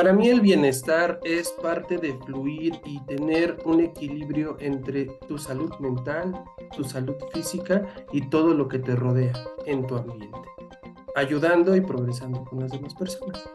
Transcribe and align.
Para 0.00 0.14
mí 0.14 0.30
el 0.30 0.40
bienestar 0.40 1.20
es 1.24 1.50
parte 1.50 1.98
de 1.98 2.14
fluir 2.24 2.80
y 2.86 3.00
tener 3.00 3.58
un 3.66 3.82
equilibrio 3.82 4.56
entre 4.58 5.04
tu 5.28 5.36
salud 5.36 5.74
mental, 5.78 6.42
tu 6.74 6.84
salud 6.84 7.16
física 7.34 7.86
y 8.10 8.30
todo 8.30 8.54
lo 8.54 8.66
que 8.66 8.78
te 8.78 8.96
rodea 8.96 9.34
en 9.66 9.86
tu 9.86 9.96
ambiente, 9.96 10.38
ayudando 11.14 11.76
y 11.76 11.82
progresando 11.82 12.46
con 12.46 12.60
las 12.60 12.70
demás 12.70 12.94
personas. 12.94 13.46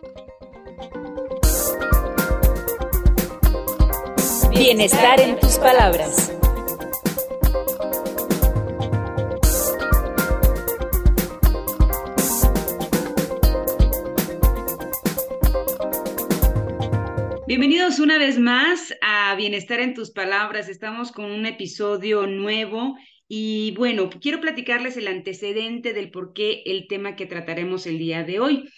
Bienestar 4.51 5.19
en 5.21 5.39
tus 5.39 5.57
palabras. 5.57 6.31
Una 17.99 18.17
vez 18.17 18.39
más 18.39 18.93
a 19.01 19.35
Bienestar 19.35 19.79
en 19.79 19.93
tus 19.93 20.11
palabras. 20.11 20.67
Estamos 20.67 21.11
con 21.11 21.31
un 21.31 21.45
episodio 21.45 22.27
nuevo 22.27 22.95
y 23.27 23.73
bueno, 23.77 24.09
quiero 24.09 24.41
platicarles 24.41 24.97
el 24.97 25.07
antecedente 25.07 25.93
del 25.93 26.11
por 26.11 26.33
qué 26.33 26.63
el 26.65 26.87
tema 26.87 27.15
que 27.15 27.25
trataremos 27.25 27.87
el 27.87 27.97
día 27.97 28.23
de 28.23 28.39
hoy. 28.39 28.69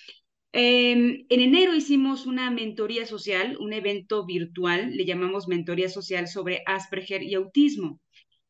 Em, 0.51 1.25
en 1.29 1.39
enero 1.41 1.73
hicimos 1.73 2.27
una 2.27 2.51
mentoría 2.51 3.05
social, 3.07 3.57
un 3.59 3.73
evento 3.73 4.25
virtual, 4.25 4.95
le 4.95 5.05
llamamos 5.05 5.47
mentoría 5.47 5.89
social 5.89 6.27
sobre 6.27 6.61
Asperger 6.67 7.23
y 7.23 7.33
autismo. 7.33 7.99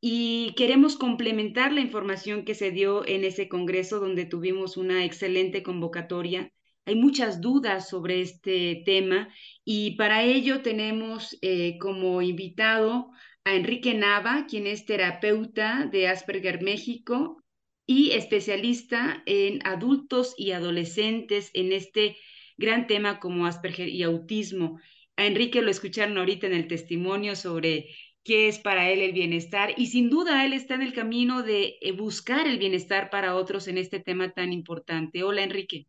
Y 0.02 0.54
queremos 0.58 0.98
complementar 0.98 1.72
la 1.72 1.82
información 1.82 2.44
que 2.44 2.56
se 2.56 2.72
dio 2.72 3.08
en 3.08 3.24
ese 3.24 3.48
congreso 3.48 4.00
donde 4.00 4.26
tuvimos 4.26 4.76
una 4.76 5.06
excelente 5.06 5.64
convocatoria 5.64 6.52
hay 6.88 6.96
muchas 6.96 7.42
dudas 7.42 7.90
sobre 7.90 8.22
este 8.22 8.82
tema 8.86 9.28
y 9.66 9.92
para 9.98 10.24
ello 10.24 10.62
tenemos 10.62 11.38
eh, 11.42 11.78
como 11.80 12.22
invitado 12.22 13.10
a 13.44 13.56
Enrique 13.56 13.94
Nava, 13.94 14.46
quien 14.48 14.68
es 14.68 14.86
terapeuta 14.86 15.90
de 15.92 16.08
Asperger 16.08 16.64
México 16.64 17.44
y 17.86 18.12
especialista 18.12 19.22
en 19.26 19.60
adultos 19.68 20.34
y 20.38 20.52
adolescentes 20.52 21.52
en 21.54 21.74
este 21.74 22.16
gran 22.56 22.88
tema 22.88 23.20
como 23.20 23.46
Asperger 23.46 23.90
y 23.90 24.04
autismo. 24.04 24.80
A 25.18 25.26
Enrique 25.26 25.62
lo 25.62 25.72
escucharon 25.72 26.18
ahorita 26.18 26.48
en 26.48 26.54
el 26.54 26.70
testimonio 26.70 27.36
sobre 27.36 27.90
qué 28.24 28.48
es 28.48 28.60
para 28.60 28.90
él 28.90 29.02
el 29.02 29.12
bienestar 29.12 29.74
y 29.76 29.88
sin 29.88 30.10
duda 30.10 30.46
él 30.46 30.54
está 30.54 30.76
en 30.76 30.84
el 30.84 30.94
camino 30.94 31.44
de 31.44 31.80
eh, 31.82 31.92
buscar 31.92 32.48
el 32.48 32.58
bienestar 32.58 33.10
para 33.10 33.36
otros 33.36 33.68
en 33.68 33.78
este 33.78 34.00
tema 34.00 34.32
tan 34.32 34.54
importante. 34.54 35.24
Hola 35.24 35.44
Enrique. 35.44 35.88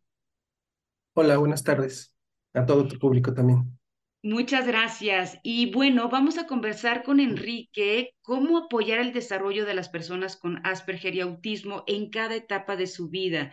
Hola, 1.21 1.35
buenas 1.35 1.65
tardes 1.65 2.15
a 2.53 2.65
todo 2.65 2.87
tu 2.87 2.97
público 2.97 3.33
también. 3.33 3.77
Muchas 4.23 4.65
gracias. 4.65 5.37
Y 5.43 5.69
bueno, 5.69 6.07
vamos 6.07 6.37
a 6.37 6.47
conversar 6.47 7.03
con 7.03 7.19
Enrique 7.19 8.13
cómo 8.21 8.57
apoyar 8.57 8.99
el 8.99 9.11
desarrollo 9.11 9.65
de 9.65 9.73
las 9.73 9.89
personas 9.89 10.37
con 10.37 10.65
Asperger 10.65 11.15
y 11.15 11.19
autismo 11.19 11.83
en 11.87 12.09
cada 12.09 12.35
etapa 12.35 12.77
de 12.77 12.87
su 12.87 13.09
vida. 13.09 13.51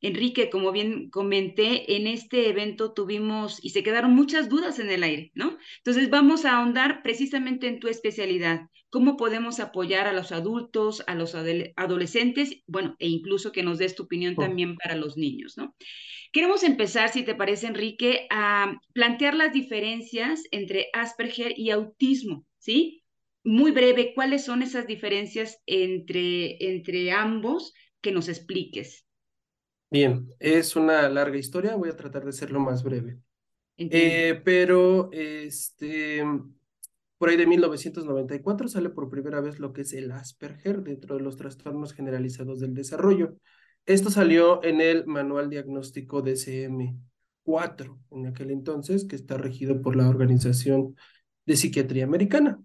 Enrique, 0.00 0.48
como 0.48 0.70
bien 0.70 1.10
comenté, 1.10 1.96
en 1.96 2.06
este 2.06 2.50
evento 2.50 2.92
tuvimos 2.92 3.58
y 3.64 3.70
se 3.70 3.82
quedaron 3.82 4.14
muchas 4.14 4.48
dudas 4.48 4.78
en 4.78 4.88
el 4.88 5.02
aire, 5.02 5.32
¿no? 5.34 5.58
Entonces 5.78 6.10
vamos 6.10 6.44
a 6.44 6.56
ahondar 6.56 7.02
precisamente 7.02 7.66
en 7.66 7.80
tu 7.80 7.88
especialidad, 7.88 8.68
cómo 8.90 9.16
podemos 9.16 9.58
apoyar 9.58 10.06
a 10.06 10.12
los 10.12 10.30
adultos, 10.30 11.02
a 11.08 11.16
los 11.16 11.34
adolescentes, 11.34 12.62
bueno, 12.68 12.94
e 13.00 13.08
incluso 13.08 13.50
que 13.50 13.64
nos 13.64 13.78
des 13.78 13.96
tu 13.96 14.04
opinión 14.04 14.34
oh. 14.38 14.42
también 14.42 14.76
para 14.76 14.94
los 14.94 15.16
niños, 15.16 15.56
¿no? 15.56 15.74
Queremos 16.32 16.62
empezar, 16.62 17.10
si 17.10 17.22
te 17.22 17.34
parece, 17.34 17.66
Enrique, 17.66 18.26
a 18.30 18.78
plantear 18.92 19.34
las 19.34 19.52
diferencias 19.52 20.42
entre 20.50 20.88
Asperger 20.92 21.58
y 21.58 21.70
autismo, 21.70 22.46
¿sí? 22.58 23.02
Muy 23.44 23.70
breve, 23.70 24.12
¿cuáles 24.14 24.44
son 24.44 24.62
esas 24.62 24.86
diferencias 24.86 25.58
entre, 25.66 26.62
entre 26.72 27.12
ambos 27.12 27.72
que 28.00 28.12
nos 28.12 28.28
expliques? 28.28 29.06
Bien, 29.90 30.28
es 30.38 30.76
una 30.76 31.08
larga 31.08 31.38
historia, 31.38 31.76
voy 31.76 31.88
a 31.88 31.96
tratar 31.96 32.24
de 32.24 32.32
ser 32.32 32.50
lo 32.50 32.60
más 32.60 32.82
breve. 32.82 33.18
Eh, 33.78 34.40
pero 34.44 35.08
este, 35.12 36.22
por 37.16 37.28
ahí 37.28 37.36
de 37.36 37.46
1994 37.46 38.68
sale 38.68 38.90
por 38.90 39.08
primera 39.08 39.40
vez 39.40 39.60
lo 39.60 39.72
que 39.72 39.82
es 39.82 39.92
el 39.94 40.10
Asperger 40.10 40.82
dentro 40.82 41.16
de 41.16 41.22
los 41.22 41.36
trastornos 41.36 41.94
generalizados 41.94 42.60
del 42.60 42.74
desarrollo. 42.74 43.36
Esto 43.88 44.10
salió 44.10 44.62
en 44.64 44.82
el 44.82 45.06
Manual 45.06 45.48
Diagnóstico 45.48 46.22
DSM-4 46.22 47.98
en 48.10 48.26
aquel 48.26 48.50
entonces, 48.50 49.06
que 49.06 49.16
está 49.16 49.38
regido 49.38 49.80
por 49.80 49.96
la 49.96 50.06
Organización 50.10 50.94
de 51.46 51.56
Psiquiatría 51.56 52.04
Americana. 52.04 52.60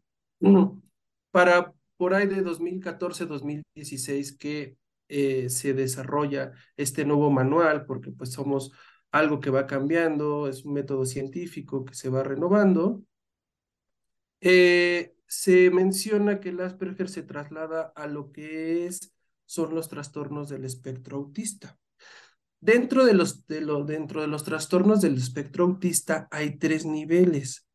Para 1.31 1.73
por 1.95 2.13
ahí 2.13 2.27
de 2.27 2.43
2014-2016 2.43 4.37
que 4.37 4.75
eh, 5.07 5.49
se 5.49 5.73
desarrolla 5.73 6.51
este 6.75 7.05
nuevo 7.05 7.31
manual, 7.31 7.85
porque 7.85 8.11
pues 8.11 8.33
somos 8.33 8.73
algo 9.09 9.39
que 9.39 9.49
va 9.49 9.65
cambiando, 9.65 10.49
es 10.49 10.65
un 10.65 10.73
método 10.73 11.05
científico 11.05 11.85
que 11.85 11.93
se 11.95 12.09
va 12.09 12.23
renovando. 12.23 13.01
Eh, 14.41 15.15
se 15.25 15.71
menciona 15.71 16.41
que 16.41 16.49
el 16.49 16.59
Asperger 16.59 17.07
se 17.07 17.23
traslada 17.23 17.93
a 17.95 18.07
lo 18.07 18.33
que 18.33 18.87
es 18.87 19.12
son 19.53 19.75
los 19.75 19.87
trastornos 19.87 20.49
del 20.49 20.65
espectro 20.65 21.17
autista. 21.17 21.77
Dentro 22.59 23.05
de 23.05 23.13
los, 23.13 23.45
de 23.45 23.61
dentro 23.85 24.21
de 24.21 24.27
los 24.27 24.43
trastornos 24.43 25.01
del 25.01 25.15
espectro 25.15 25.65
autista 25.65 26.27
hay 26.31 26.57
tres 26.57 26.85
niveles. 26.85 27.67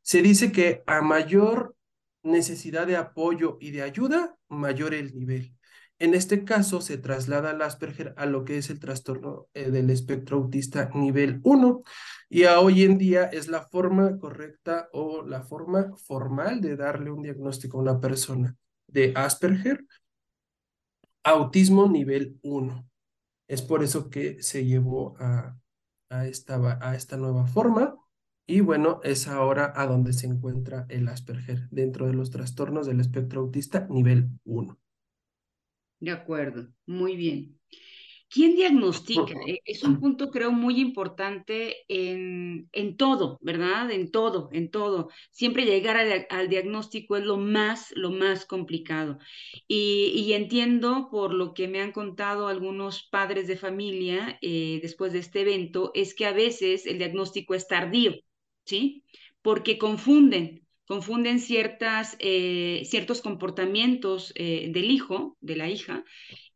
Se 0.00 0.20
dice 0.20 0.50
que 0.50 0.82
a 0.84 1.00
mayor 1.00 1.76
necesidad 2.24 2.88
de 2.88 2.96
apoyo 2.96 3.56
y 3.60 3.70
de 3.70 3.82
ayuda, 3.82 4.34
mayor 4.48 4.94
el 4.94 5.14
nivel. 5.14 5.54
En 6.00 6.14
este 6.14 6.42
caso 6.42 6.80
se 6.80 6.98
traslada 6.98 7.50
al 7.50 7.62
Asperger 7.62 8.14
a 8.16 8.26
lo 8.26 8.44
que 8.44 8.58
es 8.58 8.68
el 8.70 8.80
trastorno 8.80 9.46
eh, 9.54 9.70
del 9.70 9.90
espectro 9.90 10.38
autista 10.38 10.90
nivel 10.92 11.40
1 11.44 11.82
y 12.30 12.44
a 12.44 12.58
hoy 12.58 12.82
en 12.82 12.98
día 12.98 13.26
es 13.26 13.46
la 13.46 13.68
forma 13.68 14.18
correcta 14.18 14.88
o 14.92 15.22
la 15.22 15.42
forma 15.42 15.92
formal 16.04 16.60
de 16.60 16.74
darle 16.74 17.12
un 17.12 17.22
diagnóstico 17.22 17.78
a 17.78 17.82
una 17.82 18.00
persona 18.00 18.56
de 18.88 19.12
Asperger 19.14 19.84
autismo 21.24 21.88
nivel 21.88 22.38
1. 22.42 22.88
Es 23.48 23.62
por 23.62 23.82
eso 23.82 24.10
que 24.10 24.42
se 24.42 24.64
llevó 24.64 25.16
a, 25.18 25.58
a, 26.10 26.26
esta, 26.26 26.78
a 26.80 26.94
esta 26.94 27.16
nueva 27.16 27.46
forma 27.46 27.96
y 28.46 28.60
bueno, 28.60 29.00
es 29.04 29.28
ahora 29.28 29.72
a 29.76 29.86
donde 29.86 30.12
se 30.12 30.26
encuentra 30.26 30.86
el 30.88 31.08
Asperger 31.08 31.68
dentro 31.70 32.06
de 32.06 32.14
los 32.14 32.30
trastornos 32.30 32.86
del 32.86 33.00
espectro 33.00 33.40
autista 33.40 33.86
nivel 33.88 34.30
1. 34.44 34.78
De 36.00 36.10
acuerdo, 36.10 36.68
muy 36.86 37.16
bien. 37.16 37.61
¿Quién 38.32 38.56
diagnostica? 38.56 39.34
Eh, 39.46 39.60
es 39.66 39.82
un 39.84 40.00
punto, 40.00 40.30
creo, 40.30 40.52
muy 40.52 40.80
importante 40.80 41.84
en, 41.86 42.66
en 42.72 42.96
todo, 42.96 43.38
¿verdad? 43.42 43.90
En 43.90 44.10
todo, 44.10 44.48
en 44.52 44.70
todo. 44.70 45.10
Siempre 45.30 45.66
llegar 45.66 45.98
al 46.30 46.48
diagnóstico 46.48 47.18
es 47.18 47.24
lo 47.24 47.36
más, 47.36 47.92
lo 47.94 48.10
más 48.10 48.46
complicado. 48.46 49.18
Y, 49.68 50.14
y, 50.16 50.32
entiendo 50.32 51.08
por 51.10 51.34
lo 51.34 51.52
que 51.52 51.68
me 51.68 51.82
han 51.82 51.92
contado 51.92 52.48
algunos 52.48 53.02
padres 53.02 53.46
de 53.48 53.58
familia 53.58 54.38
eh, 54.40 54.78
después 54.80 55.12
de 55.12 55.18
este 55.18 55.42
evento, 55.42 55.90
es 55.92 56.14
que 56.14 56.24
a 56.24 56.32
veces 56.32 56.86
el 56.86 56.96
diagnóstico 56.96 57.54
es 57.54 57.68
tardío, 57.68 58.14
¿sí? 58.64 59.04
Porque 59.42 59.76
confunden, 59.76 60.66
confunden 60.86 61.38
ciertas, 61.38 62.16
eh, 62.18 62.80
ciertos 62.86 63.20
comportamientos 63.20 64.32
del 64.34 64.90
hijo, 64.90 65.36
de 65.42 65.56
la 65.56 65.68
hija, 65.68 66.04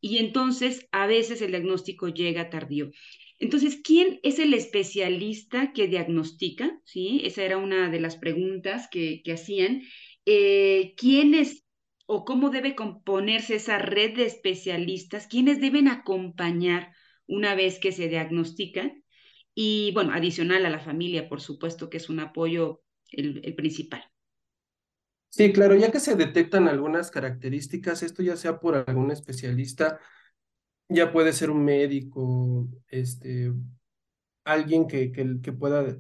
y 0.01 0.19
entonces 0.19 0.87
a 0.93 1.07
veces 1.07 1.43
el 1.43 1.51
diagnóstico 1.51 2.09
llega 2.09 2.51
tardío. 2.51 2.91
Entonces, 3.39 3.81
¿quién 3.85 4.21
es 4.23 4.39
el 4.39 4.55
especialista 4.55 5.73
que 5.73 5.89
diagnostica? 5.89 6.81
¿Sí? 6.85 7.21
Esa 7.25 7.43
era 7.45 7.59
una 7.59 7.91
de 7.91 8.01
las 8.01 8.17
preguntas 8.17 8.89
que, 8.91 9.23
hacían. 9.33 9.83
Eh, 10.25 10.95
¿Quién 10.97 11.35
es 11.35 11.65
o 12.07 12.25
cómo 12.25 12.51
debe 12.51 12.75
componerse 12.75 13.57
esa 13.57 13.79
red 13.79 14.17
de 14.17 14.27
especialistas? 14.27 15.27
¿Quiénes 15.27 15.61
deben 15.61 15.89
acompañar 15.89 16.93
una 17.27 17.55
vez 17.55 17.79
que 17.79 17.93
se 17.93 18.09
diagnostican? 18.09 19.05
Y 19.55 19.93
bueno, 19.93 20.13
adicional 20.13 20.65
a 20.67 20.71
la 20.71 20.81
familia, 20.81 21.29
por 21.29 21.41
supuesto, 21.41 21.91
que 21.91 21.99
es 21.99 22.09
un 22.09 22.21
apoyo 22.21 22.83
el 23.11 23.55
principal. 23.55 24.05
Sí, 25.37 25.53
claro, 25.53 25.75
ya 25.77 25.91
que 25.93 26.01
se 26.01 26.17
detectan 26.17 26.67
algunas 26.67 27.11
características, 27.11 28.03
esto 28.03 28.23
ya 28.23 28.37
sea 28.37 28.59
por 28.59 28.75
algún 28.75 29.11
especialista, 29.11 30.01
ya 30.89 31.13
puede 31.13 31.35
ser 31.35 31.51
un 31.51 31.63
médico, 31.63 32.67
este, 32.89 33.53
alguien 34.45 34.87
que, 34.87 35.13
que, 35.13 35.53
pueda 35.53 35.99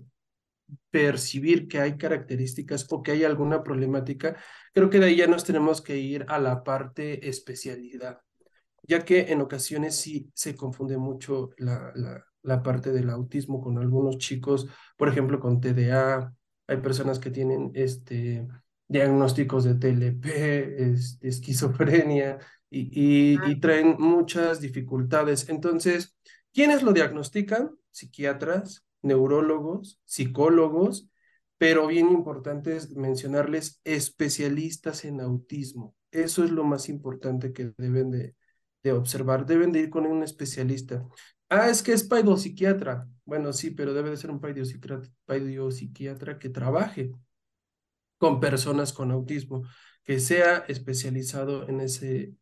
percibir 0.91 1.69
que 1.69 1.81
hay 1.81 1.99
características 1.99 2.87
o 2.91 3.03
que 3.03 3.12
hay 3.12 3.25
alguna 3.25 3.62
problemática, 3.62 4.37
creo 4.73 4.88
que 4.88 5.00
de 5.00 5.06
ahí 5.06 5.17
ya 5.17 5.27
nos 5.27 5.44
tenemos 5.44 5.82
que 5.82 5.99
ir 5.99 6.25
a 6.29 6.39
la 6.39 6.65
parte 6.65 7.29
especialidad, 7.29 8.21
ya 8.85 9.05
que 9.05 9.32
en 9.32 9.43
ocasiones 9.43 9.97
sí 9.97 10.31
se 10.35 10.56
confunde 10.56 10.97
mucho 10.97 11.50
la, 11.59 11.93
la 12.43 12.62
parte 12.62 12.91
del 12.91 13.11
autismo 13.11 13.61
con 13.61 13.77
algunos 13.77 14.17
chicos, 14.17 14.67
por 14.97 15.11
ejemplo, 15.11 15.41
con 15.41 15.61
TDA, 15.61 16.32
hay 16.69 16.77
personas 16.79 17.19
que 17.19 17.31
tienen 17.31 17.71
este, 17.75 18.49
diagnósticos 18.88 19.65
de 19.65 19.75
TLP, 19.75 20.94
esquizofrenia 21.21 22.38
y, 22.71 23.35
y, 23.35 23.38
y 23.50 23.61
traen 23.61 23.97
muchas 23.99 24.61
dificultades. 24.61 25.49
Entonces, 25.49 26.17
¿quiénes 26.53 26.83
lo 26.83 26.93
diagnostican? 26.93 27.71
Psiquiatras, 27.91 28.85
neurólogos, 29.03 30.00
psicólogos, 30.05 31.09
pero 31.59 31.87
bien 31.87 32.11
importante 32.11 32.77
es 32.77 32.91
mencionarles 32.91 33.81
especialistas 33.85 35.05
en 35.05 35.21
autismo. 35.21 35.94
Eso 36.11 36.44
es 36.44 36.50
lo 36.50 36.65
más 36.65 36.89
importante 36.89 37.53
que 37.53 37.73
deben 37.79 38.11
de, 38.11 38.35
de 38.82 38.93
observar. 38.93 39.47
Deben 39.47 39.73
de 39.73 39.81
ir 39.81 39.91
con 39.91 40.06
un 40.06 40.23
especialista. 40.23 41.06
Ah, 41.49 41.69
es 41.69 41.82
que 41.82 41.93
es 41.93 42.05
psiquiatra. 42.37 43.09
Bueno, 43.25 43.53
sí, 43.53 43.71
pero 43.71 43.94
debe 43.94 44.11
de 44.11 44.17
ser 44.17 44.31
un 44.31 44.41
psiquiatra 45.71 46.39
que 46.39 46.49
trabaje 46.49 47.12
con 48.19 48.41
personas 48.41 48.93
con 48.93 49.11
autismo, 49.11 49.63
que 50.05 50.21
sea 50.21 50.65
especializado 50.69 51.69
en, 51.69 51.81
ese, 51.81 52.33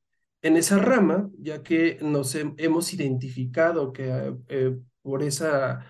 en 0.43 0.57
esa 0.57 0.79
rama, 0.79 1.31
ya 1.39 1.63
que 1.63 1.99
nos 2.03 2.35
hemos 2.35 2.93
identificado 2.93 3.93
que 3.93 4.35
eh, 4.49 4.77
por 5.03 5.23
esa 5.23 5.85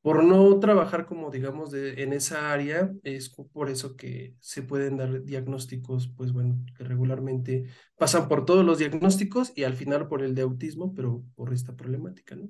por 0.00 0.24
no 0.24 0.58
trabajar 0.60 1.06
como 1.06 1.30
digamos 1.30 1.70
de, 1.70 2.02
en 2.02 2.12
esa 2.12 2.52
área, 2.52 2.92
es 3.02 3.30
por 3.30 3.68
eso 3.68 3.96
que 3.96 4.36
se 4.40 4.62
pueden 4.62 4.96
dar 4.96 5.22
diagnósticos, 5.24 6.08
pues 6.16 6.32
bueno, 6.32 6.64
que 6.76 6.84
regularmente 6.84 7.66
pasan 7.96 8.28
por 8.28 8.44
todos 8.44 8.64
los 8.64 8.78
diagnósticos 8.78 9.52
y 9.56 9.64
al 9.64 9.74
final 9.74 10.08
por 10.08 10.22
el 10.22 10.34
de 10.34 10.42
autismo, 10.42 10.94
pero 10.94 11.24
por 11.34 11.52
esta 11.52 11.76
problemática, 11.76 12.36
¿no? 12.36 12.48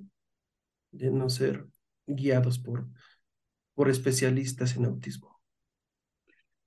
De 0.91 1.11
no 1.11 1.29
ser 1.29 1.67
guiados 2.07 2.59
por, 2.59 2.87
por 3.73 3.89
especialistas 3.89 4.75
en 4.77 4.85
autismo. 4.85 5.38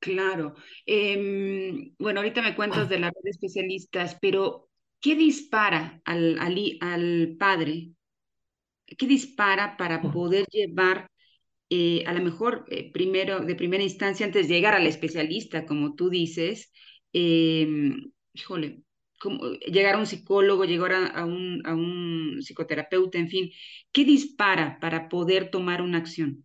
Claro. 0.02 0.54
Em, 0.84 1.94
bueno, 1.99 2.20
ahorita 2.20 2.43
me 2.43 2.56
cuentas 2.56 2.88
de 2.88 2.99
la 2.99 3.06
red 3.08 3.22
de 3.22 3.31
especialistas, 3.31 4.19
pero 4.20 4.69
¿qué 5.00 5.14
dispara 5.14 6.02
al, 6.04 6.38
al, 6.40 6.78
al 6.81 7.37
padre 7.38 7.93
¿Qué 8.99 9.06
dispara 9.06 9.76
para 9.76 10.02
poder 10.02 10.46
llevar 10.50 11.10
eh, 11.70 12.04
a 12.06 12.12
lo 12.12 12.22
mejor 12.22 12.66
eh, 12.69 12.90
primero, 12.93 13.40
de 13.40 13.54
primera 13.54 13.82
instancia, 13.82 14.26
antes 14.26 14.49
de 14.49 14.54
llegar 14.54 14.75
al 14.75 14.87
especialista, 14.87 15.64
como 15.64 15.94
tú 15.94 16.10
dices, 16.10 16.70
em, 17.12 18.10
híjole, 18.34 18.82
como 19.19 19.52
llegar 19.52 19.94
a 19.94 19.99
un 19.99 20.06
psicólogo, 20.06 20.64
llegar 20.64 20.93
a, 20.93 21.25
un, 21.25 21.62
a 21.64 21.75
un 21.75 22.40
psicoterapeuta, 22.43 23.19
en 23.19 23.28
fin, 23.28 23.50
¿qué 23.93 24.04
dispara 24.04 24.78
para 24.81 25.08
poder 25.08 25.50
tomar 25.50 25.81
una 25.81 25.99
acción 25.99 26.44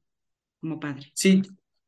como 0.62 0.80
padre? 0.80 1.12
Sí, 1.14 1.42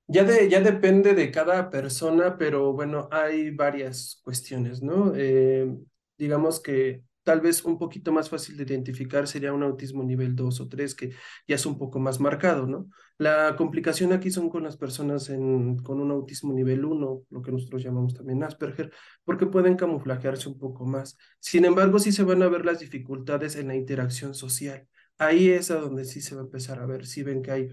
ya, 0.09 0.25
ya 0.47 0.61
depende 0.61 1.13
de 1.13 1.31
cada 1.31 1.69
persona, 1.69 2.37
pero 2.37 2.73
bueno, 2.73 3.07
hay 3.11 3.51
varias 3.51 4.19
cuestiones, 4.23 4.81
¿no? 4.81 5.13
Eh, 5.15 5.71
digamos 6.17 6.59
que 6.59 7.03
tal 7.23 7.41
vez 7.41 7.63
un 7.63 7.77
poquito 7.77 8.11
más 8.11 8.27
fácil 8.27 8.57
de 8.57 8.63
identificar 8.63 9.27
sería 9.27 9.53
un 9.53 9.61
autismo 9.61 10.03
nivel 10.03 10.35
2 10.35 10.61
o 10.61 10.67
3, 10.67 10.95
que 10.95 11.11
ya 11.47 11.55
es 11.55 11.65
un 11.67 11.77
poco 11.77 11.99
más 11.99 12.19
marcado, 12.19 12.65
¿no? 12.65 12.89
La 13.19 13.55
complicación 13.55 14.11
aquí 14.11 14.31
son 14.31 14.49
con 14.49 14.63
las 14.63 14.77
personas 14.77 15.27
con 15.27 15.99
un 16.01 16.11
autismo 16.11 16.53
nivel 16.53 16.85
1, 16.85 17.23
lo 17.29 17.41
que 17.43 17.51
nosotros 17.51 17.83
llamamos 17.83 18.15
también 18.15 18.41
Asperger, 18.43 18.91
porque 19.23 19.45
pueden 19.45 19.75
camuflajearse 19.75 20.49
un 20.49 20.57
poco 20.57 20.85
más. 20.87 21.17
Sin 21.39 21.65
embargo, 21.65 21.99
sí 21.99 22.11
se 22.11 22.23
van 22.23 22.41
a 22.41 22.49
ver 22.49 22.65
las 22.65 22.79
dificultades 22.79 23.55
en 23.57 23.67
la 23.67 23.75
interacción 23.75 24.33
social. 24.33 24.87
Ahí 25.19 25.49
es 25.49 25.69
a 25.69 25.75
donde 25.75 26.05
sí 26.05 26.21
se 26.21 26.33
va 26.33 26.41
a 26.41 26.45
empezar 26.45 26.79
a 26.79 26.87
ver, 26.87 27.05
si 27.05 27.21
ven 27.21 27.43
que 27.43 27.51
hay 27.51 27.67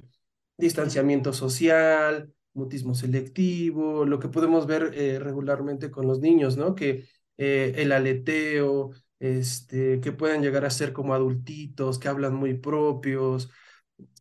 distanciamiento 0.59 1.33
social, 1.33 2.33
mutismo 2.55 2.95
selectivo, 2.95 4.05
lo 4.07 4.19
que 4.19 4.29
podemos 4.29 4.67
ver 4.67 4.93
eh, 4.95 5.19
regularmente 5.19 5.91
con 5.91 6.07
los 6.07 6.21
niños, 6.21 6.57
¿no? 6.57 6.75
Que 6.75 7.07
eh, 7.39 7.75
el 7.77 7.93
aleteo, 7.93 8.91
este, 9.19 10.01
que 10.01 10.13
pueden 10.13 10.43
llegar 10.43 10.65
a 10.65 10.71
ser 10.71 10.93
como 10.93 11.15
adultitos, 11.15 11.99
que 11.99 12.09
hablan 12.09 12.35
muy 12.35 12.55
propios, 12.55 13.51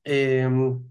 em, 0.04 0.84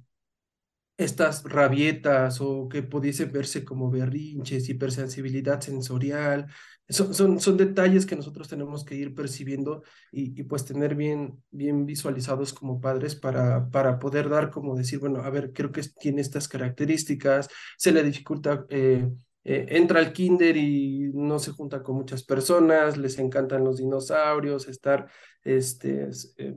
estas 0.97 1.43
rabietas 1.45 2.41
o 2.41 2.69
que 2.69 2.83
pudiesen 2.83 3.33
verse 3.33 3.65
como 3.65 3.91
berrinches, 3.91 4.69
hipersensibilidad 4.69 5.61
sensorial. 5.61 6.47
Son, 6.89 7.15
son, 7.15 7.41
son 7.41 7.57
detalles 7.57 8.07
que 8.07 8.17
nosotros 8.17 8.49
tenemos 8.49 8.85
que 8.85 8.95
ir 8.95 9.15
percibiendo 9.15 9.83
y, 10.13 10.39
y, 10.39 10.45
pues 10.45 10.65
tener 10.65 10.95
bien, 10.95 11.43
bien 11.51 11.87
visualizados 11.87 12.53
como 12.53 12.81
padres 12.81 13.17
para, 13.17 13.69
para 13.71 13.99
poder 13.99 14.29
dar 14.29 14.51
como 14.51 14.77
decir, 14.77 14.99
bueno, 14.99 15.23
a 15.23 15.31
ver, 15.31 15.53
creo 15.53 15.73
que 15.73 15.83
tiene 15.99 16.21
estas 16.21 16.47
características, 16.47 17.49
se 17.79 17.93
le 17.93 18.03
dificulta 18.03 18.67
eh, 18.69 19.09
eh, 19.45 19.67
entra 19.77 20.01
al 20.01 20.13
kinder 20.13 20.57
y 20.57 21.11
no 21.13 21.39
se 21.39 21.53
junta 21.53 21.83
con 21.83 21.97
muchas 21.97 22.25
personas, 22.25 22.97
les 22.97 23.19
encantan 23.19 23.63
los 23.63 23.77
dinosaurios, 23.77 24.69
estar 24.69 25.11
este, 25.43 26.09
eh, 26.39 26.55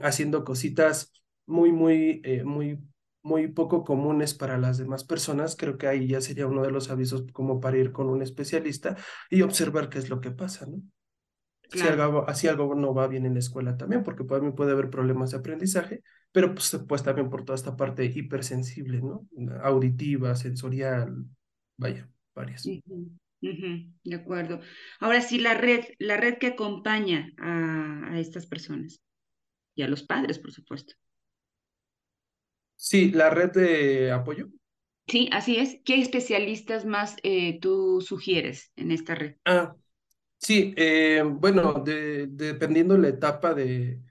haciendo 0.00 0.42
cositas 0.42 1.12
muy, 1.44 1.70
muy, 1.70 2.22
eh, 2.24 2.42
muy, 2.44 2.78
muy 3.22 3.48
poco 3.48 3.84
comunes 3.84 4.34
para 4.34 4.58
las 4.58 4.78
demás 4.78 5.04
personas. 5.04 5.56
Creo 5.56 5.78
que 5.78 5.86
ahí 5.86 6.06
ya 6.06 6.20
sería 6.20 6.46
uno 6.46 6.62
de 6.62 6.70
los 6.70 6.90
avisos 6.90 7.24
como 7.32 7.60
para 7.60 7.78
ir 7.78 7.92
con 7.92 8.08
un 8.08 8.22
especialista 8.22 8.96
y 9.28 9.42
observar 9.42 9.88
qué 9.88 9.98
es 9.98 10.08
lo 10.08 10.20
que 10.20 10.30
pasa, 10.30 10.66
¿no? 10.66 10.82
Si, 11.72 11.80
algo, 11.82 12.28
así 12.28 12.48
algo 12.48 12.74
no 12.74 12.92
va 12.94 13.06
bien 13.06 13.26
en 13.26 13.34
la 13.34 13.38
escuela 13.38 13.76
también, 13.76 14.02
porque 14.02 14.24
puede, 14.24 14.50
puede 14.50 14.72
haber 14.72 14.90
problemas 14.90 15.30
de 15.30 15.36
aprendizaje, 15.36 16.02
pero 16.32 16.52
pues, 16.52 16.76
pues 16.88 17.02
también 17.04 17.30
por 17.30 17.44
toda 17.44 17.54
esta 17.54 17.76
parte 17.76 18.04
hipersensible, 18.04 19.00
¿no? 19.00 19.28
Auditiva, 19.62 20.34
sensorial, 20.34 21.24
vaya 21.76 22.08
varias. 22.34 22.64
de 22.64 24.14
acuerdo. 24.14 24.60
Ahora 24.98 25.20
sí, 25.20 25.38
la 25.38 25.54
red, 25.54 25.84
la 25.98 26.16
red 26.16 26.38
que 26.38 26.48
acompaña 26.48 27.30
a, 27.38 28.18
estas 28.18 28.46
personas 28.46 29.00
y 29.76 29.82
a 29.82 29.88
los 29.88 30.02
padres, 30.02 30.38
por 30.38 30.52
supuesto. 30.52 30.94
Sí, 32.86 33.12
la 33.12 33.30
red 33.30 33.52
de 33.52 34.10
apoyo. 34.10 34.48
Sí, 35.08 35.28
así 35.32 35.56
es. 35.58 35.78
¿Qué 35.84 36.00
especialistas 36.00 36.84
más 36.86 37.16
eh, 37.22 37.58
tú 37.60 38.00
sugieres 38.00 38.72
en 38.76 38.92
esta 38.92 39.14
red? 39.14 39.36
Ah, 39.44 39.74
sí, 40.38 40.74
eh, 40.76 41.22
bueno, 41.26 41.74
de, 41.84 42.28
dependiendo 42.28 42.98
la 42.98 43.08
etapa 43.08 43.54
de, 43.54 44.02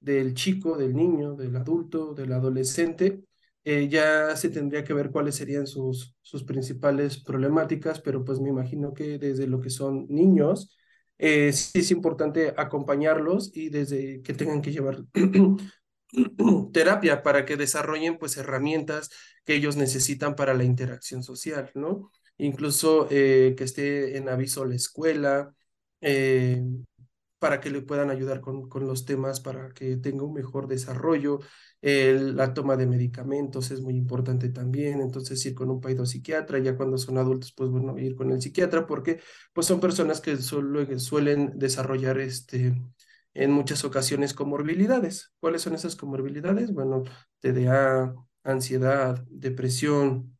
del 0.00 0.34
chico, 0.34 0.76
del 0.78 0.94
niño, 0.96 1.34
del 1.36 1.56
adulto, 1.56 2.14
del 2.14 2.32
adolescente, 2.32 3.24
eh, 3.64 3.88
ya 3.88 4.36
se 4.36 4.50
tendría 4.50 4.84
que 4.84 4.94
ver 4.94 5.10
cuáles 5.10 5.36
serían 5.36 5.66
sus, 5.66 6.16
sus 6.22 6.44
principales 6.44 7.18
problemáticas, 7.22 8.00
pero 8.00 8.24
pues 8.24 8.40
me 8.40 8.50
imagino 8.50 8.94
que 8.94 9.18
desde 9.18 9.46
lo 9.48 9.60
que 9.60 9.70
son 9.70 10.06
niños, 10.08 10.76
eh, 11.18 11.52
sí 11.52 11.80
es 11.80 11.90
importante 11.90 12.54
acompañarlos 12.56 13.50
y 13.56 13.70
desde 13.70 14.22
que 14.22 14.34
tengan 14.34 14.62
que 14.62 14.72
llevar 14.72 15.04
terapia 16.72 17.22
para 17.22 17.44
que 17.44 17.56
desarrollen 17.56 18.18
pues 18.18 18.36
herramientas 18.36 19.10
que 19.44 19.54
ellos 19.54 19.76
necesitan 19.76 20.34
para 20.34 20.54
la 20.54 20.64
interacción 20.64 21.22
social, 21.22 21.70
¿no? 21.74 22.10
Incluso 22.38 23.08
eh, 23.10 23.54
que 23.56 23.64
esté 23.64 24.16
en 24.16 24.28
aviso 24.28 24.64
la 24.64 24.76
escuela, 24.76 25.54
para 27.38 27.60
que 27.60 27.70
le 27.70 27.82
puedan 27.82 28.10
ayudar 28.10 28.40
con, 28.40 28.68
con 28.68 28.86
los 28.86 29.04
temas, 29.04 29.40
para 29.40 29.70
que 29.70 29.96
tenga 29.96 30.24
un 30.24 30.34
mejor 30.34 30.66
desarrollo. 30.68 31.40
la 31.80 32.52
toma 32.54 32.76
de 32.76 32.86
medicamentos 32.86 33.70
es 33.70 33.80
muy 33.80 33.96
importante 33.96 34.48
también, 34.48 35.00
entonces 35.00 35.44
ir 35.46 35.54
con 35.54 35.70
un 35.70 36.06
psiquiatra, 36.06 36.58
ya 36.58 36.76
cuando 36.76 36.98
son 36.98 37.18
adultos, 37.18 37.52
pues 37.56 37.70
bueno, 37.70 37.96
ir 37.98 38.16
con 38.16 38.32
el 38.32 38.40
psiquiatra, 38.42 38.86
porque 38.86 39.20
pues 39.52 39.66
son 39.66 39.80
personas 39.80 40.20
que 40.20 40.36
solo, 40.38 40.84
suelen 40.98 41.58
desarrollar 41.58 42.18
este, 42.18 42.74
en 43.34 43.52
muchas 43.52 43.84
ocasiones 43.84 44.34
comorbilidades. 44.34 45.32
¿Cuáles 45.40 45.62
son 45.62 45.74
esas 45.74 45.96
comorbilidades? 45.96 46.72
Bueno, 46.72 47.04
TDA, 47.40 48.14
ansiedad, 48.42 49.24
depresión. 49.30 50.36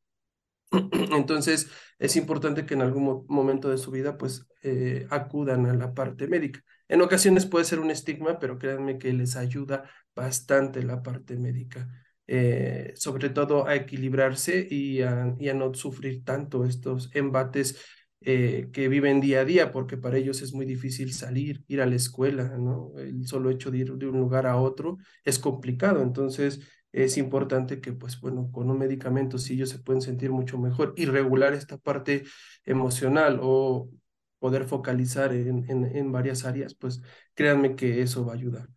Entonces, 1.13 1.71
es 1.99 2.17
importante 2.17 2.67
que 2.67 2.75
en 2.75 2.83
algún 2.83 3.25
momento 3.29 3.69
de 3.71 3.79
su 3.79 3.91
vida, 3.91 4.19
pues, 4.19 4.47
eh, 4.63 5.07
acudan 5.11 5.67
a 5.67 5.75
la 5.75 5.95
parte 5.95 6.27
médica. 6.27 6.63
En 6.89 7.03
ocasiones 7.03 7.47
puede 7.47 7.65
ser 7.65 7.81
un 7.81 7.91
estigma, 7.91 8.39
pero 8.39 8.59
créanme 8.59 8.99
que 8.99 9.13
les 9.13 9.37
ayuda 9.37 9.89
bastante 10.15 10.83
la 10.83 11.03
parte 11.03 11.37
médica, 11.37 11.89
eh, 12.27 12.93
sobre 12.97 13.31
todo 13.31 13.67
a 13.67 13.77
equilibrarse 13.77 14.67
y 14.69 15.03
a, 15.03 15.35
y 15.39 15.49
a, 15.49 15.55
no 15.55 15.73
sufrir 15.75 16.25
tanto 16.25 16.65
estos 16.65 17.11
embates 17.15 17.79
eh, 18.21 18.69
que 18.73 18.89
viven 18.89 19.21
día 19.21 19.41
a 19.41 19.45
día, 19.45 19.73
porque 19.73 19.97
para 19.97 20.17
ellos 20.19 20.43
es 20.43 20.53
muy 20.55 20.67
difícil 20.67 21.13
salir, 21.13 21.65
ir 21.69 21.81
a 21.81 21.87
la 21.87 21.97
escuela, 21.97 22.57
¿no? 22.59 22.93
El 22.99 23.27
solo 23.27 23.51
hecho 23.51 23.71
de 23.71 23.79
ir 23.79 23.93
de 23.95 24.07
un 24.09 24.19
lugar 24.19 24.47
a 24.47 24.57
otro 24.57 24.99
es 25.25 25.39
complicado, 25.39 26.03
entonces 26.03 26.61
es 26.93 27.17
importante 27.19 27.81
que, 27.81 27.93
pues 27.93 28.21
bueno, 28.21 28.51
con 28.53 28.71
un 28.71 28.79
medicamento 28.79 29.39
sí 29.39 29.55
ellos 29.55 29.71
se 29.71 29.79
pueden 29.79 30.03
sentir 30.03 30.31
mucho 30.31 30.59
mejor 30.59 30.95
y 30.97 31.07
regular 31.07 31.53
esta 31.55 31.79
parte 31.79 32.25
emocional 32.65 33.39
o 33.43 33.91
poder 34.39 34.65
focalizar 34.67 35.33
en, 35.33 35.69
en, 35.71 35.85
en 35.97 36.13
varias 36.13 36.45
áreas, 36.45 36.75
pues 36.75 37.03
créanme 37.35 37.77
que 37.77 38.03
eso 38.03 38.25
va 38.25 38.33
a 38.33 38.37
ayudar. 38.37 38.69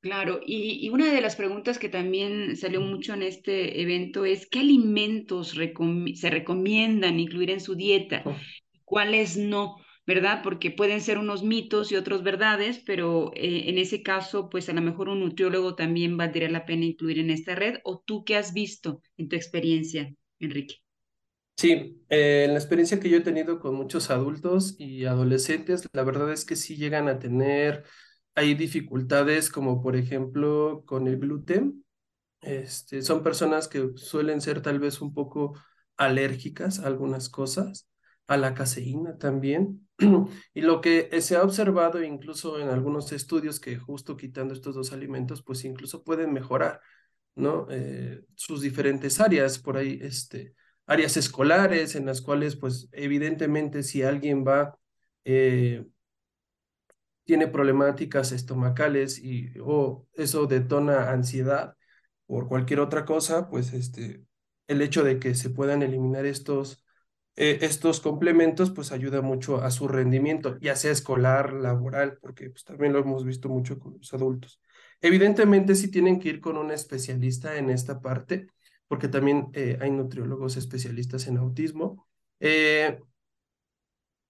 Claro, 0.00 0.40
y, 0.46 0.86
y, 0.86 0.90
una 0.90 1.12
de 1.12 1.20
las 1.20 1.34
preguntas 1.34 1.78
que 1.78 1.88
también 1.88 2.56
salió 2.56 2.80
mucho 2.80 3.14
en 3.14 3.22
este 3.22 3.82
evento 3.82 4.24
es 4.24 4.46
¿qué 4.46 4.60
alimentos 4.60 5.56
recom 5.56 6.06
se 6.14 6.30
recomiendan 6.30 7.18
incluir 7.18 7.50
en 7.50 7.60
su 7.60 7.74
dieta? 7.74 8.22
¿Cuáles 8.84 9.36
no? 9.36 9.76
¿Verdad? 10.06 10.40
Porque 10.44 10.70
pueden 10.70 11.00
ser 11.00 11.18
unos 11.18 11.42
mitos 11.42 11.90
y 11.90 11.96
otros 11.96 12.22
verdades, 12.22 12.80
pero 12.86 13.32
eh, 13.34 13.64
en 13.66 13.76
ese 13.76 14.02
caso, 14.02 14.48
pues 14.48 14.68
a 14.68 14.72
lo 14.72 14.80
mejor 14.80 15.08
un 15.08 15.20
nutriólogo 15.20 15.74
también 15.74 16.16
valdría 16.16 16.48
la 16.48 16.64
pena 16.64 16.84
incluir 16.84 17.18
en 17.18 17.30
esta 17.30 17.56
red. 17.56 17.78
¿O 17.82 17.98
tú 17.98 18.24
qué 18.24 18.36
has 18.36 18.54
visto 18.54 19.02
en 19.16 19.28
tu 19.28 19.34
experiencia, 19.36 20.14
Enrique? 20.38 20.76
Sí, 21.56 22.04
eh, 22.08 22.44
en 22.46 22.52
la 22.52 22.58
experiencia 22.60 23.00
que 23.00 23.10
yo 23.10 23.16
he 23.18 23.20
tenido 23.20 23.58
con 23.58 23.74
muchos 23.74 24.10
adultos 24.10 24.76
y 24.78 25.06
adolescentes, 25.06 25.88
la 25.92 26.04
verdad 26.04 26.32
es 26.32 26.44
que 26.44 26.54
sí 26.54 26.76
llegan 26.76 27.08
a 27.08 27.18
tener 27.18 27.84
hay 28.38 28.54
dificultades 28.54 29.50
como 29.50 29.82
por 29.82 29.96
ejemplo 29.96 30.84
con 30.86 31.08
el 31.08 31.18
gluten. 31.18 31.84
Este, 32.40 33.02
son 33.02 33.24
personas 33.24 33.66
que 33.66 33.90
suelen 33.96 34.40
ser 34.40 34.62
tal 34.62 34.78
vez 34.78 35.00
un 35.00 35.12
poco 35.12 35.58
alérgicas 35.96 36.78
a 36.78 36.86
algunas 36.86 37.28
cosas, 37.28 37.88
a 38.28 38.36
la 38.36 38.54
caseína 38.54 39.18
también. 39.18 39.88
Y 40.54 40.60
lo 40.60 40.80
que 40.80 41.20
se 41.20 41.34
ha 41.34 41.42
observado 41.42 42.00
incluso 42.04 42.60
en 42.60 42.68
algunos 42.68 43.10
estudios 43.10 43.58
que 43.58 43.76
justo 43.76 44.16
quitando 44.16 44.54
estos 44.54 44.76
dos 44.76 44.92
alimentos, 44.92 45.42
pues 45.42 45.64
incluso 45.64 46.04
pueden 46.04 46.32
mejorar, 46.32 46.80
¿no? 47.34 47.66
Eh, 47.70 48.22
sus 48.36 48.62
diferentes 48.62 49.20
áreas, 49.20 49.58
por 49.58 49.76
ahí, 49.78 49.98
este, 50.00 50.54
áreas 50.86 51.16
escolares 51.16 51.96
en 51.96 52.06
las 52.06 52.20
cuales, 52.22 52.54
pues 52.54 52.88
evidentemente 52.92 53.82
si 53.82 54.02
alguien 54.04 54.44
va... 54.46 54.78
Eh, 55.24 55.84
tiene 57.28 57.46
problemáticas 57.46 58.32
estomacales 58.32 59.22
y 59.22 59.50
o 59.60 60.06
eso 60.14 60.46
detona 60.46 61.10
ansiedad 61.10 61.76
por 62.24 62.48
cualquier 62.48 62.80
otra 62.80 63.04
cosa, 63.04 63.50
pues 63.50 63.74
este, 63.74 64.24
el 64.66 64.80
hecho 64.80 65.04
de 65.04 65.18
que 65.18 65.34
se 65.34 65.50
puedan 65.50 65.82
eliminar 65.82 66.24
estos, 66.24 66.86
eh, 67.36 67.58
estos 67.60 68.00
complementos, 68.00 68.70
pues 68.70 68.92
ayuda 68.92 69.20
mucho 69.20 69.62
a 69.62 69.70
su 69.70 69.88
rendimiento, 69.88 70.58
ya 70.60 70.74
sea 70.74 70.90
escolar, 70.90 71.52
laboral, 71.52 72.16
porque 72.22 72.48
pues, 72.48 72.64
también 72.64 72.94
lo 72.94 73.00
hemos 73.00 73.26
visto 73.26 73.50
mucho 73.50 73.78
con 73.78 73.98
los 73.98 74.14
adultos. 74.14 74.58
Evidentemente 75.02 75.74
sí 75.74 75.90
tienen 75.90 76.20
que 76.20 76.30
ir 76.30 76.40
con 76.40 76.56
un 76.56 76.70
especialista 76.70 77.58
en 77.58 77.68
esta 77.68 78.00
parte, 78.00 78.46
porque 78.86 79.08
también 79.08 79.48
eh, 79.52 79.76
hay 79.82 79.90
nutriólogos 79.90 80.56
especialistas 80.56 81.26
en 81.26 81.36
autismo. 81.36 82.08
Eh, 82.40 82.98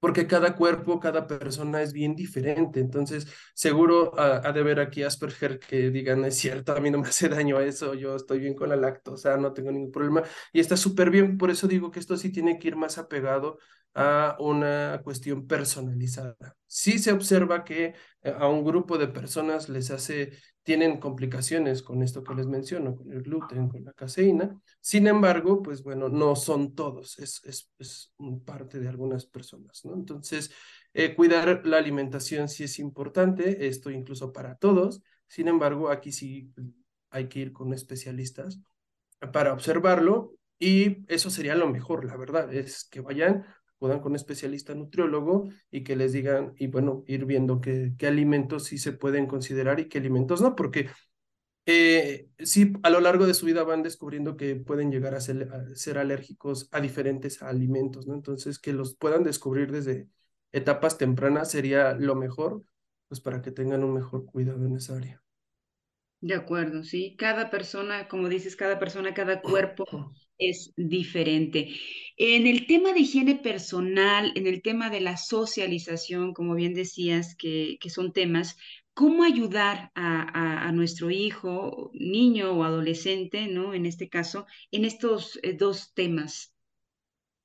porque 0.01 0.27
cada 0.27 0.55
cuerpo, 0.55 1.01
cada 1.01 1.27
persona 1.27 1.83
es 1.83 1.93
bien 1.93 2.15
diferente. 2.15 2.81
Entonces, 2.81 3.27
seguro 3.55 4.13
ha, 4.19 4.53
de 4.53 4.63
ver 4.63 4.81
aquí 4.81 5.03
Asperger 5.03 5.59
que 5.59 5.91
digan, 5.91 6.25
es 6.25 6.37
cierto, 6.37 6.73
a 6.73 6.81
mí 6.81 6.91
no 6.91 6.99
me 6.99 7.09
hace 7.09 7.29
daño 7.29 7.61
eso, 7.61 7.95
yo 7.95 8.17
estoy 8.17 8.39
bien 8.41 8.55
con 8.55 8.69
la 8.69 8.77
lactosa, 8.77 9.37
no 9.37 9.53
tengo 9.53 9.73
ningún 9.73 9.93
problema. 9.93 10.23
Y 10.53 10.61
está 10.61 10.77
súper 10.77 11.11
bien, 11.11 11.39
por 11.39 11.51
eso 11.51 11.67
digo 11.67 11.91
que 11.91 12.01
esto 12.01 12.17
sí 12.17 12.31
tiene 12.31 12.59
que 12.59 12.69
ir 12.69 12.77
más 12.77 12.99
apegado 12.99 13.59
a 13.95 14.37
una 14.41 15.01
cuestión 15.03 15.47
personalizada. 15.47 16.37
Sí 16.67 16.99
se 16.99 17.13
observa 17.13 17.65
que 17.65 17.95
eh, 18.23 18.35
a 18.39 18.49
un 18.49 18.65
grupo 18.65 18.99
de 18.99 19.09
personas 19.09 19.69
les 19.69 19.91
hace 19.91 20.33
tienen 20.63 21.01
complicaciones 21.01 21.83
con 21.83 22.03
esto 22.03 22.23
que 22.23 22.35
les 22.35 22.47
menciono, 22.47 22.95
con 22.95 23.11
el 23.11 23.23
gluten, 23.23 23.71
con 23.71 23.85
la 23.87 23.95
caseína. 23.95 24.61
Sin 24.83 25.07
embargo, 25.07 25.63
pues 25.63 25.83
bueno, 25.83 26.11
no 26.11 26.37
son 26.37 26.75
todos, 26.75 27.19
es, 27.19 27.41
es, 27.47 27.73
es 27.79 28.13
parte 28.45 28.79
de 28.79 28.87
algunas 28.87 29.25
personas, 29.25 29.83
¿no? 29.87 29.95
Entonces, 29.95 30.51
eh, 30.93 31.15
cuidar 31.15 31.67
la 31.67 31.79
alimentación 31.79 32.49
sí 32.51 32.65
es 32.65 32.79
importante, 32.81 33.67
esto 33.67 33.91
incluso 33.91 34.31
para 34.31 34.57
todos. 34.57 35.01
Sin 35.27 35.49
embargo, 35.49 35.89
aquí 35.91 36.13
sí 36.13 36.53
hay 37.09 37.29
que 37.29 37.41
ir 37.41 37.53
con 37.55 37.73
especialistas 37.73 38.61
para 39.33 39.55
observarlo 39.55 40.35
y 40.59 41.11
eso 41.11 41.31
sería 41.31 41.55
lo 41.55 41.69
mejor, 41.69 42.05
la 42.05 42.17
verdad, 42.17 42.53
es 42.53 42.85
que 42.85 43.01
vayan 43.01 43.47
acudan 43.79 44.01
con 44.01 44.13
un 44.13 44.17
especialista 44.17 44.75
nutriólogo 44.75 45.49
y 45.71 45.85
que 45.85 45.97
les 45.97 46.13
digan, 46.13 46.53
y 46.59 46.67
bueno, 46.67 47.05
ir 47.07 47.25
viendo 47.25 47.61
qué, 47.61 47.95
qué 47.97 48.09
alimentos 48.09 48.65
sí 48.65 48.79
se 48.79 48.93
pueden 48.93 49.27
considerar 49.27 49.81
y 49.81 49.89
qué 49.89 49.99
alimentos 49.99 50.41
no, 50.41 50.57
porque 50.57 50.89
eh, 51.71 52.31
sí, 52.39 52.73
a 52.83 52.89
lo 52.89 52.99
largo 53.01 53.27
de 53.27 53.35
su 53.35 53.45
vida 53.45 53.63
van 53.63 53.83
descubriendo 53.83 54.39
que 54.39 54.57
pueden 54.57 54.91
llegar 54.91 55.15
a 55.15 55.21
ser, 55.21 55.51
a 55.53 55.75
ser, 55.75 55.99
alérgicos 55.99 56.69
a 56.73 56.81
diferentes 56.81 57.43
alimentos, 57.43 58.07
¿no? 58.07 58.15
Entonces, 58.15 58.59
que 58.59 58.73
los 58.73 58.97
puedan 58.97 59.23
descubrir 59.23 59.71
desde 59.71 60.09
etapas 60.51 60.97
tempranas 60.97 61.51
sería 61.51 61.93
lo 61.93 62.15
mejor, 62.15 62.63
pues 63.09 63.21
para 63.21 63.43
que 63.43 63.51
tengan 63.53 63.85
un 63.85 63.93
mejor 63.93 64.25
cuidado 64.25 64.65
en 64.65 64.77
esa 64.77 64.97
área. 64.97 65.23
De 66.21 66.35
acuerdo, 66.35 66.83
sí. 66.85 67.17
Cada 67.17 67.51
persona, 67.51 68.09
como 68.09 68.29
dices, 68.31 68.57
cada 68.57 68.79
persona, 68.79 69.13
cada 69.13 69.43
cuerpo 69.43 69.85
es 70.39 70.73
diferente. 70.77 71.69
En 72.17 72.47
el 72.47 72.67
tema 72.67 72.93
de 72.93 73.01
higiene 73.01 73.37
personal, 73.37 74.33
en 74.35 74.47
el 74.47 74.63
tema 74.63 74.91
de 74.91 75.01
la 75.01 75.17
socialización, 75.17 76.35
como 76.35 76.55
bien 76.55 76.75
decías, 76.75 77.35
que, 77.37 77.79
que 77.81 77.91
son 77.91 78.13
temas, 78.13 78.57
¿cómo 78.95 79.23
ayudar 79.23 79.93
a, 79.95 80.67
a, 80.67 80.73
nuestro 80.73 81.11
hijo, 81.11 81.91
niño 81.95 82.53
o 82.53 82.65
adolescente, 82.65 83.47
¿no? 83.47 83.73
En 83.75 83.87
este 83.87 84.09
caso, 84.09 84.47
en 84.73 84.85
estos 84.85 85.39
eh, 85.43 85.53
dos 85.53 85.93
temas, 85.95 86.53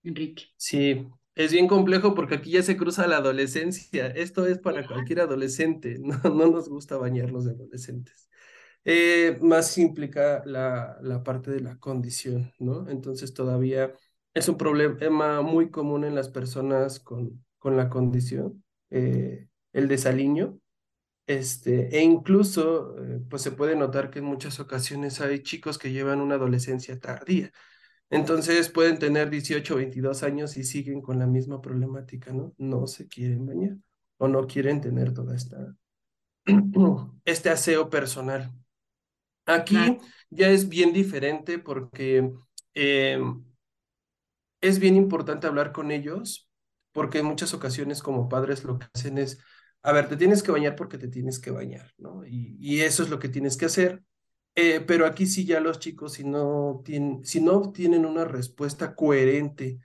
Enrique. 0.03 0.45
Sí, 0.57 1.05
es 1.35 1.51
bien 1.51 1.67
complejo 1.67 2.13
porque 2.15 2.35
aquí 2.35 2.51
ya 2.51 2.63
se 2.63 2.77
cruza 2.77 3.07
la 3.07 3.17
adolescencia. 3.17 4.07
Esto 4.07 4.47
es 4.47 4.59
para 4.59 4.85
cualquier 4.88 5.21
adolescente. 5.21 6.00
No, 6.03 6.17
no 6.23 6.47
nos 6.51 6.69
gusta 6.69 6.97
bañarnos 6.97 7.45
de 7.45 7.51
adolescentes. 7.51 8.29
Eh, 8.86 9.38
más 9.42 9.78
implica 9.78 10.44
la, 10.46 10.98
la 11.02 11.24
parte 11.24 11.52
de 11.52 11.62
la 11.62 11.78
condición, 11.80 12.52
¿no? 12.60 12.90
Entonces 12.90 13.34
todavía 13.34 13.94
es 14.34 14.50
un 14.50 14.58
problema 14.58 15.42
muy 15.42 15.70
común 15.72 16.04
en 16.04 16.16
las 16.16 16.30
personas 16.30 17.00
con, 17.00 17.46
con 17.60 17.78
la 17.78 17.90
condición, 17.90 18.63
eh, 18.90 19.48
el 19.72 19.88
desaliño, 19.88 20.60
este, 21.28 21.96
e 21.98 22.02
incluso 22.04 22.98
eh, 23.04 23.22
pues 23.30 23.42
se 23.42 23.52
puede 23.52 23.75
notar 23.75 24.10
que 24.10 24.20
en 24.20 24.25
muchas 24.25 24.60
ocasiones 24.60 25.22
hay 25.22 25.42
chicos 25.44 25.78
que 25.78 25.92
llevan 25.92 26.22
una 26.22 26.36
adolescencia 26.36 27.00
tardía. 27.00 27.52
Entonces 28.10 28.70
pueden 28.70 29.00
tener 29.00 29.30
18 29.30 29.75
o 29.75 29.78
22 29.78 30.24
años 30.24 30.58
y 30.58 30.63
siguen 30.63 31.02
con 31.02 31.20
la 31.20 31.28
misma 31.28 31.62
problemática, 31.62 32.34
¿no? 32.34 32.54
No 32.58 32.88
se 32.88 33.08
quieren 33.08 33.46
bañar 33.46 33.78
o 34.18 34.28
no 34.28 34.48
quieren 34.48 34.82
tener 34.82 35.13
toda 35.13 35.36
esta 35.36 35.75
este 37.25 37.50
aseo 37.50 37.90
personal. 37.90 38.52
Aquí 39.45 39.97
ya 40.29 40.50
es 40.50 40.69
bien 40.69 40.93
diferente 40.93 41.59
porque 41.59 42.31
eh, 42.73 43.19
es 44.62 44.79
bien 44.79 44.95
importante 44.95 45.47
hablar 45.47 45.71
con 45.71 45.91
ellos, 45.91 46.50
porque 46.91 47.19
en 47.19 47.25
muchas 47.25 47.53
ocasiones 47.53 48.01
como 48.01 48.29
padres 48.29 48.63
lo 48.63 48.79
que 48.79 48.88
hacen 48.93 49.17
es, 49.17 49.39
a 49.81 49.91
ver, 49.91 50.07
te 50.07 50.17
tienes 50.17 50.43
que 50.43 50.51
bañar 50.51 50.75
porque 50.75 50.97
te 50.97 51.07
tienes 51.09 51.39
que 51.39 51.51
bañar, 51.51 51.91
¿no? 51.97 52.25
Y, 52.25 52.55
y 52.59 52.81
eso 52.81 53.03
es 53.03 53.09
lo 53.09 53.19
que 53.19 53.29
tienes 53.29 53.57
que 53.57 53.65
hacer. 53.65 54.01
Eh, 54.55 54.81
pero 54.81 55.05
aquí 55.07 55.25
sí 55.25 55.45
ya 55.45 55.59
los 55.59 55.79
chicos, 55.79 56.13
si 56.13 56.23
no, 56.23 56.81
tienen, 56.85 57.23
si 57.25 57.41
no 57.41 57.53
obtienen 57.53 58.05
una 58.05 58.23
respuesta 58.25 58.95
coherente 58.95 59.79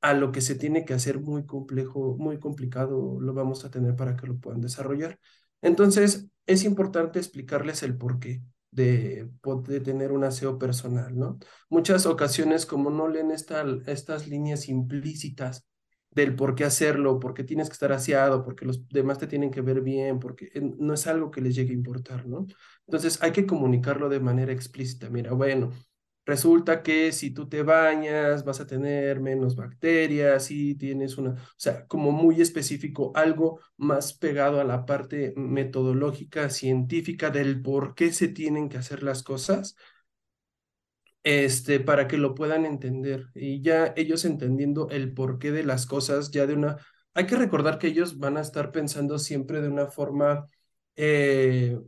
a 0.00 0.14
lo 0.14 0.32
que 0.32 0.40
se 0.40 0.54
tiene 0.54 0.84
que 0.84 0.94
hacer 0.94 1.20
muy 1.20 1.44
complejo, 1.46 2.16
muy 2.18 2.38
complicado, 2.40 3.20
lo 3.20 3.34
vamos 3.34 3.64
a 3.64 3.70
tener 3.70 3.96
para 3.96 4.16
que 4.16 4.26
lo 4.26 4.38
puedan 4.38 4.60
desarrollar. 4.60 5.18
Entonces, 5.60 6.28
es 6.46 6.64
importante 6.64 7.18
explicarles 7.18 7.82
el 7.82 7.96
por 7.98 8.18
qué 8.20 8.42
de, 8.72 9.28
tener 9.84 10.12
un 10.12 10.24
aseo 10.24 10.58
personal, 10.58 11.16
¿no? 11.16 11.38
Muchas 11.68 12.06
ocasiones, 12.06 12.66
como 12.66 12.90
no 12.90 13.06
leen 13.06 13.30
esta, 13.30 13.64
estas 13.86 14.26
líneas 14.26 14.68
implícitas 14.68 15.66
del 16.10 16.34
por 16.34 16.54
qué 16.54 16.64
hacerlo, 16.64 17.20
porque 17.20 17.44
tienes 17.44 17.68
que 17.68 17.74
estar 17.74 17.92
aseado, 17.92 18.44
porque 18.44 18.66
los 18.66 18.86
demás 18.88 19.18
te 19.18 19.26
tienen 19.26 19.50
que 19.50 19.60
ver 19.60 19.80
bien, 19.82 20.18
porque 20.18 20.50
no 20.78 20.94
es 20.94 21.06
algo 21.06 21.30
que 21.30 21.40
les 21.40 21.54
llegue 21.54 21.70
a 21.70 21.74
importar, 21.74 22.26
¿no? 22.26 22.46
Entonces 22.86 23.22
hay 23.22 23.32
que 23.32 23.46
comunicarlo 23.46 24.08
de 24.08 24.20
manera 24.20 24.52
explícita. 24.52 25.08
Mira, 25.10 25.32
bueno, 25.32 25.70
Resulta 26.24 26.82
que 26.84 27.10
si 27.10 27.32
tú 27.32 27.48
te 27.48 27.62
bañas 27.64 28.44
vas 28.44 28.60
a 28.60 28.66
tener 28.66 29.20
menos 29.20 29.56
bacterias 29.56 30.52
y 30.52 30.76
tienes 30.76 31.18
una, 31.18 31.30
o 31.32 31.36
sea, 31.56 31.84
como 31.88 32.12
muy 32.12 32.40
específico, 32.40 33.10
algo 33.16 33.60
más 33.76 34.14
pegado 34.14 34.60
a 34.60 34.64
la 34.64 34.86
parte 34.86 35.34
metodológica, 35.36 36.48
científica 36.48 37.30
del 37.30 37.60
por 37.60 37.96
qué 37.96 38.12
se 38.12 38.28
tienen 38.28 38.68
que 38.68 38.78
hacer 38.78 39.02
las 39.02 39.24
cosas, 39.24 39.74
este, 41.22 41.80
para 41.80 42.08
que 42.08 42.18
lo 42.18 42.34
puedan 42.34 42.66
entender. 42.66 43.26
Y 43.34 43.62
ya 43.62 43.92
ellos 43.96 44.24
entendiendo 44.24 44.88
el 44.90 45.12
porqué 45.14 45.52
de 45.52 45.64
las 45.64 45.86
cosas, 45.86 46.30
ya 46.30 46.46
de 46.46 46.54
una, 46.54 46.76
hay 47.14 47.26
que 47.26 47.36
recordar 47.36 47.78
que 47.78 47.88
ellos 47.88 48.18
van 48.18 48.36
a 48.36 48.40
estar 48.42 48.72
pensando 48.72 49.18
siempre 49.18 49.60
de 49.60 49.68
una 49.68 49.86
forma... 49.86 50.46
Eh, 50.96 51.78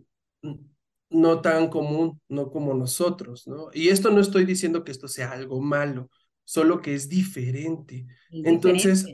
no 1.11 1.41
tan 1.41 1.69
común, 1.69 2.21
no 2.29 2.51
como 2.51 2.75
nosotros, 2.75 3.47
¿no? 3.47 3.69
Y 3.73 3.89
esto 3.89 4.11
no 4.11 4.21
estoy 4.21 4.45
diciendo 4.45 4.85
que 4.85 4.93
esto 4.93 5.09
sea 5.09 5.33
algo 5.33 5.61
malo, 5.61 6.11
solo 6.45 6.81
que 6.81 6.95
es 6.95 7.09
diferente. 7.09 8.07
Entonces, 8.31 9.07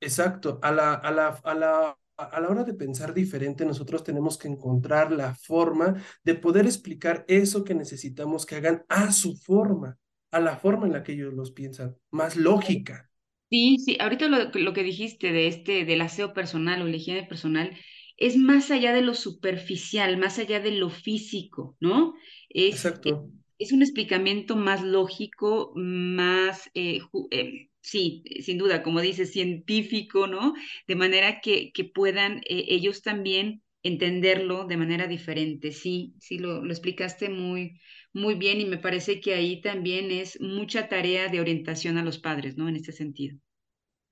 exacto, 0.00 0.58
a 0.62 0.72
la, 0.72 0.94
a 0.94 1.10
la, 1.10 1.28
a 1.28 1.54
la 1.54 1.98
a 2.16 2.40
la 2.40 2.48
hora 2.48 2.62
de 2.62 2.74
pensar 2.74 3.12
diferente, 3.12 3.64
nosotros 3.64 4.04
tenemos 4.04 4.38
que 4.38 4.46
encontrar 4.48 5.10
la 5.10 5.34
forma 5.34 6.00
de 6.22 6.34
poder 6.36 6.64
explicar 6.64 7.24
eso 7.26 7.64
que 7.64 7.74
necesitamos 7.74 8.46
que 8.46 8.54
hagan 8.56 8.84
a 8.88 9.10
su 9.10 9.36
forma, 9.36 9.98
a 10.30 10.40
la 10.40 10.56
forma 10.56 10.86
en 10.86 10.92
la 10.92 11.02
que 11.02 11.12
ellos 11.12 11.34
los 11.34 11.50
piensan, 11.50 11.96
más 12.12 12.36
lógica. 12.36 13.10
Sí, 13.50 13.78
sí, 13.78 13.96
ahorita 14.00 14.26
lo, 14.28 14.50
lo 14.52 14.72
que 14.72 14.82
dijiste 14.82 15.30
de 15.32 15.46
este, 15.46 15.84
del 15.84 16.00
aseo 16.00 16.32
personal 16.34 16.82
o 16.82 16.86
la 16.86 16.96
higiene 16.96 17.24
personal, 17.24 17.76
es 18.16 18.36
más 18.36 18.70
allá 18.70 18.92
de 18.92 19.02
lo 19.02 19.14
superficial, 19.14 20.16
más 20.18 20.38
allá 20.38 20.60
de 20.60 20.72
lo 20.72 20.90
físico, 20.90 21.76
¿no? 21.80 22.14
Es, 22.48 22.74
Exacto. 22.76 23.28
Es, 23.58 23.72
un 23.72 23.82
explicamiento 23.82 24.56
más 24.56 24.82
lógico, 24.82 25.72
más, 25.76 26.70
eh, 26.74 27.00
eh, 27.30 27.68
sí, 27.80 28.24
sin 28.42 28.58
duda, 28.58 28.82
como 28.82 29.00
dices, 29.00 29.32
científico, 29.32 30.26
¿no? 30.26 30.54
De 30.86 30.96
manera 30.96 31.40
que, 31.40 31.72
que 31.72 31.84
puedan 31.84 32.38
eh, 32.48 32.66
ellos 32.68 33.02
también 33.02 33.62
entenderlo 33.82 34.66
de 34.66 34.76
manera 34.76 35.06
diferente. 35.06 35.72
Sí, 35.72 36.14
sí, 36.18 36.38
lo, 36.38 36.64
lo 36.64 36.70
explicaste 36.72 37.28
muy, 37.28 37.80
muy 38.12 38.34
bien 38.34 38.60
y 38.60 38.64
me 38.66 38.78
parece 38.78 39.20
que 39.20 39.34
ahí 39.34 39.60
también 39.60 40.10
es 40.10 40.40
mucha 40.40 40.88
tarea 40.88 41.28
de 41.28 41.40
orientación 41.40 41.98
a 41.98 42.04
los 42.04 42.18
padres, 42.18 42.56
¿no? 42.56 42.68
En 42.68 42.76
este 42.76 42.92
sentido. 42.92 43.38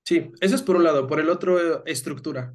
Sí, 0.05 0.31
eso 0.41 0.55
es 0.55 0.61
por 0.61 0.75
un 0.77 0.83
lado. 0.83 1.07
Por 1.07 1.19
el 1.19 1.29
otro, 1.29 1.85
estructura. 1.85 2.53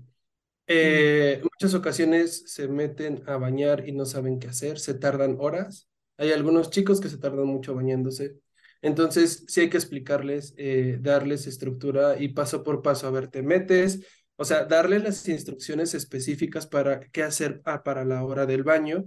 Eh, 0.71 1.41
muchas 1.43 1.75
ocasiones 1.75 2.45
se 2.47 2.69
meten 2.69 3.23
a 3.27 3.39
bañar 3.39 3.89
y 3.89 3.93
no 3.93 4.05
saben 4.05 4.39
qué 4.39 4.49
hacer, 4.49 4.79
se 4.79 4.95
tardan 4.95 5.37
horas. 5.41 5.89
Hay 6.19 6.31
algunos 6.33 6.71
chicos 6.71 7.01
que 7.01 7.09
se 7.09 7.17
tardan 7.19 7.47
mucho 7.47 7.75
bañándose. 7.75 8.37
Entonces, 8.83 9.45
sí 9.49 9.63
hay 9.63 9.71
que 9.71 9.79
explicarles, 9.79 10.55
eh, 10.59 10.99
darles 11.01 11.47
estructura 11.47 12.21
y 12.21 12.29
paso 12.29 12.63
por 12.63 12.83
paso. 12.83 13.07
A 13.07 13.11
ver, 13.11 13.29
te 13.29 13.43
metes, 13.43 14.01
o 14.37 14.45
sea, 14.45 14.65
darles 14.67 15.03
las 15.03 15.27
instrucciones 15.29 15.95
específicas 15.95 16.67
para 16.67 17.01
qué 17.01 17.23
hacer 17.23 17.63
ah, 17.65 17.83
para 17.83 18.05
la 18.05 18.23
hora 18.25 18.47
del 18.47 18.63
baño 18.63 19.05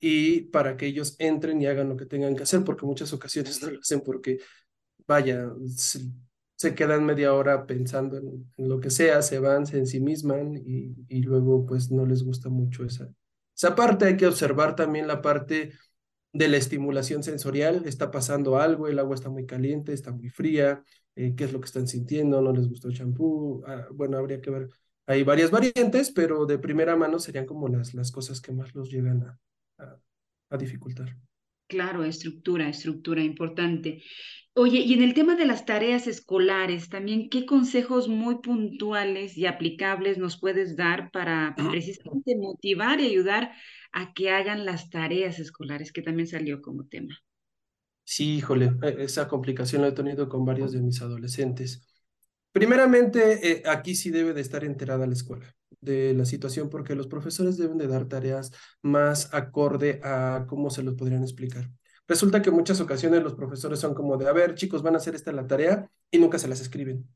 y 0.00 0.42
para 0.50 0.76
que 0.76 0.86
ellos 0.86 1.16
entren 1.18 1.62
y 1.62 1.66
hagan 1.66 1.88
lo 1.88 1.96
que 1.96 2.06
tengan 2.06 2.34
que 2.36 2.42
hacer, 2.42 2.64
porque 2.64 2.86
muchas 2.86 3.12
ocasiones 3.12 3.62
no 3.62 3.70
lo 3.70 3.80
hacen 3.80 4.00
porque, 4.02 4.38
vaya, 5.06 5.48
se 6.64 6.74
quedan 6.74 7.04
media 7.04 7.34
hora 7.34 7.66
pensando 7.66 8.16
en, 8.16 8.46
lo 8.56 8.80
que 8.80 8.90
sea, 8.90 9.22
se 9.22 9.38
van, 9.38 9.66
se 9.66 9.78
ensimisman 9.78 10.56
y, 10.56 10.94
y 11.08 11.22
luego 11.22 11.66
pues 11.66 11.90
no 11.90 12.06
les 12.06 12.22
gusta 12.24 12.48
mucho 12.48 12.84
esa, 12.84 13.08
esa 13.56 13.74
parte. 13.74 14.06
Hay 14.06 14.16
que 14.16 14.26
observar 14.26 14.74
también 14.74 15.06
la 15.06 15.22
parte 15.22 15.72
de 16.32 16.48
la 16.48 16.56
estimulación 16.56 17.22
sensorial, 17.22 17.84
está 17.86 18.10
pasando 18.10 18.58
algo, 18.58 18.88
el 18.88 18.98
agua 18.98 19.14
está 19.14 19.30
muy 19.30 19.46
caliente, 19.46 19.92
está 19.92 20.10
muy 20.10 20.30
fría, 20.30 20.82
eh, 21.14 21.34
qué 21.36 21.44
es 21.44 21.52
lo 21.52 21.60
que 21.60 21.66
están 21.66 21.86
sintiendo, 21.86 22.42
no 22.42 22.52
les 22.52 22.68
gustó 22.68 22.88
el 22.88 22.96
champú, 22.96 23.62
ah, 23.66 23.86
bueno, 23.92 24.18
habría 24.18 24.40
que 24.40 24.50
ver, 24.50 24.68
hay 25.06 25.22
varias 25.22 25.52
variantes, 25.52 26.10
pero 26.10 26.44
de 26.44 26.58
primera 26.58 26.96
mano 26.96 27.20
serían 27.20 27.46
como 27.46 27.68
las, 27.68 27.94
las 27.94 28.10
cosas 28.10 28.40
que 28.40 28.52
más 28.52 28.74
los 28.74 28.90
llegan 28.90 29.22
a, 29.22 29.38
a, 29.78 30.00
a 30.50 30.56
dificultar. 30.56 31.16
Claro, 31.66 32.04
estructura, 32.04 32.68
estructura 32.68 33.22
importante. 33.22 34.02
Oye, 34.56 34.78
y 34.80 34.94
en 34.94 35.02
el 35.02 35.14
tema 35.14 35.34
de 35.34 35.46
las 35.46 35.66
tareas 35.66 36.06
escolares, 36.06 36.88
también, 36.88 37.28
¿qué 37.28 37.44
consejos 37.44 38.06
muy 38.06 38.36
puntuales 38.36 39.36
y 39.36 39.46
aplicables 39.46 40.16
nos 40.18 40.38
puedes 40.38 40.76
dar 40.76 41.10
para 41.10 41.56
precisamente 41.56 42.36
motivar 42.36 43.00
y 43.00 43.06
ayudar 43.06 43.52
a 43.92 44.12
que 44.12 44.30
hagan 44.30 44.64
las 44.64 44.90
tareas 44.90 45.40
escolares, 45.40 45.92
que 45.92 46.02
también 46.02 46.28
salió 46.28 46.62
como 46.62 46.86
tema? 46.86 47.18
Sí, 48.04 48.36
híjole, 48.36 48.76
e, 48.82 49.02
esa 49.02 49.26
complicación 49.26 49.82
la 49.82 49.88
he 49.88 49.92
tenido 49.92 50.28
con 50.28 50.44
varios 50.44 50.72
de 50.72 50.82
mis 50.82 51.00
adolescentes. 51.02 51.88
Primeramente, 52.52 53.50
eh, 53.50 53.62
aquí 53.66 53.96
sí 53.96 54.10
debe 54.10 54.34
de 54.34 54.42
estar 54.42 54.64
enterada 54.64 55.06
la 55.06 55.14
escuela 55.14 55.56
de 55.84 56.14
la 56.14 56.24
situación 56.24 56.70
porque 56.70 56.94
los 56.94 57.06
profesores 57.06 57.56
deben 57.56 57.78
de 57.78 57.88
dar 57.88 58.06
tareas 58.06 58.52
más 58.82 59.32
acorde 59.32 60.00
a 60.02 60.46
cómo 60.48 60.70
se 60.70 60.82
los 60.82 60.94
podrían 60.94 61.22
explicar. 61.22 61.70
Resulta 62.06 62.42
que 62.42 62.50
en 62.50 62.56
muchas 62.56 62.80
ocasiones 62.80 63.22
los 63.22 63.34
profesores 63.34 63.78
son 63.80 63.94
como 63.94 64.16
de, 64.16 64.28
a 64.28 64.32
ver, 64.32 64.54
chicos, 64.54 64.82
van 64.82 64.94
a 64.94 64.98
hacer 64.98 65.14
esta 65.14 65.32
la 65.32 65.46
tarea 65.46 65.88
y 66.10 66.18
nunca 66.18 66.38
se 66.38 66.48
las 66.48 66.60
escriben. 66.60 67.08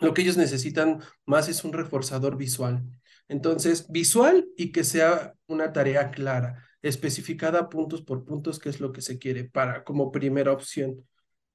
Lo 0.00 0.14
que 0.14 0.22
ellos 0.22 0.36
necesitan 0.36 1.00
más 1.26 1.48
es 1.48 1.64
un 1.64 1.72
reforzador 1.72 2.36
visual. 2.36 2.84
Entonces, 3.28 3.90
visual 3.90 4.46
y 4.56 4.72
que 4.72 4.84
sea 4.84 5.34
una 5.46 5.72
tarea 5.72 6.10
clara, 6.10 6.64
especificada 6.82 7.68
puntos 7.68 8.02
por 8.02 8.24
puntos, 8.24 8.58
qué 8.58 8.68
es 8.68 8.80
lo 8.80 8.92
que 8.92 9.02
se 9.02 9.18
quiere 9.18 9.44
para 9.44 9.84
como 9.84 10.12
primera 10.12 10.52
opción. 10.52 11.04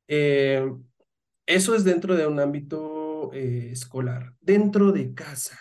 Eh, 0.08 0.70
eso 1.46 1.76
es 1.76 1.84
dentro 1.84 2.16
de 2.16 2.28
un 2.28 2.40
ámbito 2.40 3.32
eh, 3.34 3.70
escolar. 3.72 4.34
Dentro 4.42 4.92
de 4.92 5.14
casa, 5.14 5.60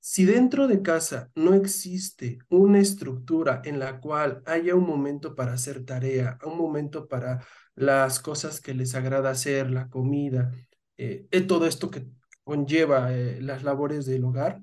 si 0.00 0.24
dentro 0.24 0.68
de 0.68 0.82
casa 0.82 1.30
no 1.34 1.54
existe 1.54 2.38
una 2.48 2.78
estructura 2.78 3.60
en 3.64 3.78
la 3.78 4.00
cual 4.00 4.42
haya 4.46 4.74
un 4.74 4.86
momento 4.86 5.34
para 5.34 5.52
hacer 5.52 5.84
tarea, 5.84 6.38
un 6.44 6.56
momento 6.56 7.08
para 7.08 7.44
las 7.74 8.20
cosas 8.20 8.60
que 8.60 8.74
les 8.74 8.94
agrada 8.94 9.30
hacer, 9.30 9.70
la 9.70 9.88
comida, 9.88 10.52
eh, 10.96 11.26
eh, 11.30 11.40
todo 11.42 11.66
esto 11.66 11.90
que 11.90 12.06
conlleva 12.44 13.14
eh, 13.14 13.40
las 13.40 13.64
labores 13.64 14.06
del 14.06 14.24
hogar, 14.24 14.62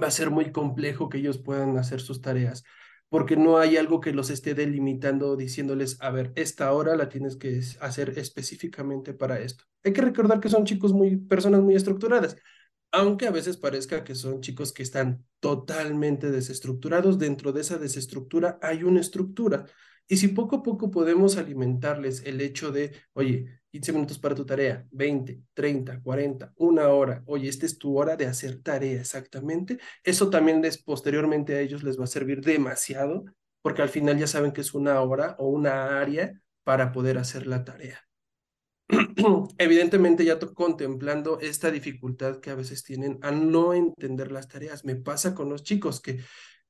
va 0.00 0.08
a 0.08 0.10
ser 0.10 0.30
muy 0.30 0.52
complejo 0.52 1.08
que 1.08 1.18
ellos 1.18 1.38
puedan 1.38 1.76
hacer 1.78 2.00
sus 2.00 2.20
tareas, 2.20 2.64
porque 3.08 3.36
no 3.36 3.58
hay 3.58 3.76
algo 3.76 4.00
que 4.00 4.12
los 4.12 4.30
esté 4.30 4.54
delimitando 4.54 5.36
diciéndoles, 5.36 6.00
a 6.00 6.10
ver, 6.10 6.32
esta 6.36 6.72
hora 6.72 6.94
la 6.96 7.08
tienes 7.08 7.36
que 7.36 7.60
hacer 7.80 8.18
específicamente 8.18 9.14
para 9.14 9.40
esto. 9.40 9.64
Hay 9.84 9.92
que 9.92 10.02
recordar 10.02 10.40
que 10.40 10.50
son 10.50 10.64
chicos 10.64 10.92
muy, 10.92 11.16
personas 11.16 11.62
muy 11.62 11.74
estructuradas 11.74 12.36
aunque 12.92 13.26
a 13.26 13.30
veces 13.30 13.56
parezca 13.56 14.04
que 14.04 14.14
son 14.14 14.40
chicos 14.40 14.72
que 14.72 14.82
están 14.82 15.24
totalmente 15.40 16.30
desestructurados, 16.30 17.18
dentro 17.18 17.52
de 17.52 17.60
esa 17.60 17.78
desestructura 17.78 18.58
hay 18.62 18.82
una 18.82 19.00
estructura. 19.00 19.66
Y 20.06 20.16
si 20.16 20.28
poco 20.28 20.56
a 20.56 20.62
poco 20.62 20.90
podemos 20.90 21.36
alimentarles 21.36 22.22
el 22.24 22.40
hecho 22.40 22.72
de, 22.72 22.92
oye, 23.12 23.60
15 23.70 23.92
minutos 23.92 24.18
para 24.18 24.34
tu 24.34 24.46
tarea, 24.46 24.86
20, 24.90 25.42
30, 25.52 26.00
40, 26.00 26.52
una 26.56 26.88
hora, 26.88 27.22
oye, 27.26 27.48
esta 27.48 27.66
es 27.66 27.78
tu 27.78 27.98
hora 27.98 28.16
de 28.16 28.26
hacer 28.26 28.62
tarea 28.62 29.00
exactamente, 29.00 29.78
eso 30.02 30.30
también 30.30 30.62
les, 30.62 30.82
posteriormente 30.82 31.54
a 31.54 31.60
ellos 31.60 31.82
les 31.82 32.00
va 32.00 32.04
a 32.04 32.06
servir 32.06 32.40
demasiado, 32.40 33.26
porque 33.60 33.82
al 33.82 33.90
final 33.90 34.18
ya 34.18 34.26
saben 34.26 34.52
que 34.52 34.62
es 34.62 34.72
una 34.72 35.00
hora 35.02 35.36
o 35.38 35.48
una 35.48 36.00
área 36.00 36.40
para 36.64 36.92
poder 36.92 37.18
hacer 37.18 37.46
la 37.46 37.64
tarea. 37.64 38.07
evidentemente 39.58 40.24
ya 40.24 40.38
contemplando 40.38 41.38
esta 41.40 41.70
dificultad 41.70 42.40
que 42.40 42.50
a 42.50 42.54
veces 42.54 42.82
tienen 42.82 43.18
a 43.22 43.30
no 43.30 43.74
entender 43.74 44.32
las 44.32 44.48
tareas. 44.48 44.84
Me 44.84 44.96
pasa 44.96 45.34
con 45.34 45.48
los 45.50 45.62
chicos 45.62 46.00
que 46.00 46.20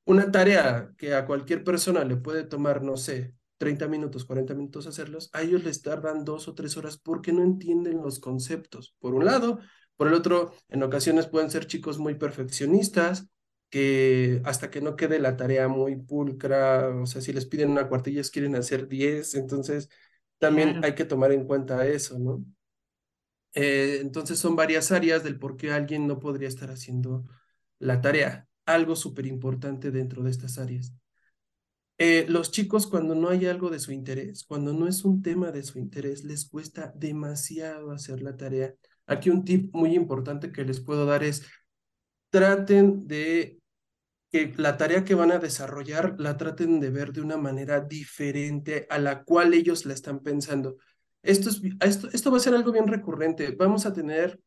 una 0.05 0.31
tarea 0.31 0.91
que 0.97 1.13
a 1.13 1.25
cualquier 1.25 1.63
persona 1.63 2.03
le 2.03 2.17
puede 2.17 2.43
tomar, 2.43 2.81
no 2.81 2.97
sé, 2.97 3.33
30 3.57 3.87
minutos, 3.87 4.25
40 4.25 4.53
minutos 4.55 4.87
hacerlos, 4.87 5.29
a 5.33 5.41
ellos 5.41 5.63
les 5.63 5.81
tardan 5.81 6.23
dos 6.25 6.47
o 6.47 6.55
tres 6.55 6.77
horas 6.77 6.97
porque 6.97 7.33
no 7.33 7.43
entienden 7.43 8.01
los 8.01 8.19
conceptos. 8.19 8.95
Por 8.99 9.13
un 9.13 9.25
lado, 9.25 9.59
por 9.95 10.07
el 10.07 10.13
otro, 10.13 10.53
en 10.69 10.81
ocasiones 10.81 11.27
pueden 11.27 11.51
ser 11.51 11.67
chicos 11.67 11.99
muy 11.99 12.15
perfeccionistas 12.15 13.27
que 13.69 14.41
hasta 14.45 14.71
que 14.71 14.81
no 14.81 14.95
quede 14.95 15.19
la 15.19 15.37
tarea 15.37 15.67
muy 15.67 15.95
pulcra, 15.97 16.89
o 16.89 17.05
sea, 17.05 17.21
si 17.21 17.33
les 17.33 17.45
piden 17.45 17.69
una 17.69 17.87
cuartilla, 17.87 18.21
quieren 18.31 18.55
hacer 18.55 18.87
10, 18.87 19.35
entonces 19.35 19.89
también 20.39 20.83
hay 20.83 20.95
que 20.95 21.05
tomar 21.05 21.31
en 21.31 21.45
cuenta 21.45 21.85
eso, 21.85 22.17
¿no? 22.17 22.43
Eh, 23.53 23.99
entonces 24.01 24.39
son 24.39 24.55
varias 24.55 24.91
áreas 24.91 25.23
del 25.23 25.39
por 25.39 25.57
qué 25.57 25.71
alguien 25.71 26.07
no 26.07 26.19
podría 26.19 26.47
estar 26.47 26.69
haciendo 26.71 27.25
la 27.79 28.01
tarea. 28.01 28.47
Algo 28.65 28.95
súper 28.95 29.25
importante 29.25 29.91
dentro 29.91 30.23
de 30.23 30.31
estas 30.31 30.57
áreas. 30.57 30.93
Eh, 31.97 32.25
los 32.29 32.51
chicos 32.51 32.87
cuando 32.87 33.13
no 33.13 33.29
hay 33.29 33.45
algo 33.45 33.69
de 33.69 33.79
su 33.79 33.91
interés, 33.91 34.45
cuando 34.45 34.71
no 34.71 34.87
es 34.87 35.03
un 35.03 35.21
tema 35.21 35.51
de 35.51 35.63
su 35.63 35.79
interés, 35.79 36.23
les 36.23 36.47
cuesta 36.47 36.93
demasiado 36.95 37.91
hacer 37.91 38.21
la 38.21 38.37
tarea. 38.37 38.73
Aquí 39.05 39.29
un 39.29 39.43
tip 39.43 39.73
muy 39.75 39.95
importante 39.95 40.51
que 40.51 40.63
les 40.63 40.79
puedo 40.79 41.05
dar 41.05 41.23
es 41.23 41.43
traten 42.29 43.07
de 43.07 43.59
que 44.31 44.53
la 44.57 44.77
tarea 44.77 45.03
que 45.03 45.15
van 45.15 45.31
a 45.31 45.39
desarrollar 45.39 46.15
la 46.19 46.37
traten 46.37 46.79
de 46.79 46.89
ver 46.89 47.11
de 47.11 47.21
una 47.21 47.37
manera 47.37 47.81
diferente 47.81 48.85
a 48.89 48.99
la 48.99 49.23
cual 49.23 49.53
ellos 49.53 49.85
la 49.85 49.93
están 49.93 50.19
pensando. 50.19 50.77
Esto, 51.21 51.49
es, 51.49 51.61
esto, 51.81 52.09
esto 52.13 52.31
va 52.31 52.37
a 52.37 52.41
ser 52.41 52.53
algo 52.53 52.71
bien 52.71 52.87
recurrente. 52.87 53.55
Vamos 53.57 53.85
a 53.85 53.93
tener, 53.93 54.39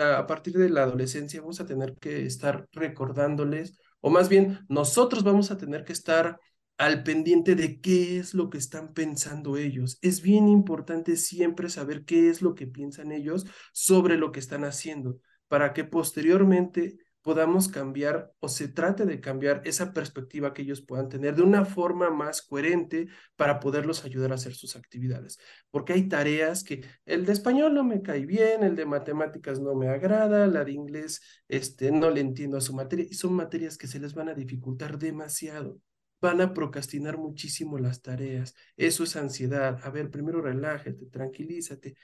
a 0.00 0.26
partir 0.26 0.54
de 0.58 0.68
la 0.68 0.82
adolescencia, 0.82 1.40
vamos 1.40 1.60
a 1.60 1.66
tener 1.66 1.94
que 1.94 2.26
estar 2.26 2.68
recordándoles, 2.72 3.78
o 4.00 4.10
más 4.10 4.28
bien 4.28 4.60
nosotros 4.68 5.24
vamos 5.24 5.50
a 5.50 5.56
tener 5.56 5.84
que 5.84 5.92
estar 5.92 6.38
al 6.76 7.02
pendiente 7.02 7.56
de 7.56 7.80
qué 7.80 8.18
es 8.18 8.34
lo 8.34 8.50
que 8.50 8.58
están 8.58 8.94
pensando 8.94 9.56
ellos. 9.56 9.98
Es 10.00 10.22
bien 10.22 10.48
importante 10.48 11.16
siempre 11.16 11.70
saber 11.70 12.04
qué 12.04 12.30
es 12.30 12.40
lo 12.40 12.54
que 12.54 12.68
piensan 12.68 13.10
ellos 13.10 13.46
sobre 13.72 14.16
lo 14.16 14.30
que 14.30 14.38
están 14.38 14.64
haciendo, 14.64 15.18
para 15.48 15.72
que 15.72 15.84
posteriormente 15.84 16.98
podamos 17.28 17.68
cambiar 17.68 18.32
o 18.40 18.48
se 18.48 18.68
trate 18.68 19.04
de 19.04 19.20
cambiar 19.20 19.60
esa 19.66 19.92
perspectiva 19.92 20.54
que 20.54 20.62
ellos 20.62 20.80
puedan 20.80 21.10
tener 21.10 21.36
de 21.36 21.42
una 21.42 21.66
forma 21.66 22.08
más 22.08 22.40
coherente 22.40 23.08
para 23.36 23.60
poderlos 23.60 24.02
ayudar 24.06 24.32
a 24.32 24.36
hacer 24.36 24.54
sus 24.54 24.76
actividades. 24.76 25.38
Porque 25.70 25.92
hay 25.92 26.08
tareas 26.08 26.64
que 26.64 26.86
el 27.04 27.26
de 27.26 27.34
español 27.34 27.74
no 27.74 27.84
me 27.84 28.00
cae 28.00 28.24
bien, 28.24 28.64
el 28.64 28.74
de 28.76 28.86
matemáticas 28.86 29.60
no 29.60 29.74
me 29.74 29.90
agrada, 29.90 30.46
la 30.46 30.64
de 30.64 30.72
inglés 30.72 31.20
este, 31.48 31.92
no 31.92 32.08
le 32.08 32.22
entiendo 32.22 32.56
a 32.56 32.62
su 32.62 32.72
materia 32.72 33.04
y 33.10 33.12
son 33.12 33.34
materias 33.34 33.76
que 33.76 33.88
se 33.88 34.00
les 34.00 34.14
van 34.14 34.30
a 34.30 34.34
dificultar 34.34 34.98
demasiado. 34.98 35.78
Van 36.22 36.40
a 36.40 36.54
procrastinar 36.54 37.18
muchísimo 37.18 37.76
las 37.78 38.00
tareas. 38.00 38.54
Eso 38.74 39.04
es 39.04 39.16
ansiedad. 39.16 39.78
A 39.82 39.90
ver, 39.90 40.10
primero 40.10 40.40
relájate, 40.40 41.04
tranquilízate. 41.10 41.94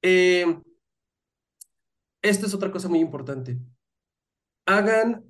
Eh, 0.00 0.46
esta 2.22 2.46
es 2.46 2.54
otra 2.54 2.70
cosa 2.72 2.88
muy 2.88 3.00
importante 3.00 3.58
hagan, 4.66 5.24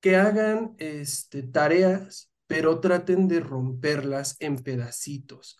que 0.00 0.16
hagan 0.16 0.74
este, 0.78 1.42
tareas, 1.42 2.30
pero 2.46 2.80
traten 2.80 3.28
de 3.28 3.40
romperlas 3.40 4.36
en 4.40 4.58
pedacitos, 4.62 5.58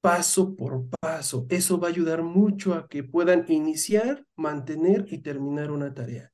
paso 0.00 0.54
por 0.56 0.88
paso. 1.00 1.46
Eso 1.48 1.78
va 1.80 1.88
a 1.88 1.90
ayudar 1.90 2.22
mucho 2.22 2.74
a 2.74 2.88
que 2.88 3.04
puedan 3.04 3.44
iniciar, 3.48 4.24
mantener 4.36 5.06
y 5.08 5.18
terminar 5.18 5.70
una 5.70 5.94
tarea. 5.94 6.30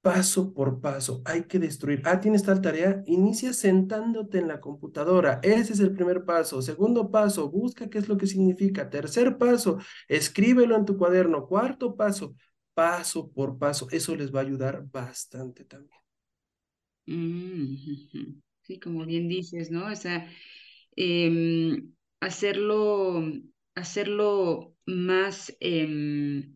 Paso 0.00 0.54
por 0.54 0.80
paso, 0.80 1.22
hay 1.24 1.42
que 1.44 1.58
destruir. 1.58 2.02
Ah, 2.04 2.20
tienes 2.20 2.44
tal 2.44 2.62
tarea, 2.62 3.02
inicia 3.06 3.52
sentándote 3.52 4.38
en 4.38 4.46
la 4.48 4.60
computadora. 4.60 5.40
Ese 5.42 5.72
es 5.72 5.80
el 5.80 5.92
primer 5.92 6.24
paso. 6.24 6.62
Segundo 6.62 7.10
paso, 7.10 7.50
busca 7.50 7.90
qué 7.90 7.98
es 7.98 8.08
lo 8.08 8.16
que 8.16 8.28
significa. 8.28 8.88
Tercer 8.88 9.36
paso, 9.38 9.78
escríbelo 10.06 10.76
en 10.76 10.84
tu 10.84 10.96
cuaderno. 10.96 11.46
Cuarto 11.48 11.96
paso, 11.96 12.36
paso 12.78 13.32
por 13.32 13.58
paso. 13.58 13.88
Eso 13.90 14.14
les 14.14 14.32
va 14.32 14.38
a 14.38 14.42
ayudar 14.44 14.86
bastante 14.88 15.64
también. 15.64 16.00
Mm, 17.06 18.40
sí, 18.62 18.78
como 18.78 19.04
bien 19.04 19.26
dices, 19.28 19.72
¿no? 19.72 19.86
O 19.86 19.96
sea, 19.96 20.30
em, 20.94 21.92
hacerlo, 22.20 23.32
hacerlo 23.74 24.76
más, 24.86 25.56
em, 25.58 26.54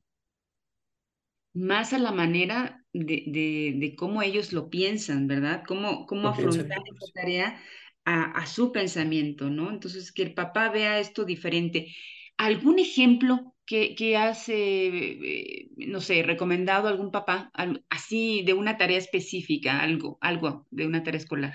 más 1.55 1.93
a 1.93 1.99
la 1.99 2.13
manera 2.13 2.85
de, 2.93 3.75
de, 3.81 3.97
cómo 3.97 4.23
ellos 4.23 4.53
lo 4.53 4.71
piensan, 4.71 5.27
¿verdad? 5.27 5.65
Cómo, 5.67 6.07
cómo 6.07 6.29
afrontar 6.29 6.79
esta 6.87 7.13
tarea 7.21 7.61
a, 8.05 8.31
a, 8.31 8.47
su 8.47 8.71
pensamiento, 8.71 9.51
¿no? 9.51 9.71
Entonces, 9.71 10.13
que 10.13 10.23
el 10.23 10.35
papá 10.35 10.71
vea 10.71 11.01
esto 11.01 11.25
diferente. 11.25 11.93
¿Algún 12.37 12.79
ejemplo 12.79 13.52
que, 13.67 14.17
has, 14.17 14.49
eh, 14.49 15.69
no 15.77 16.01
sé, 16.01 16.23
recomendado 16.23 16.89
a 16.89 16.91
algún 16.91 17.11
papá 17.11 17.51
así 17.89 18.43
de 18.45 18.55
una 18.55 18.77
tarea 18.77 18.99
específica, 18.99 19.81
algo, 19.81 20.19
algo 20.21 20.67
de 20.71 20.87
una 20.87 21.03
tarea 21.03 21.21
escolar? 21.21 21.55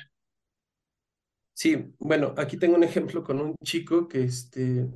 Sí, 1.54 1.76
bueno, 2.00 2.34
aquí 2.38 2.58
tengo 2.58 2.76
un 2.76 2.84
ejemplo 2.84 3.24
con 3.24 3.40
un 3.40 3.56
chico 3.64 4.08
que, 4.08 4.24
este, 4.24 4.88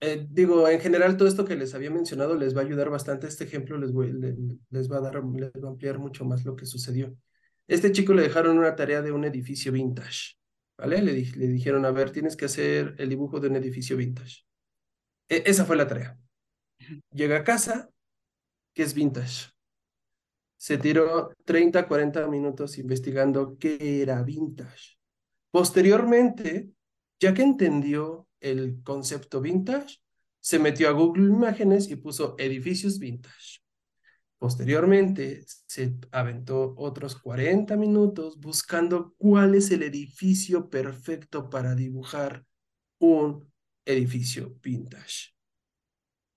eh, 0.00 0.26
digo, 0.30 0.68
en 0.68 0.80
general 0.80 1.16
todo 1.16 1.26
esto 1.28 1.44
que 1.44 1.56
les 1.56 1.74
había 1.74 1.90
mencionado 1.90 2.36
les 2.36 2.56
va 2.56 2.60
a 2.62 2.64
ayudar 2.64 2.90
bastante. 2.90 3.26
Este 3.26 3.44
ejemplo 3.44 3.78
les, 3.78 3.90
les, 4.70 4.90
va 4.90 4.98
a 4.98 5.00
dar, 5.00 5.22
les 5.24 5.50
va 5.52 5.68
a 5.68 5.70
ampliar 5.72 5.98
mucho 5.98 6.24
más 6.24 6.44
lo 6.44 6.54
que 6.56 6.66
sucedió. 6.66 7.16
Este 7.66 7.92
chico 7.92 8.14
le 8.14 8.22
dejaron 8.22 8.58
una 8.58 8.76
tarea 8.76 9.02
de 9.02 9.12
un 9.12 9.24
edificio 9.24 9.72
vintage, 9.72 10.36
¿vale? 10.76 11.02
Le, 11.02 11.12
le 11.12 11.46
dijeron, 11.48 11.84
a 11.84 11.90
ver, 11.90 12.10
tienes 12.12 12.36
que 12.36 12.46
hacer 12.46 12.94
el 12.98 13.08
dibujo 13.08 13.40
de 13.40 13.48
un 13.48 13.56
edificio 13.56 13.96
vintage. 13.96 14.47
E, 15.28 15.42
esa 15.46 15.64
fue 15.64 15.76
la 15.76 15.86
tarea. 15.86 16.18
Llega 17.12 17.38
a 17.38 17.44
casa, 17.44 17.90
que 18.74 18.82
es 18.82 18.94
vintage. 18.94 19.50
Se 20.56 20.78
tiró 20.78 21.32
30, 21.44 21.86
40 21.86 22.26
minutos 22.28 22.78
investigando 22.78 23.56
qué 23.58 24.02
era 24.02 24.22
vintage. 24.22 24.98
Posteriormente, 25.50 26.70
ya 27.20 27.32
que 27.34 27.42
entendió 27.42 28.26
el 28.40 28.82
concepto 28.82 29.40
vintage, 29.40 30.00
se 30.40 30.58
metió 30.58 30.88
a 30.88 30.92
Google 30.92 31.26
Imágenes 31.26 31.90
y 31.90 31.96
puso 31.96 32.34
edificios 32.38 32.98
vintage. 32.98 33.60
Posteriormente, 34.38 35.44
se 35.66 35.96
aventó 36.12 36.74
otros 36.76 37.16
40 37.16 37.76
minutos 37.76 38.38
buscando 38.38 39.14
cuál 39.18 39.56
es 39.56 39.70
el 39.72 39.82
edificio 39.82 40.70
perfecto 40.70 41.50
para 41.50 41.74
dibujar 41.74 42.44
un 42.98 43.52
edificio 43.88 44.56
vintage. 44.62 45.32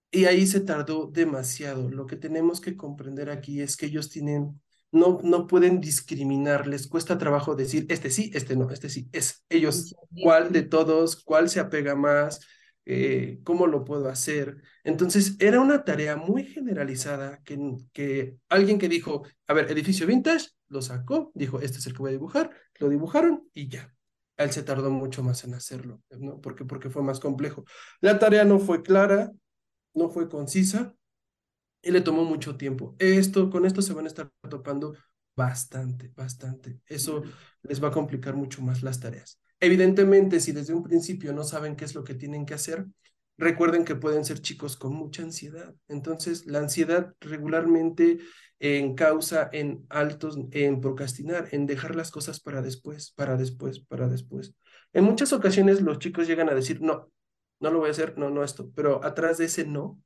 Y 0.09 0.25
ahí 0.25 0.45
se 0.45 0.61
tardó 0.61 1.07
demasiado. 1.07 1.89
Lo 1.89 2.05
que 2.05 2.15
tenemos 2.15 2.59
que 2.59 2.75
comprender 2.75 3.29
aquí 3.29 3.61
es 3.61 3.77
que 3.77 3.85
ellos 3.85 4.09
tienen, 4.09 4.61
no, 4.91 5.19
no 5.23 5.47
pueden 5.47 5.79
discriminar, 5.79 6.67
les 6.67 6.87
cuesta 6.87 7.17
trabajo 7.17 7.55
decir, 7.55 7.85
este 7.89 8.09
sí, 8.09 8.31
este 8.33 8.55
no, 8.55 8.69
este 8.71 8.89
sí, 8.89 9.09
es 9.13 9.45
ellos, 9.49 9.95
cuál 10.21 10.51
de 10.51 10.63
todos, 10.63 11.23
cuál 11.23 11.49
se 11.49 11.61
apega 11.61 11.95
más, 11.95 12.45
eh, 12.85 13.39
cómo 13.43 13.67
lo 13.67 13.85
puedo 13.85 14.09
hacer. 14.09 14.61
Entonces, 14.83 15.37
era 15.39 15.61
una 15.61 15.85
tarea 15.85 16.17
muy 16.17 16.43
generalizada 16.43 17.41
que, 17.43 17.57
que 17.93 18.37
alguien 18.49 18.79
que 18.79 18.89
dijo, 18.89 19.23
a 19.47 19.53
ver, 19.53 19.71
edificio 19.71 20.07
vintage, 20.07 20.47
lo 20.67 20.81
sacó, 20.81 21.31
dijo, 21.35 21.61
este 21.61 21.77
es 21.77 21.87
el 21.87 21.93
que 21.93 21.99
voy 21.99 22.09
a 22.09 22.13
dibujar, 22.13 22.51
lo 22.79 22.89
dibujaron 22.89 23.49
y 23.53 23.69
ya 23.69 23.93
él 24.43 24.51
se 24.51 24.63
tardó 24.63 24.89
mucho 24.89 25.23
más 25.23 25.43
en 25.43 25.53
hacerlo, 25.53 26.01
¿no? 26.11 26.39
Porque, 26.41 26.65
porque 26.65 26.89
fue 26.89 27.03
más 27.03 27.19
complejo. 27.19 27.65
La 27.99 28.19
tarea 28.19 28.45
no 28.45 28.59
fue 28.59 28.81
clara, 28.81 29.31
no 29.93 30.09
fue 30.09 30.29
concisa 30.29 30.95
y 31.81 31.91
le 31.91 32.01
tomó 32.01 32.23
mucho 32.23 32.57
tiempo. 32.57 32.95
Esto, 32.99 33.49
con 33.49 33.65
esto 33.65 33.81
se 33.81 33.93
van 33.93 34.05
a 34.05 34.07
estar 34.07 34.31
topando 34.49 34.95
bastante, 35.35 36.11
bastante. 36.15 36.79
Eso 36.85 37.23
les 37.63 37.83
va 37.83 37.89
a 37.89 37.91
complicar 37.91 38.35
mucho 38.35 38.61
más 38.61 38.83
las 38.83 38.99
tareas. 38.99 39.39
Evidentemente, 39.59 40.39
si 40.39 40.51
desde 40.51 40.73
un 40.73 40.83
principio 40.83 41.33
no 41.33 41.43
saben 41.43 41.75
qué 41.75 41.85
es 41.85 41.95
lo 41.95 42.03
que 42.03 42.15
tienen 42.15 42.45
que 42.45 42.53
hacer, 42.53 42.85
recuerden 43.41 43.85
que 43.85 43.95
pueden 43.95 44.23
ser 44.23 44.39
chicos 44.39 44.77
con 44.77 44.93
mucha 44.93 45.23
ansiedad. 45.23 45.73
Entonces, 45.87 46.45
la 46.45 46.59
ansiedad 46.59 47.13
regularmente 47.19 48.19
en 48.59 48.93
causa 48.93 49.49
en 49.51 49.83
altos, 49.89 50.37
en 50.51 50.79
procrastinar, 50.79 51.49
en 51.51 51.65
dejar 51.65 51.95
las 51.95 52.11
cosas 52.11 52.39
para 52.39 52.61
después, 52.61 53.11
para 53.11 53.35
después, 53.37 53.79
para 53.79 54.07
después. 54.07 54.53
En 54.93 55.05
muchas 55.05 55.33
ocasiones 55.33 55.81
los 55.81 55.97
chicos 55.97 56.27
llegan 56.27 56.49
a 56.49 56.53
decir, 56.53 56.81
no, 56.81 57.11
no 57.59 57.71
lo 57.71 57.79
voy 57.79 57.87
a 57.87 57.91
hacer, 57.91 58.15
no, 58.15 58.29
no 58.29 58.43
esto, 58.43 58.71
pero 58.75 59.03
atrás 59.03 59.39
de 59.39 59.45
ese 59.45 59.65
no 59.65 59.99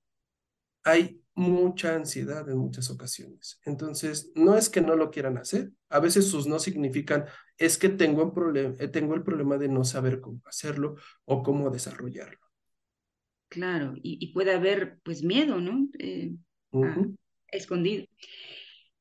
hay 0.86 1.22
mucha 1.34 1.94
ansiedad 1.94 2.48
en 2.48 2.58
muchas 2.58 2.90
ocasiones. 2.90 3.60
Entonces, 3.66 4.32
no 4.36 4.56
es 4.56 4.70
que 4.70 4.80
no 4.80 4.96
lo 4.96 5.12
quieran 5.12 5.38
hacer, 5.38 5.72
a 5.90 6.00
veces 6.00 6.30
sus 6.30 6.48
no 6.48 6.60
significan, 6.60 7.26
es 7.58 7.78
que 7.78 7.90
tengo, 7.90 8.24
un 8.24 8.78
tengo 8.94 9.16
el 9.16 9.24
problema 9.24 9.58
de 9.58 9.68
no 9.68 9.84
saber 9.84 10.22
cómo 10.22 10.42
hacerlo 10.46 10.96
o 11.26 11.44
cómo 11.44 11.70
desarrollarlo. 11.70 12.45
Claro, 13.56 13.94
y, 14.04 14.34
puede 14.34 14.52
haber 14.52 15.00
pues 15.04 15.24
miedo, 15.24 15.62
¿no? 15.62 15.88
Eh, 15.98 16.34
escondido. 17.48 18.06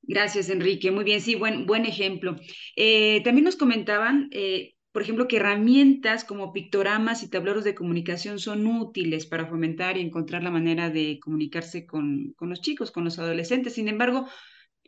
Gracias, 0.03 0.49
Enrique. 0.49 0.93
Muy 0.93 1.03
bien, 1.03 1.21
sí, 1.21 1.35
buen, 1.35 1.67
buen 1.67 1.87
ejemplo. 1.87 2.37
Eh, 2.77 3.21
también 3.25 3.47
nos 3.47 3.57
comentaban, 3.57 4.29
eh, 4.31 4.75
por 4.93 5.03
ejemplo, 5.03 5.27
que 5.27 5.38
herramientas 5.38 6.23
como 6.23 6.53
pictogramas 6.53 7.25
y 7.25 7.31
tableros 7.31 7.64
de 7.64 7.75
comunicación 7.75 8.38
son 8.38 8.64
útiles 8.69 9.27
para 9.27 9.49
fomentar 9.49 9.97
y 9.97 10.03
encontrar 10.03 10.45
la 10.45 10.53
manera 10.53 10.88
de 10.88 11.19
comunicarse 11.19 11.85
con, 11.85 12.33
con 12.37 12.49
los 12.49 12.61
chicos, 12.61 12.93
con 12.93 13.03
los 13.03 13.19
adolescentes. 13.19 13.75
Sin 13.75 13.88
embargo, 13.88 14.29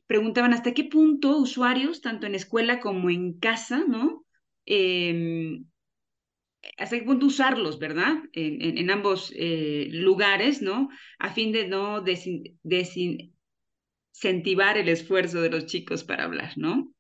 preguntaban 0.07 0.53
hasta 0.53 0.75
qué 0.75 0.85
punto 0.85 1.39
usuarios, 1.39 2.03
tanto 2.03 2.29
en 2.29 2.37
escuela 2.37 2.79
como 2.79 3.11
en 3.11 3.37
casa, 3.41 3.85
¿no? 3.85 4.25
Em, 4.65 5.67
hasta 6.77 6.99
qué 6.99 7.05
punto 7.05 7.27
usarlos, 7.27 7.79
¿verdad? 7.79 8.15
En, 8.33 8.79
en, 8.79 8.91
ambos 8.91 9.33
eh, 9.37 9.89
lugares, 9.91 10.63
¿no? 10.63 10.89
A 11.19 11.31
fin 11.33 11.53
de 11.53 11.69
no 11.69 12.01
desin, 12.01 12.59
incentivar 14.15 14.79
el 14.79 14.89
esfuerzo 14.89 15.41
de 15.41 15.51
los 15.51 15.67
chicos 15.67 16.05
para 16.05 16.25
hablar, 16.25 16.53
¿no? 16.57 16.93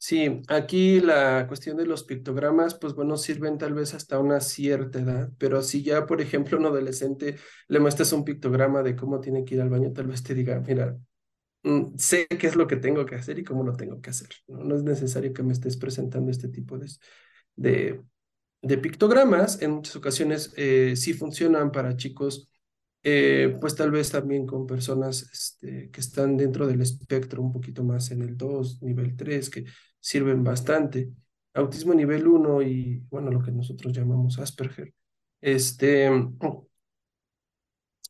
Sí, 0.00 0.42
aquí 0.46 1.00
la 1.00 1.46
cuestión 1.48 1.76
de 1.76 1.84
los 1.84 2.04
pictogramas, 2.04 2.76
pues 2.76 2.94
bueno, 2.94 3.16
sirven 3.16 3.58
tal 3.58 3.74
vez 3.74 3.94
hasta 3.94 4.20
una 4.20 4.40
cierta 4.40 5.00
edad, 5.00 5.32
pero 5.38 5.60
si 5.60 5.82
ya, 5.82 6.06
por 6.06 6.20
ejemplo, 6.20 6.56
un 6.56 6.66
adolescente 6.66 7.34
le 7.66 7.80
muestras 7.80 8.12
un 8.12 8.24
pictograma 8.24 8.84
de 8.84 8.94
cómo 8.94 9.20
tiene 9.20 9.44
que 9.44 9.56
ir 9.56 9.60
al 9.60 9.70
baño, 9.70 9.92
tal 9.92 10.06
vez 10.06 10.22
te 10.22 10.34
diga, 10.34 10.60
mira, 10.60 10.96
mm, 11.64 11.96
sé 11.96 12.28
qué 12.28 12.46
es 12.46 12.56
lo 12.56 12.68
que 12.68 12.76
tengo 12.76 13.06
que 13.06 13.16
hacer 13.16 13.38
y 13.40 13.44
cómo 13.44 13.64
lo 13.64 13.74
tengo 13.74 14.00
que 14.00 14.10
hacer. 14.10 14.28
No, 14.46 14.76
es 14.76 14.84
necesario 14.84 15.32
que 15.32 15.42
me 15.42 15.52
estés 15.52 15.76
presentando 15.76 16.30
este 16.30 16.48
tipo 16.48 16.78
de, 16.78 16.88
de, 17.56 18.00
de 18.62 18.78
pictogramas. 18.78 19.62
En 19.62 19.72
muchas 19.72 19.96
ocasiones 19.96 20.52
eh, 20.56 20.94
sí 20.96 21.14
funcionan 21.14 21.72
para 21.72 21.96
chicos 21.96 22.48
eh, 23.02 23.56
pues 23.60 23.74
tal 23.76 23.90
vez 23.90 24.10
también 24.10 24.46
con 24.46 24.66
personas 24.66 25.22
este, 25.32 25.90
que 25.90 26.00
están 26.00 26.36
dentro 26.36 26.66
del 26.66 26.80
espectro 26.82 27.42
un 27.42 27.52
poquito 27.52 27.84
más 27.84 28.10
en 28.10 28.22
el 28.22 28.36
2, 28.36 28.82
nivel 28.82 29.16
3, 29.16 29.50
que 29.50 29.64
sirven 30.00 30.42
bastante. 30.44 31.10
Autismo 31.54 31.94
nivel 31.94 32.26
1 32.26 32.62
y, 32.62 33.04
bueno, 33.10 33.30
lo 33.30 33.42
que 33.42 33.52
nosotros 33.52 33.92
llamamos 33.92 34.38
Asperger. 34.38 34.92
Este, 35.40 36.10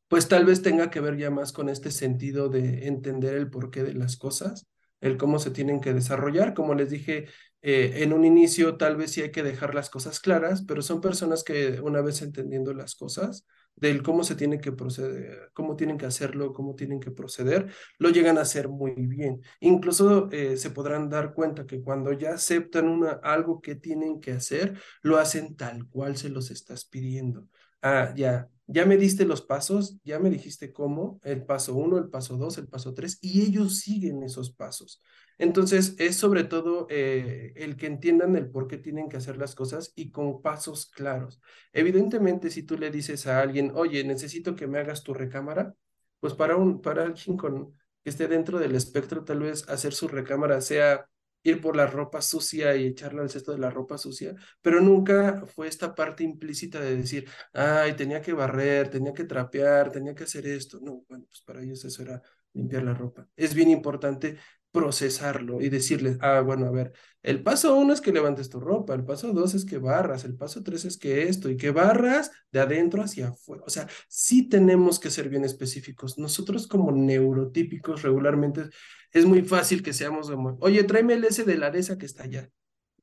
pues 0.09 0.29
tal 0.29 0.45
vez 0.47 0.63
tenga 0.63 0.91
que 0.91 1.01
ver 1.01 1.17
ya 1.17 1.31
más 1.31 1.53
con 1.53 1.69
este 1.69 1.91
sentido 1.91 2.49
de 2.49 2.87
entender 2.89 3.35
el 3.35 3.51
porqué 3.51 3.83
de 3.85 3.95
las 3.95 4.17
cosas, 4.17 4.67
el 5.01 5.17
cómo 5.19 5.39
se 5.39 5.51
tienen 5.51 5.81
que 5.81 5.93
desarrollar. 5.93 6.55
Como 6.55 6.75
les 6.75 6.91
dije 6.91 7.27
eh, 7.62 8.03
en 8.03 8.12
un 8.12 8.25
inicio, 8.25 8.77
tal 8.77 8.97
vez 8.97 9.12
sí 9.12 9.23
hay 9.23 9.33
que 9.33 9.42
dejar 9.42 9.75
las 9.75 9.90
cosas 9.90 10.21
claras, 10.21 10.62
pero 10.62 10.83
son 10.83 11.01
personas 11.01 11.42
que 11.44 11.81
una 11.81 12.01
vez 12.01 12.23
entendiendo 12.23 12.73
las 12.73 12.94
cosas, 12.94 13.44
del 13.81 14.03
cómo 14.03 14.25
se 14.25 14.35
tiene 14.35 14.61
que 14.61 14.73
proceder, 14.73 15.51
cómo 15.53 15.77
tienen 15.77 15.99
que 15.99 16.07
hacerlo, 16.07 16.53
cómo 16.53 16.75
tienen 16.75 17.01
que 17.01 17.11
proceder, 17.11 17.73
lo 17.99 18.11
llegan 18.11 18.38
a 18.38 18.42
hacer 18.42 18.68
muy 18.68 18.94
bien. 18.94 19.40
Incluso 19.61 20.29
eh, 20.33 20.57
se 20.57 20.71
podrán 20.71 21.09
dar 21.09 21.33
cuenta 21.33 21.66
que 21.66 21.81
cuando 21.81 22.12
ya 22.12 22.35
aceptan 22.35 22.88
una, 22.88 23.21
algo 23.23 23.61
que 23.61 23.75
tienen 23.77 24.21
que 24.21 24.33
hacer, 24.33 24.79
lo 25.03 25.18
hacen 25.18 25.57
tal 25.57 25.88
cual 25.88 26.16
se 26.16 26.29
los 26.29 26.51
estás 26.51 26.85
pidiendo. 26.85 27.49
Ah, 27.83 28.12
ya, 28.16 28.49
ya 28.66 28.85
me 28.85 28.97
diste 28.97 29.25
los 29.25 29.42
pasos, 29.42 29.99
ya 30.05 30.18
me 30.18 30.31
dijiste 30.31 30.73
cómo, 30.73 31.21
el 31.23 31.44
paso 31.44 31.75
uno, 31.75 31.99
el 31.99 32.09
paso 32.11 32.37
dos, 32.37 32.59
el 32.59 32.68
paso 32.68 32.92
tres, 32.94 33.18
y 33.21 33.42
ellos 33.42 33.79
siguen 33.79 34.23
esos 34.25 34.53
pasos. 34.53 35.01
Entonces, 35.38 35.94
es 35.98 36.16
sobre 36.16 36.44
todo 36.44 36.87
eh, 36.90 37.53
el 37.57 37.77
que 37.77 37.87
entiendan 37.87 38.37
el 38.37 38.51
por 38.51 38.66
qué 38.66 38.77
tienen 38.79 39.09
que 39.09 39.16
hacer 39.16 39.37
las 39.38 39.55
cosas 39.55 39.92
y 39.94 40.11
con 40.11 40.42
pasos 40.42 40.87
claros. 40.90 41.40
Evidentemente, 41.72 42.51
si 42.51 42.64
tú 42.64 42.77
le 42.77 42.90
dices 42.90 43.27
a 43.27 43.40
alguien, 43.40 43.72
oye, 43.74 44.03
necesito 44.05 44.57
que 44.57 44.66
me 44.66 44.79
hagas 44.79 45.03
tu 45.05 45.14
recámara, 45.14 45.74
pues 46.20 46.35
para, 46.35 46.57
un, 46.57 46.81
para 46.83 47.05
alguien 47.05 47.37
con, 47.37 47.72
que 48.03 48.11
esté 48.11 48.27
dentro 48.29 48.59
del 48.59 48.74
espectro, 48.74 49.24
tal 49.24 49.40
vez 49.40 49.68
hacer 49.68 49.94
su 49.94 50.09
recámara 50.09 50.61
sea 50.61 51.07
ir 51.42 51.61
por 51.61 51.77
la 51.77 51.87
ropa 51.87 52.20
sucia 52.20 52.74
y 52.77 52.87
echarla 52.87 53.22
al 53.22 53.31
cesto 53.31 53.53
de 53.53 53.59
la 53.59 53.70
ropa 53.70 53.96
sucia, 53.96 54.35
pero 54.61 54.81
nunca 54.81 55.46
fue 55.46 55.68
esta 55.68 55.94
parte 55.94 56.24
implícita 56.24 56.81
de 56.81 56.96
decir, 56.96 57.29
ay, 57.53 57.94
tenía 57.94 58.20
que 58.20 58.33
barrer, 58.33 58.88
tenía 58.90 59.12
que 59.12 59.24
trapear, 59.24 59.90
tenía 59.92 60.14
que 60.14 60.24
hacer 60.24 60.46
esto. 60.46 60.79
No, 60.83 61.05
bueno, 61.09 61.27
pues 61.29 61.40
para 61.42 61.62
ellos 61.62 61.85
eso 61.85 62.03
era 62.03 62.20
limpiar 62.53 62.83
la 62.83 62.94
ropa. 62.94 63.29
Es 63.37 63.55
bien 63.55 63.70
importante 63.70 64.38
procesarlo 64.72 65.61
y 65.61 65.68
decirles, 65.68 66.18
ah, 66.20 66.40
bueno, 66.40 66.66
a 66.66 66.70
ver, 66.70 66.92
el 67.22 67.42
paso 67.42 67.76
uno 67.76 67.92
es 67.92 68.00
que 68.00 68.12
levantes 68.12 68.48
tu 68.48 68.61
ropa, 68.61 68.94
el 68.94 69.04
paso 69.04 69.33
dos 69.33 69.54
es 69.54 69.64
que 69.64 69.78
barras, 69.78 70.24
el 70.24 70.37
paso 70.37 70.62
tres 70.62 70.85
es 70.85 70.96
que 70.98 71.24
esto 71.24 71.50
y 71.50 71.57
que 71.57 71.70
barras 71.70 72.31
de 72.52 72.61
adentro 72.61 73.02
hacia 73.02 73.28
afuera. 73.28 73.62
O 73.66 73.70
sea, 73.70 73.88
sí 74.09 74.48
tenemos 74.48 74.98
que 74.98 75.11
ser 75.11 75.28
bien 75.28 75.44
específicos. 75.44 76.18
Nosotros 76.18 76.66
como 76.66 76.92
neurotípicos 76.92 78.02
regularmente 78.02 78.68
es 79.12 79.24
muy 79.24 79.42
fácil 79.42 79.83
que 79.83 79.92
seamos 79.92 80.31
como, 80.31 80.59
oye, 80.61 80.85
tráeme 80.85 81.14
el 81.14 81.24
ese 81.24 81.44
de 81.44 81.57
la 81.57 81.68
esa 81.68 81.98
que 81.98 82.07
está 82.07 82.24
allá. 82.24 82.50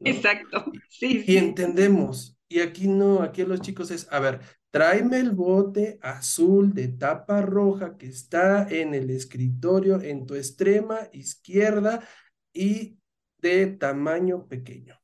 Exacto, 0.01 0.65
sí, 0.89 1.23
Y 1.25 1.37
entendemos. 1.37 2.37
Y 2.47 2.59
aquí 2.59 2.87
no, 2.87 3.21
aquí 3.21 3.43
los 3.43 3.61
chicos 3.61 3.89
es, 3.89 4.07
a 4.11 4.19
ver, 4.19 4.39
tráeme 4.75 5.19
el 5.19 5.31
bote 5.31 5.99
azul 6.01 6.73
de 6.73 6.89
tapa 6.89 7.41
roja 7.41 7.97
que 7.97 8.07
está 8.07 8.67
en 8.69 8.93
el 8.93 9.09
escritorio 9.09 10.01
en 10.01 10.25
tu 10.25 10.35
extrema 10.35 10.99
izquierda 11.13 12.05
y 12.51 12.99
de 13.37 13.67
tamaño 13.67 14.49
pequeño. 14.49 14.99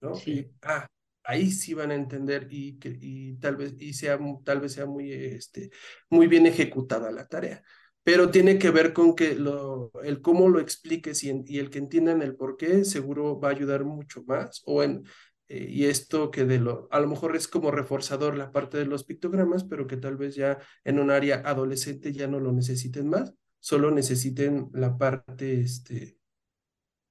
¿no? 0.00 0.16
Sí. 0.16 0.50
Ah, 0.62 0.88
ahí 1.22 1.52
sí 1.52 1.74
van 1.74 1.92
a 1.92 1.94
entender 1.94 2.48
y, 2.50 2.76
y 2.82 3.34
tal 3.36 3.54
vez 3.54 3.76
y 3.78 3.92
sea 3.92 4.18
tal 4.44 4.60
vez 4.62 4.72
sea 4.72 4.86
muy 4.86 5.12
este 5.12 5.70
muy 6.10 6.26
bien 6.26 6.46
ejecutada 6.46 7.12
la 7.12 7.28
tarea 7.28 7.62
pero 8.02 8.30
tiene 8.30 8.58
que 8.58 8.70
ver 8.70 8.94
con 8.94 9.14
que 9.14 9.34
lo, 9.34 9.92
el 10.02 10.22
cómo 10.22 10.48
lo 10.48 10.60
expliques 10.60 11.22
y, 11.22 11.44
y 11.46 11.58
el 11.58 11.70
que 11.70 11.78
entiendan 11.78 12.22
el 12.22 12.34
por 12.34 12.56
qué 12.56 12.84
seguro 12.84 13.38
va 13.38 13.48
a 13.48 13.52
ayudar 13.52 13.84
mucho 13.84 14.24
más 14.24 14.62
o 14.64 14.82
en 14.82 15.04
eh, 15.48 15.66
y 15.68 15.84
esto 15.86 16.30
que 16.30 16.44
de 16.44 16.58
lo, 16.58 16.88
a 16.90 17.00
lo 17.00 17.08
mejor 17.08 17.34
es 17.34 17.48
como 17.48 17.70
reforzador 17.70 18.36
la 18.36 18.52
parte 18.52 18.76
de 18.76 18.86
los 18.86 19.04
pictogramas, 19.04 19.64
pero 19.64 19.86
que 19.86 19.96
tal 19.96 20.16
vez 20.16 20.34
ya 20.34 20.58
en 20.84 20.98
un 20.98 21.10
área 21.10 21.42
adolescente 21.44 22.12
ya 22.12 22.26
no 22.26 22.38
lo 22.38 22.52
necesiten 22.52 23.08
más, 23.08 23.34
solo 23.58 23.90
necesiten 23.90 24.68
la 24.74 24.98
parte 24.98 25.60
este, 25.60 26.18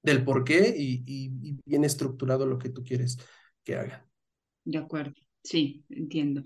del 0.04 0.24
por 0.24 0.44
qué 0.44 0.74
y, 0.78 1.04
y, 1.06 1.58
bien 1.66 1.84
estructurado 1.84 2.46
lo 2.46 2.60
que 2.60 2.70
tú 2.70 2.84
quieres 2.84 3.18
que 3.64 3.76
hagan. 3.76 4.04
De 4.64 4.78
acuerdo, 4.78 5.16
sí, 5.44 5.84
entiendo. 5.90 6.44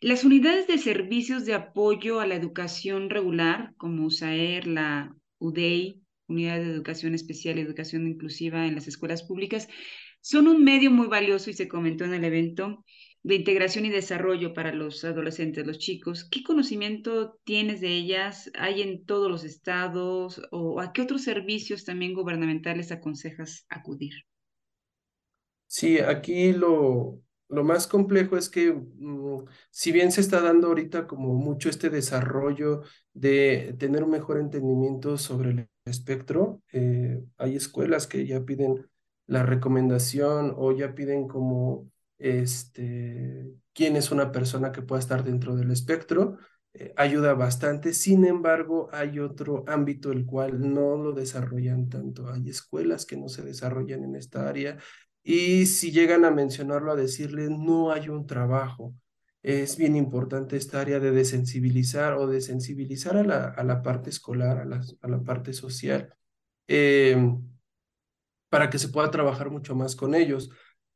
Las 0.00 0.22
unidades 0.22 0.68
de 0.68 0.78
servicios 0.78 1.44
de 1.44 1.54
apoyo 1.54 2.20
a 2.20 2.26
la 2.26 2.36
educación 2.36 3.10
regular, 3.10 3.74
como 3.76 4.06
USAER, 4.06 4.68
la 4.68 5.14
UDEI, 5.38 6.02
Unidad 6.28 6.58
de 6.58 6.70
Educación 6.70 7.14
Especial 7.14 7.58
y 7.58 7.62
Educación 7.62 8.06
Inclusiva 8.06 8.66
en 8.66 8.74
las 8.74 8.86
escuelas 8.86 9.22
públicas, 9.22 9.66
son 10.28 10.46
un 10.46 10.62
medio 10.62 10.90
muy 10.90 11.06
valioso 11.06 11.48
y 11.48 11.54
se 11.54 11.68
comentó 11.68 12.04
en 12.04 12.12
el 12.12 12.22
evento 12.22 12.84
de 13.22 13.36
integración 13.36 13.86
y 13.86 13.88
desarrollo 13.88 14.52
para 14.52 14.74
los 14.74 15.02
adolescentes, 15.02 15.66
los 15.66 15.78
chicos. 15.78 16.28
¿Qué 16.30 16.42
conocimiento 16.42 17.40
tienes 17.44 17.80
de 17.80 17.96
ellas? 17.96 18.50
¿Hay 18.52 18.82
en 18.82 19.06
todos 19.06 19.30
los 19.30 19.42
estados? 19.42 20.42
¿O 20.50 20.82
a 20.82 20.92
qué 20.92 21.00
otros 21.00 21.22
servicios 21.22 21.86
también 21.86 22.12
gubernamentales 22.12 22.92
aconsejas 22.92 23.64
acudir? 23.70 24.12
Sí, 25.66 25.98
aquí 25.98 26.52
lo, 26.52 27.22
lo 27.48 27.64
más 27.64 27.86
complejo 27.86 28.36
es 28.36 28.50
que 28.50 28.70
mm, 28.74 29.46
si 29.70 29.92
bien 29.92 30.12
se 30.12 30.20
está 30.20 30.42
dando 30.42 30.66
ahorita 30.66 31.06
como 31.06 31.32
mucho 31.32 31.70
este 31.70 31.88
desarrollo 31.88 32.82
de 33.14 33.74
tener 33.78 34.04
un 34.04 34.10
mejor 34.10 34.38
entendimiento 34.38 35.16
sobre 35.16 35.52
el 35.52 35.68
espectro, 35.86 36.60
eh, 36.74 37.18
hay 37.38 37.56
escuelas 37.56 38.06
que 38.06 38.26
ya 38.26 38.44
piden 38.44 38.86
la 39.28 39.44
recomendación 39.44 40.54
o 40.56 40.72
ya 40.72 40.94
piden 40.94 41.28
como 41.28 41.88
este, 42.18 43.52
quién 43.72 43.94
es 43.96 44.10
una 44.10 44.32
persona 44.32 44.72
que 44.72 44.82
pueda 44.82 44.98
estar 44.98 45.22
dentro 45.22 45.54
del 45.54 45.70
espectro, 45.70 46.38
eh, 46.74 46.92
ayuda 46.96 47.34
bastante. 47.34 47.92
Sin 47.92 48.24
embargo, 48.24 48.88
hay 48.92 49.20
otro 49.20 49.64
ámbito 49.68 50.12
el 50.12 50.26
cual 50.26 50.72
no 50.72 50.96
lo 50.96 51.12
desarrollan 51.12 51.88
tanto. 51.88 52.28
Hay 52.32 52.48
escuelas 52.48 53.06
que 53.06 53.16
no 53.16 53.28
se 53.28 53.42
desarrollan 53.42 54.02
en 54.04 54.16
esta 54.16 54.48
área 54.48 54.78
y 55.22 55.66
si 55.66 55.92
llegan 55.92 56.24
a 56.24 56.30
mencionarlo, 56.30 56.90
a 56.92 56.96
decirle, 56.96 57.48
no 57.50 57.92
hay 57.92 58.08
un 58.08 58.26
trabajo. 58.26 58.94
Es 59.42 59.76
bien 59.76 59.94
importante 59.94 60.56
esta 60.56 60.80
área 60.80 61.00
de 61.00 61.10
desensibilizar 61.10 62.14
o 62.14 62.26
de 62.26 62.40
sensibilizar 62.40 63.16
a 63.16 63.24
la, 63.24 63.44
a 63.50 63.62
la 63.64 63.82
parte 63.82 64.10
escolar, 64.10 64.58
a 64.58 64.64
la, 64.64 64.80
a 65.02 65.08
la 65.08 65.22
parte 65.22 65.52
social. 65.52 66.14
Eh, 66.66 67.16
para 68.48 68.70
que 68.70 68.78
se 68.78 68.88
pueda 68.88 69.10
trabajar 69.10 69.50
mucho 69.50 69.74
más 69.74 69.96
con 69.96 70.14
ellos. 70.14 70.50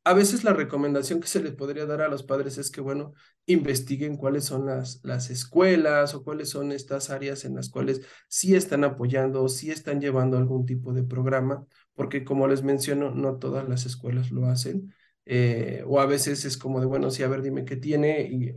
A 0.05 0.13
veces 0.13 0.43
la 0.43 0.51
recomendación 0.51 1.21
que 1.21 1.27
se 1.27 1.41
les 1.41 1.53
podría 1.53 1.85
dar 1.85 2.01
a 2.01 2.09
los 2.09 2.23
padres 2.23 2.57
es 2.57 2.69
que, 2.71 2.81
bueno, 2.81 3.13
investiguen 3.45 4.17
cuáles 4.17 4.43
son 4.43 4.65
las, 4.65 4.99
las 5.03 5.29
escuelas 5.29 6.13
o 6.13 6.23
cuáles 6.23 6.49
son 6.49 6.73
estas 6.73 7.09
áreas 7.09 7.45
en 7.45 7.55
las 7.55 7.69
cuales 7.69 8.01
sí 8.27 8.53
están 8.55 8.83
apoyando 8.83 9.43
o 9.43 9.47
sí 9.49 9.71
están 9.71 10.01
llevando 10.01 10.37
algún 10.37 10.65
tipo 10.65 10.91
de 10.93 11.03
programa, 11.03 11.65
porque 11.93 12.25
como 12.25 12.47
les 12.47 12.63
menciono, 12.63 13.11
no 13.11 13.37
todas 13.37 13.67
las 13.69 13.85
escuelas 13.85 14.31
lo 14.31 14.47
hacen. 14.47 14.93
Eh, 15.25 15.83
o 15.87 16.01
a 16.01 16.05
veces 16.05 16.43
es 16.43 16.57
como 16.57 16.81
de, 16.81 16.85
bueno, 16.85 17.09
sí, 17.09 17.23
a 17.23 17.29
ver, 17.29 17.41
dime 17.41 17.63
qué 17.63 17.77
tiene 17.77 18.23
y, 18.23 18.51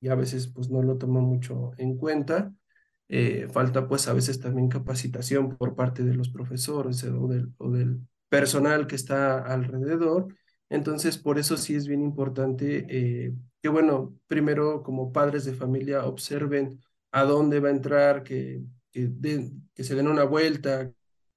y 0.00 0.08
a 0.08 0.14
veces 0.14 0.46
pues 0.48 0.70
no 0.70 0.82
lo 0.82 0.96
toman 0.96 1.24
mucho 1.24 1.72
en 1.76 1.96
cuenta. 1.96 2.54
Eh, 3.08 3.48
falta 3.52 3.86
pues 3.88 4.08
a 4.08 4.12
veces 4.12 4.40
también 4.40 4.68
capacitación 4.68 5.56
por 5.56 5.74
parte 5.74 6.04
de 6.04 6.14
los 6.14 6.30
profesores 6.30 7.02
del, 7.02 7.52
o 7.58 7.70
del 7.70 8.00
personal 8.28 8.86
que 8.86 8.96
está 8.96 9.38
alrededor. 9.38 10.34
Entonces, 10.68 11.18
por 11.18 11.38
eso 11.38 11.56
sí 11.56 11.74
es 11.74 11.86
bien 11.86 12.02
importante 12.02 12.86
eh, 12.88 13.32
que, 13.62 13.68
bueno, 13.68 14.18
primero 14.26 14.82
como 14.82 15.12
padres 15.12 15.44
de 15.44 15.54
familia 15.54 16.04
observen 16.06 16.80
a 17.12 17.24
dónde 17.24 17.60
va 17.60 17.68
a 17.68 17.72
entrar, 17.72 18.22
que, 18.24 18.62
que, 18.90 19.10
que 19.74 19.84
se 19.84 19.94
den 19.94 20.08
una 20.08 20.24
vuelta 20.24 20.92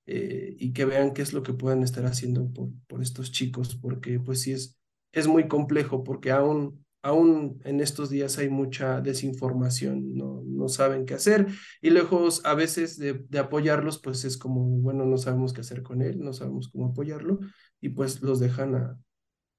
eh, 0.05 0.55
y 0.57 0.73
que 0.73 0.85
vean 0.85 1.13
qué 1.13 1.21
es 1.21 1.33
lo 1.33 1.43
que 1.43 1.53
pueden 1.53 1.83
estar 1.83 2.05
haciendo 2.05 2.51
por, 2.51 2.69
por 2.87 3.01
estos 3.01 3.31
chicos, 3.31 3.75
porque 3.75 4.19
pues 4.19 4.41
sí 4.41 4.53
es, 4.53 4.77
es 5.11 5.27
muy 5.27 5.47
complejo, 5.47 6.03
porque 6.03 6.31
aún 6.31 6.85
aún 7.01 7.61
en 7.63 7.79
estos 7.79 8.09
días 8.09 8.37
hay 8.37 8.49
mucha 8.49 9.01
desinformación, 9.01 10.13
no, 10.15 10.43
no 10.45 10.67
saben 10.67 11.05
qué 11.05 11.13
hacer 11.13 11.47
y 11.81 11.89
lejos 11.91 12.41
a 12.45 12.53
veces 12.53 12.97
de, 12.97 13.25
apoyarlos, 13.39 13.99
pues 13.99 14.25
es 14.25 14.37
como, 14.37 14.63
bueno, 14.65 15.05
no 15.05 15.17
sabemos 15.17 15.53
qué 15.53 15.61
hacer 15.61 15.83
con 15.83 16.01
él, 16.01 16.19
no 16.19 16.33
sabemos 16.33 16.69
cómo 16.69 16.87
apoyarlo 16.87 17.39
y 17.79 17.89
pues 17.89 18.21
los 18.21 18.39
dejan 18.39 18.75
a, 18.75 18.97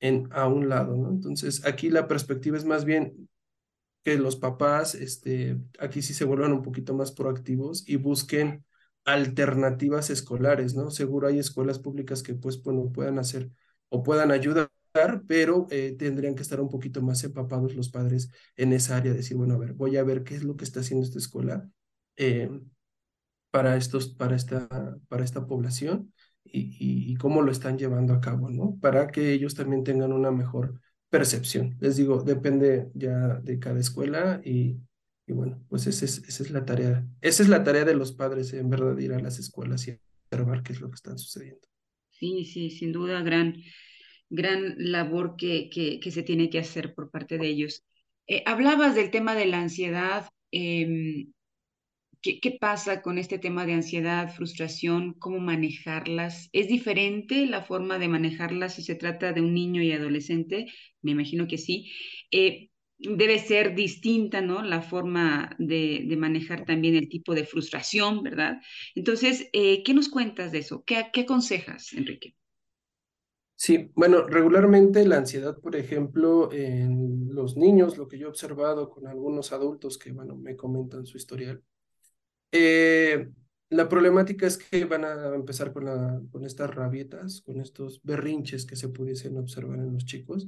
en, 0.01 0.29
a 0.33 0.48
un 0.48 0.68
lado, 0.68 0.96
¿no? 0.96 1.11
Entonces 1.11 1.64
aquí 1.64 1.90
la 1.90 2.09
perspectiva 2.09 2.57
es 2.57 2.64
más 2.64 2.85
bien 2.85 3.29
que 4.05 4.18
los 4.18 4.37
papás, 4.37 4.94
este, 4.94 5.59
aquí 5.79 6.03
sí 6.03 6.14
se 6.14 6.24
vuelvan 6.24 6.53
un 6.53 6.62
poquito 6.62 6.94
más 6.94 7.12
proactivos 7.12 7.88
y 7.88 7.96
busquen 7.96 8.64
alternativas 9.05 10.11
escolares, 10.11 10.74
¿no? 10.74 10.90
Seguro 10.90 11.29
hay 11.29 11.38
escuelas 11.38 11.79
públicas 11.79 12.22
que 12.22 12.35
pues, 12.35 12.62
bueno, 12.62 12.90
puedan 12.92 13.18
hacer 13.18 13.51
o 13.88 14.03
puedan 14.03 14.31
ayudar 14.31 14.70
pero 15.26 15.66
eh, 15.70 15.94
tendrían 15.98 16.34
que 16.34 16.42
estar 16.42 16.61
un 16.61 16.68
poquito 16.68 17.02
más 17.02 17.22
empapados 17.24 17.74
los 17.74 17.90
padres 17.90 18.30
en 18.56 18.72
esa 18.72 18.96
área, 18.96 19.12
decir, 19.12 19.37
bueno, 19.37 19.54
a 19.54 19.58
ver, 19.58 19.74
voy 19.74 19.96
a 19.96 20.04
ver 20.04 20.24
qué 20.24 20.34
es 20.34 20.44
lo 20.44 20.56
que 20.56 20.64
está 20.64 20.80
haciendo 20.80 21.04
esta 21.04 21.18
escuela 21.18 21.68
eh, 22.16 22.50
para, 23.50 23.76
estos, 23.76 24.08
para, 24.08 24.37
esta, 24.37 24.68
para 25.08 25.24
esta 25.24 25.46
población 25.46 26.12
y, 26.44 27.12
y, 27.12 27.14
cómo 27.16 27.42
lo 27.42 27.52
están 27.52 27.76
llevando 27.78 28.14
a 28.14 28.20
cabo, 28.20 28.50
¿no? 28.50 28.78
Para 28.80 29.08
que 29.08 29.32
ellos 29.32 29.54
también 29.54 29.84
tengan 29.84 30.12
una 30.12 30.30
mejor 30.30 30.80
percepción. 31.11 31.76
Les 31.80 31.96
digo, 31.96 32.22
depende 32.22 32.90
ya 32.94 33.40
de 33.40 33.58
cada 33.58 33.80
escuela 33.80 34.40
y, 34.44 34.78
y 35.26 35.32
bueno, 35.32 35.62
pues 35.68 35.87
esa 35.87 36.06
es, 36.06 36.18
esa 36.26 36.42
es 36.42 36.50
la 36.50 36.64
tarea, 36.64 37.06
esa 37.20 37.42
es 37.42 37.48
la 37.48 37.62
tarea 37.64 37.84
de 37.84 37.94
los 37.94 38.12
padres, 38.12 38.52
en 38.54 38.70
verdad, 38.70 38.96
ir 38.98 39.12
a 39.12 39.20
las 39.20 39.38
escuelas 39.38 39.87
y 39.88 39.98
observar 40.30 40.62
qué 40.62 40.72
es 40.72 40.80
lo 40.80 40.88
que 40.88 40.94
está 40.94 41.16
sucediendo. 41.18 41.68
Sí, 42.11 42.44
sí, 42.44 42.70
sin 42.70 42.92
duda, 42.92 43.22
gran, 43.22 43.54
gran 44.30 44.74
labor 44.78 45.36
que, 45.36 45.68
que, 45.70 46.10
se 46.10 46.22
tiene 46.22 46.50
que 46.50 46.58
hacer 46.58 46.94
por 46.94 47.10
parte 47.10 47.38
de 47.38 47.48
ellos. 47.48 47.84
Eh, 48.26 48.42
hablabas 48.46 48.94
del 48.94 49.10
tema 49.10 49.34
de 49.34 49.46
la 49.46 49.60
ansiedad. 49.60 50.28
Eh, 50.52 51.26
¿qué, 52.22 52.40
¿Qué 52.40 52.56
pasa 52.60 53.02
con 53.02 53.18
este 53.18 53.38
tema 53.38 53.66
de 53.66 53.74
ansiedad, 53.74 54.32
frustración? 54.34 55.14
¿Cómo 55.14 55.38
manejarlas? 55.40 56.48
¿Es 56.52 56.68
diferente 56.68 57.46
la 57.46 57.62
forma 57.62 57.98
de 57.98 58.08
manejarlas 58.08 58.74
si 58.74 58.82
se 58.82 58.94
trata 58.94 59.32
de 59.32 59.40
un 59.40 59.54
niño 59.54 59.82
y 59.82 59.92
adolescente? 59.92 60.66
Me 61.02 61.12
imagino 61.12 61.46
que 61.46 61.58
sí. 61.58 61.92
Eh, 62.30 62.70
debe 62.98 63.38
ser 63.38 63.74
distinta, 63.74 64.40
¿no? 64.40 64.62
La 64.62 64.82
forma 64.82 65.54
de, 65.58 66.04
de, 66.06 66.16
manejar 66.16 66.64
también 66.64 66.96
el 66.96 67.08
tipo 67.08 67.34
de 67.34 67.44
frustración, 67.44 68.22
¿verdad? 68.22 68.60
Entonces, 68.94 69.48
eh, 69.52 69.82
¿qué 69.84 69.94
nos 69.94 70.08
cuentas 70.08 70.52
de 70.52 70.58
eso? 70.58 70.82
¿Qué, 70.84 71.06
qué 71.12 71.20
aconsejas, 71.20 71.92
Enrique? 71.92 72.34
Sí, 73.60 73.90
bueno, 73.96 74.24
regularmente 74.24 75.04
la 75.04 75.16
ansiedad, 75.16 75.58
por 75.58 75.74
ejemplo, 75.74 76.52
en 76.52 77.34
los 77.34 77.56
niños, 77.56 77.98
lo 77.98 78.06
que 78.06 78.16
yo 78.16 78.26
he 78.28 78.30
observado 78.30 78.88
con 78.88 79.08
algunos 79.08 79.50
adultos 79.52 79.98
que, 79.98 80.12
bueno, 80.12 80.36
me 80.36 80.54
comentan 80.56 81.04
su 81.06 81.16
historial, 81.16 81.60
eh, 82.52 83.28
la 83.70 83.88
problemática 83.88 84.46
es 84.46 84.58
que 84.58 84.84
van 84.84 85.04
a 85.04 85.34
empezar 85.34 85.72
con, 85.72 85.86
la, 85.86 86.20
con 86.30 86.44
estas 86.44 86.74
rabietas, 86.74 87.42
con 87.42 87.60
estos 87.60 88.00
berrinches 88.04 88.64
que 88.64 88.76
se 88.76 88.90
pudiesen 88.90 89.36
observar 89.38 89.80
en 89.80 89.92
los 89.92 90.04
chicos. 90.04 90.46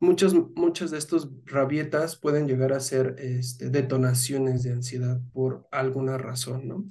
Muchas, 0.00 0.34
muchas 0.34 0.90
de 0.90 0.98
estos 0.98 1.30
rabietas 1.44 2.16
pueden 2.16 2.48
llegar 2.48 2.72
a 2.72 2.80
ser 2.80 3.14
este, 3.18 3.70
detonaciones 3.70 4.64
de 4.64 4.72
ansiedad 4.72 5.20
por 5.32 5.68
alguna 5.70 6.18
razón, 6.18 6.66
¿no? 6.66 6.88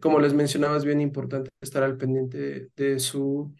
Como 0.00 0.20
les 0.20 0.34
mencionaba, 0.34 0.76
es 0.76 0.84
bien 0.84 1.00
importante 1.00 1.48
estar 1.62 1.82
al 1.82 1.96
pendiente 1.96 2.70
de 2.76 2.98
su 2.98 3.54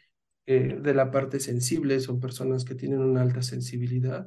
eh, 0.46 0.78
de 0.80 0.94
la 0.94 1.11
parte 1.11 1.40
sensible, 1.40 2.00
son 2.00 2.20
personas 2.20 2.64
que 2.64 2.74
tienen 2.74 3.00
una 3.00 3.22
alta 3.22 3.42
sensibilidad. 3.42 4.26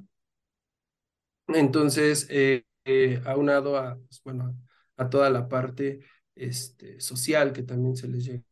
Entonces, 1.47 2.27
eh, 2.29 2.63
eh, 2.85 3.21
aunado 3.25 3.77
a, 3.77 3.95
pues, 3.97 4.21
bueno, 4.23 4.55
a 4.97 5.09
toda 5.09 5.29
la 5.29 5.47
parte 5.47 6.01
este, 6.35 6.99
social 6.99 7.53
que 7.53 7.63
también 7.63 7.95
se 7.95 8.07
les 8.07 8.25
llega 8.25 8.43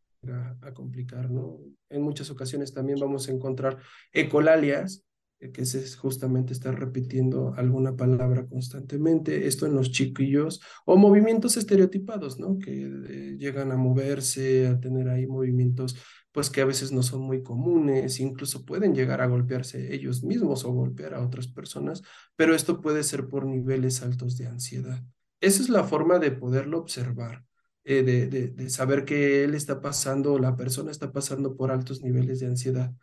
a, 0.62 0.68
a 0.68 0.74
complicar, 0.74 1.30
¿no? 1.30 1.60
En 1.90 2.02
muchas 2.02 2.30
ocasiones 2.30 2.74
también 2.74 3.00
vamos 3.00 3.28
a 3.28 3.32
encontrar 3.32 3.78
ecolalias, 4.12 5.04
que 5.40 5.62
es 5.62 5.96
justamente 5.96 6.54
estar 6.54 6.78
repitiendo 6.80 7.54
alguna 7.56 7.96
palabra 7.96 8.48
constantemente, 8.48 9.48
esto 9.48 9.66
en 9.66 9.76
los 9.76 9.92
chiquillos, 9.92 10.62
o 10.86 10.98
movimientos 10.98 11.58
estereotipados, 11.58 12.40
¿no? 12.40 12.58
Que 12.58 12.86
eh, 12.86 13.38
llegan 13.38 13.72
a 13.72 13.78
moverse, 13.78 14.68
a 14.68 14.80
tener 14.80 15.10
ahí 15.10 15.28
movimientos 15.28 15.96
pues 16.38 16.52
que 16.52 16.62
a 16.62 16.66
veces 16.66 16.92
no 16.92 17.02
son 17.02 17.22
muy 17.22 17.42
comunes, 17.42 18.20
incluso 18.20 18.64
pueden 18.64 18.94
llegar 18.94 19.22
a 19.22 19.26
golpearse 19.26 19.96
ellos 19.96 20.24
mismos 20.24 20.66
o 20.66 20.72
golpear 20.72 21.16
a 21.16 21.26
otras 21.26 21.48
personas, 21.48 22.04
pero 22.36 22.54
esto 22.54 22.80
puede 22.80 23.02
ser 23.04 23.28
por 23.28 23.48
niveles 23.48 24.04
altos 24.04 24.38
de 24.38 24.46
ansiedad. 24.46 25.04
Esa 25.42 25.64
es 25.64 25.70
la 25.70 25.84
forma 25.84 26.20
de 26.20 26.30
poderlo 26.30 26.78
observar, 26.78 27.44
eh, 27.84 28.04
de, 28.04 28.28
de, 28.28 28.50
de, 28.50 28.70
saber 28.70 29.04
que 29.04 29.44
él 29.46 29.56
está 29.56 29.82
pasando 29.82 30.34
o 30.34 30.40
la 30.40 30.56
persona 30.56 30.92
está 30.92 31.12
pasando 31.12 31.56
por 31.56 31.72
altos 31.72 32.04
niveles 32.04 32.40
de 32.40 32.46
ansiedad. 32.46 32.94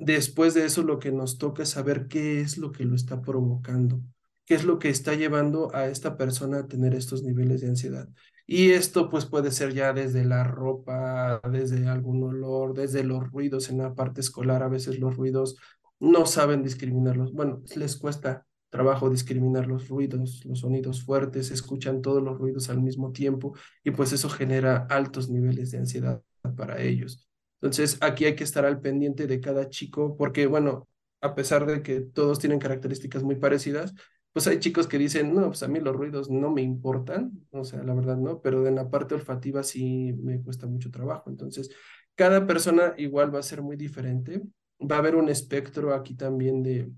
Después 0.00 0.54
de 0.54 0.64
eso, 0.64 0.82
lo 0.82 0.98
que 0.98 1.12
nos 1.12 1.38
toca 1.38 1.62
es 1.62 1.70
saber 1.70 2.08
qué 2.08 2.40
es 2.40 2.58
lo 2.58 2.72
que 2.72 2.84
lo 2.84 2.94
está 2.94 3.20
provocando, 3.20 4.00
qué 4.46 4.54
es 4.54 4.64
lo 4.64 4.78
que 4.78 4.88
está 4.88 5.14
llevando 5.14 5.74
a 5.74 5.88
esta 5.88 6.16
persona 6.16 6.60
a 6.60 6.66
tener 6.66 6.94
estos 6.94 7.22
niveles 7.22 7.60
de 7.60 7.68
ansiedad. 7.68 8.08
Y 8.46 8.70
esto 8.70 9.10
pues 9.10 9.26
puede 9.26 9.50
ser 9.50 9.74
ya 9.74 9.92
desde 9.92 10.24
la 10.24 10.42
ropa, 10.42 11.42
desde 11.52 11.86
algún 11.86 12.22
olor, 12.22 12.72
desde 12.72 13.04
los 13.04 13.30
ruidos 13.30 13.68
en 13.68 13.78
la 13.78 13.94
parte 13.94 14.22
escolar. 14.22 14.62
A 14.62 14.68
veces 14.68 14.98
los 14.98 15.16
ruidos 15.16 15.56
no 16.00 16.24
saben 16.24 16.62
discriminarlos. 16.62 17.34
Bueno, 17.34 17.62
les 17.76 17.96
cuesta 17.96 18.46
trabajo 18.70 19.10
discriminar 19.10 19.66
los 19.66 19.88
ruidos, 19.88 20.44
los 20.46 20.60
sonidos 20.60 21.02
fuertes, 21.02 21.50
escuchan 21.50 22.00
todos 22.00 22.22
los 22.22 22.38
ruidos 22.38 22.70
al 22.70 22.80
mismo 22.80 23.12
tiempo 23.12 23.54
y 23.84 23.90
pues 23.90 24.12
eso 24.12 24.30
genera 24.30 24.86
altos 24.88 25.28
niveles 25.28 25.70
de 25.70 25.78
ansiedad 25.78 26.22
para 26.56 26.80
ellos. 26.80 27.27
Entonces 27.60 27.98
aquí 28.00 28.24
hay 28.24 28.34
que 28.36 28.44
estar 28.44 28.64
al 28.64 28.80
pendiente 28.80 29.26
de 29.26 29.40
cada 29.40 29.68
chico 29.68 30.16
porque 30.16 30.46
bueno, 30.46 30.88
a 31.20 31.34
pesar 31.34 31.66
de 31.66 31.82
que 31.82 32.00
todos 32.00 32.38
tienen 32.38 32.58
características 32.60 33.22
muy 33.22 33.36
parecidas, 33.36 33.94
pues 34.32 34.46
hay 34.46 34.60
chicos 34.60 34.86
que 34.86 34.98
dicen, 34.98 35.34
no, 35.34 35.46
pues 35.48 35.62
a 35.62 35.68
mí 35.68 35.80
los 35.80 35.96
ruidos 35.96 36.30
no 36.30 36.50
me 36.50 36.62
importan, 36.62 37.32
o 37.50 37.64
sea, 37.64 37.82
la 37.82 37.94
verdad 37.94 38.16
no, 38.16 38.40
pero 38.40 38.66
en 38.68 38.76
la 38.76 38.88
parte 38.90 39.14
olfativa 39.14 39.62
sí 39.64 40.12
me 40.12 40.40
cuesta 40.42 40.66
mucho 40.66 40.90
trabajo. 40.90 41.30
Entonces, 41.30 41.70
cada 42.14 42.46
persona 42.46 42.94
igual 42.98 43.34
va 43.34 43.40
a 43.40 43.42
ser 43.42 43.62
muy 43.62 43.76
diferente. 43.76 44.42
Va 44.80 44.96
a 44.96 44.98
haber 45.00 45.16
un 45.16 45.28
espectro 45.28 45.92
aquí 45.94 46.14
también 46.14 46.62
de, 46.62 46.92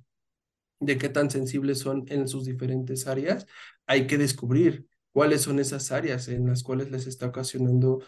de 0.81 0.99
qué 0.99 1.09
tan 1.09 1.31
sensibles 1.31 1.79
son 1.79 2.05
en 2.09 2.29
sus 2.29 2.44
diferentes 2.44 3.07
áreas. 3.07 3.46
Hay 3.87 4.07
que 4.07 4.18
descubrir 4.18 4.87
cuáles 5.12 5.42
son 5.42 5.59
esas 5.59 5.92
áreas 5.92 6.29
en 6.29 6.46
las 6.46 6.62
cuales 6.62 6.90
les 6.90 7.07
está 7.07 7.27
ocasionando 7.27 8.01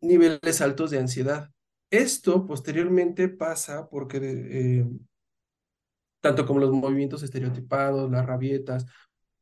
niveles 0.00 0.60
altos 0.60 0.90
de 0.90 0.98
ansiedad. 0.98 1.50
Esto 1.90 2.46
posteriormente 2.46 3.28
pasa 3.28 3.88
porque 3.88 4.18
eh, 4.20 4.86
tanto 6.20 6.46
como 6.46 6.60
los 6.60 6.72
movimientos 6.72 7.22
estereotipados, 7.22 8.10
las 8.10 8.26
rabietas. 8.26 8.86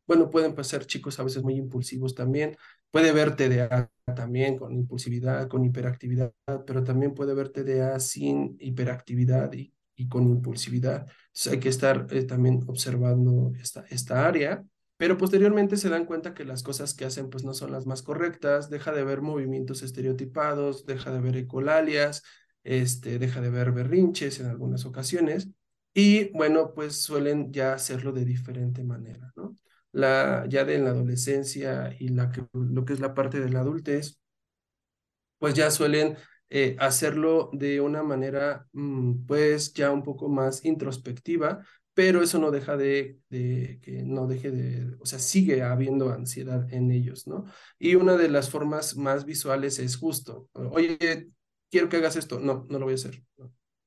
Bueno, 0.06 0.30
pueden 0.30 0.62
ser 0.64 0.86
chicos 0.86 1.18
a 1.18 1.24
veces 1.24 1.42
muy 1.42 1.56
impulsivos 1.56 2.14
también. 2.14 2.56
Puede 2.90 3.12
ver 3.12 3.34
TDA 3.34 3.90
también 4.14 4.56
con 4.56 4.72
impulsividad, 4.72 5.48
con 5.48 5.64
hiperactividad, 5.64 6.32
pero 6.66 6.84
también 6.84 7.14
puede 7.14 7.34
ver 7.34 7.48
TDA 7.48 7.98
sin 7.98 8.56
hiperactividad 8.60 9.52
y, 9.52 9.74
y 9.96 10.08
con 10.08 10.28
impulsividad. 10.28 11.06
Hay 11.50 11.58
que 11.58 11.68
estar 11.68 12.06
eh, 12.10 12.22
también 12.24 12.62
observando 12.68 13.52
esta, 13.60 13.84
esta 13.90 14.26
área, 14.26 14.64
pero 14.96 15.18
posteriormente 15.18 15.76
se 15.76 15.88
dan 15.88 16.06
cuenta 16.06 16.34
que 16.34 16.44
las 16.44 16.62
cosas 16.62 16.94
que 16.94 17.04
hacen 17.04 17.30
pues 17.30 17.44
no 17.44 17.54
son 17.54 17.72
las 17.72 17.86
más 17.86 18.02
correctas, 18.02 18.70
deja 18.70 18.92
de 18.92 19.04
ver 19.04 19.20
movimientos 19.22 19.82
estereotipados, 19.82 20.86
deja 20.86 21.10
de 21.12 21.20
ver 21.20 21.36
ecolalias, 21.36 22.22
este, 22.64 23.18
deja 23.18 23.40
de 23.40 23.50
ver 23.50 23.72
berrinches 23.72 24.40
en 24.40 24.46
algunas 24.46 24.84
ocasiones 24.86 25.48
y 25.94 26.30
bueno, 26.32 26.74
pues 26.74 27.00
suelen 27.00 27.52
ya 27.52 27.72
hacerlo 27.74 28.12
de 28.12 28.24
diferente 28.24 28.84
manera, 28.84 29.32
¿no? 29.36 29.56
La, 29.92 30.44
ya 30.48 30.64
de 30.64 30.78
la 30.78 30.90
adolescencia 30.90 31.94
y 31.98 32.08
la 32.08 32.30
que, 32.30 32.44
lo 32.52 32.84
que 32.84 32.92
es 32.92 33.00
la 33.00 33.14
parte 33.14 33.40
de 33.40 33.48
la 33.50 33.60
adultez, 33.60 34.18
pues 35.38 35.54
ya 35.54 35.70
suelen 35.70 36.16
eh, 36.50 36.76
hacerlo 36.78 37.50
de 37.52 37.80
una 37.80 38.02
manera, 38.02 38.66
mmm, 38.72 39.24
pues 39.26 39.72
ya 39.72 39.90
un 39.90 40.02
poco 40.02 40.28
más 40.28 40.64
introspectiva, 40.64 41.64
pero 41.96 42.22
eso 42.22 42.38
no 42.38 42.50
deja 42.50 42.76
de, 42.76 43.20
que 43.30 44.02
no 44.04 44.26
deje 44.26 44.50
de, 44.50 44.94
o 45.00 45.06
sea, 45.06 45.18
sigue 45.18 45.62
habiendo 45.62 46.10
ansiedad 46.10 46.70
en 46.70 46.90
ellos, 46.90 47.26
¿no? 47.26 47.46
Y 47.78 47.94
una 47.94 48.18
de 48.18 48.28
las 48.28 48.50
formas 48.50 48.98
más 48.98 49.24
visuales 49.24 49.78
es 49.78 49.96
justo, 49.96 50.50
oye, 50.52 51.30
quiero 51.70 51.88
que 51.88 51.96
hagas 51.96 52.16
esto, 52.16 52.38
no, 52.38 52.66
no 52.68 52.78
lo 52.78 52.84
voy 52.84 52.92
a 52.92 52.96
hacer, 52.96 53.24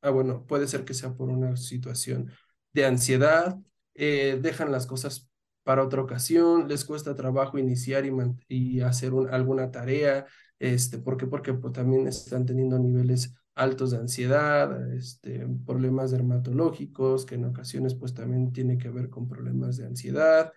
ah, 0.01 0.09
bueno, 0.09 0.43
puede 0.47 0.67
ser 0.67 0.85
que 0.85 0.95
sea 0.95 1.13
por 1.13 1.29
una 1.29 1.55
situación 1.55 2.31
de 2.73 2.85
ansiedad, 2.87 3.59
eh, 3.93 4.39
dejan 4.41 4.71
las 4.71 4.87
cosas 4.87 5.29
para 5.61 5.83
otra 5.83 6.01
ocasión, 6.01 6.67
les 6.67 6.85
cuesta 6.85 7.13
trabajo 7.13 7.59
iniciar 7.59 8.05
y, 8.47 8.81
hacer 8.81 9.13
un, 9.13 9.29
alguna 9.31 9.69
tarea, 9.69 10.25
este, 10.57 10.97
¿por 10.97 11.15
qué? 11.15 11.27
Porque 11.27 11.53
pues, 11.53 11.73
también 11.73 12.07
están 12.07 12.43
teniendo 12.47 12.79
niveles 12.79 13.35
altos 13.59 13.91
de 13.91 13.97
ansiedad, 13.97 14.93
este, 14.93 15.45
problemas 15.65 16.11
dermatológicos, 16.11 17.25
que 17.25 17.35
en 17.35 17.45
ocasiones 17.45 17.93
pues 17.93 18.13
también 18.13 18.53
tiene 18.53 18.77
que 18.77 18.89
ver 18.89 19.09
con 19.09 19.27
problemas 19.27 19.75
de 19.77 19.85
ansiedad. 19.85 20.53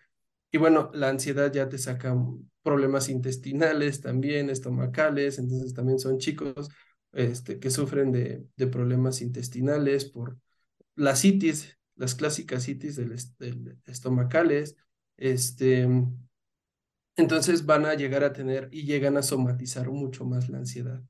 Y 0.52 0.58
bueno, 0.58 0.90
la 0.94 1.08
ansiedad 1.08 1.52
ya 1.52 1.68
te 1.68 1.78
saca 1.78 2.16
problemas 2.62 3.08
intestinales 3.08 4.00
también, 4.00 4.50
estomacales, 4.50 5.38
entonces 5.38 5.74
también 5.74 5.98
son 5.98 6.18
chicos 6.18 6.68
este, 7.12 7.58
que 7.58 7.70
sufren 7.70 8.12
de, 8.12 8.46
de, 8.56 8.66
problemas 8.68 9.20
intestinales 9.20 10.04
por 10.04 10.38
la 10.94 11.16
citis, 11.16 11.76
las 11.96 12.14
clásicas 12.14 12.64
citis 12.64 12.96
del, 12.96 13.16
del 13.38 13.78
estomacales, 13.84 14.76
este, 15.16 15.88
entonces 17.16 17.66
van 17.66 17.84
a 17.84 17.94
llegar 17.94 18.22
a 18.22 18.32
tener 18.32 18.68
y 18.70 18.84
llegan 18.84 19.16
a 19.16 19.22
somatizar 19.22 19.90
mucho 19.90 20.24
más 20.24 20.48
la 20.48 20.58
ansiedad, 20.58 21.02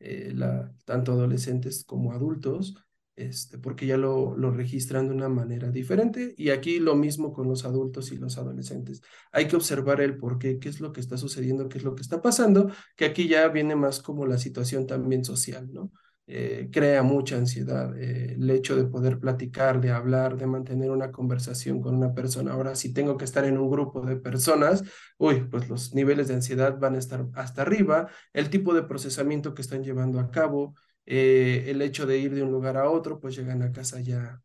eh, 0.00 0.32
la, 0.34 0.72
tanto 0.84 1.12
adolescentes 1.12 1.84
como 1.84 2.12
adultos, 2.12 2.74
este, 3.16 3.58
porque 3.58 3.86
ya 3.86 3.98
lo, 3.98 4.34
lo 4.36 4.50
registran 4.50 5.08
de 5.08 5.14
una 5.14 5.28
manera 5.28 5.70
diferente. 5.70 6.34
Y 6.36 6.50
aquí 6.50 6.78
lo 6.78 6.96
mismo 6.96 7.32
con 7.32 7.48
los 7.48 7.64
adultos 7.64 8.10
y 8.12 8.16
los 8.16 8.38
adolescentes. 8.38 9.02
Hay 9.30 9.46
que 9.46 9.56
observar 9.56 10.00
el 10.00 10.16
por 10.16 10.38
qué, 10.38 10.58
qué 10.58 10.70
es 10.70 10.80
lo 10.80 10.92
que 10.92 11.00
está 11.00 11.16
sucediendo, 11.16 11.68
qué 11.68 11.78
es 11.78 11.84
lo 11.84 11.94
que 11.94 12.02
está 12.02 12.22
pasando, 12.22 12.70
que 12.96 13.04
aquí 13.04 13.28
ya 13.28 13.46
viene 13.48 13.76
más 13.76 14.00
como 14.00 14.26
la 14.26 14.38
situación 14.38 14.86
también 14.86 15.24
social, 15.24 15.72
¿no? 15.72 15.92
Eh, 16.32 16.68
crea 16.72 17.02
mucha 17.02 17.36
ansiedad. 17.36 17.96
Eh, 17.98 18.34
el 18.34 18.48
hecho 18.50 18.76
de 18.76 18.84
poder 18.84 19.18
platicar, 19.18 19.80
de 19.80 19.90
hablar, 19.90 20.36
de 20.36 20.46
mantener 20.46 20.90
una 20.90 21.10
conversación 21.10 21.80
con 21.80 21.96
una 21.96 22.14
persona. 22.14 22.52
Ahora, 22.52 22.76
si 22.76 22.92
tengo 22.92 23.16
que 23.16 23.24
estar 23.24 23.44
en 23.44 23.58
un 23.58 23.68
grupo 23.70 24.02
de 24.06 24.16
personas, 24.16 24.84
uy, 25.18 25.40
pues 25.50 25.68
los 25.68 25.92
niveles 25.94 26.28
de 26.28 26.34
ansiedad 26.34 26.78
van 26.78 26.94
a 26.94 26.98
estar 26.98 27.26
hasta 27.34 27.62
arriba, 27.62 28.08
el 28.32 28.48
tipo 28.48 28.74
de 28.74 28.82
procesamiento 28.84 29.54
que 29.54 29.62
están 29.62 29.82
llevando 29.82 30.20
a 30.20 30.30
cabo, 30.30 30.74
eh, 31.06 31.64
el 31.68 31.82
hecho 31.82 32.06
de 32.06 32.18
ir 32.18 32.34
de 32.34 32.42
un 32.44 32.52
lugar 32.52 32.76
a 32.76 32.88
otro, 32.88 33.18
pues 33.18 33.34
llegan 33.36 33.62
a 33.62 33.72
casa 33.72 34.00
ya 34.00 34.40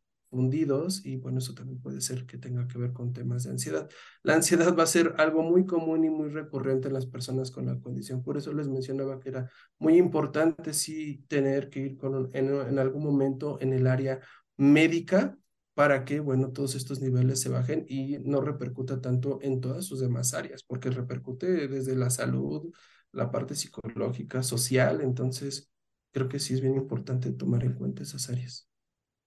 y 1.03 1.15
bueno, 1.17 1.39
eso 1.39 1.53
también 1.53 1.79
puede 1.79 2.01
ser 2.01 2.25
que 2.25 2.38
tenga 2.38 2.67
que 2.67 2.77
ver 2.77 2.93
con 2.93 3.13
temas 3.13 3.43
de 3.43 3.51
ansiedad. 3.51 3.89
La 4.23 4.36
ansiedad 4.36 4.75
va 4.77 4.83
a 4.83 4.88
ser 4.88 5.15
algo 5.17 5.43
muy 5.43 5.65
común 5.65 6.03
y 6.03 6.09
muy 6.09 6.29
recurrente 6.29 6.88
en 6.88 6.93
las 6.93 7.05
personas 7.05 7.51
con 7.51 7.65
la 7.65 7.79
condición. 7.79 8.21
Por 8.23 8.38
eso 8.38 8.53
les 8.53 8.67
mencionaba 8.67 9.19
que 9.19 9.29
era 9.29 9.49
muy 9.79 9.97
importante 9.97 10.73
sí 10.73 11.23
tener 11.27 11.69
que 11.69 11.79
ir 11.79 11.97
con, 11.97 12.29
en, 12.33 12.53
en 12.53 12.79
algún 12.79 13.03
momento 13.03 13.57
en 13.61 13.73
el 13.73 13.88
área 13.88 14.19
médica 14.57 15.38
para 15.73 16.05
que, 16.05 16.19
bueno, 16.19 16.51
todos 16.51 16.75
estos 16.75 17.01
niveles 17.01 17.41
se 17.41 17.49
bajen 17.49 17.86
y 17.89 18.17
no 18.19 18.41
repercuta 18.41 19.01
tanto 19.01 19.39
en 19.41 19.59
todas 19.61 19.86
sus 19.86 19.99
demás 19.99 20.33
áreas, 20.33 20.63
porque 20.63 20.89
repercute 20.89 21.67
desde 21.67 21.95
la 21.95 22.09
salud, 22.09 22.73
la 23.11 23.31
parte 23.31 23.55
psicológica, 23.55 24.43
social, 24.43 25.01
entonces 25.01 25.69
creo 26.11 26.29
que 26.29 26.39
sí 26.39 26.53
es 26.53 26.61
bien 26.61 26.75
importante 26.75 27.31
tomar 27.31 27.63
en 27.65 27.73
cuenta 27.73 28.03
esas 28.03 28.29
áreas. 28.29 28.69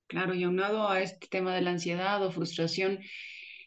Claro, 0.09 0.35
y 0.35 0.43
aunado 0.43 0.89
a 0.89 1.03
este 1.03 1.27
tema 1.29 1.55
de 1.55 1.61
la 1.61 1.71
ansiedad 1.71 2.25
o 2.25 2.33
frustración, 2.33 2.99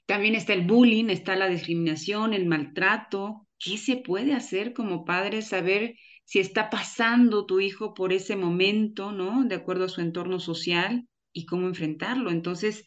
también 0.08 0.36
está 0.36 0.54
el 0.54 0.66
bullying, 0.66 1.10
está 1.10 1.36
la 1.36 1.48
discriminación, 1.48 2.34
el 2.34 2.48
maltrato. 2.48 3.48
¿Qué 3.60 3.78
se 3.78 3.98
puede 3.98 4.34
hacer 4.34 4.74
como 4.74 5.06
padre? 5.06 5.44
Saber 5.44 5.96
si 6.26 6.40
está 6.40 6.70
pasando 6.70 7.46
tu 7.46 7.60
hijo 7.60 7.94
por 7.94 8.12
ese 8.12 8.36
momento, 8.36 9.12
¿no? 9.12 9.44
De 9.46 9.56
acuerdo 9.56 9.86
a 9.86 9.90
su 9.90 10.02
entorno 10.02 10.40
social 10.40 11.08
y 11.32 11.46
cómo 11.46 11.68
enfrentarlo. 11.68 12.32
Entonces, 12.32 12.86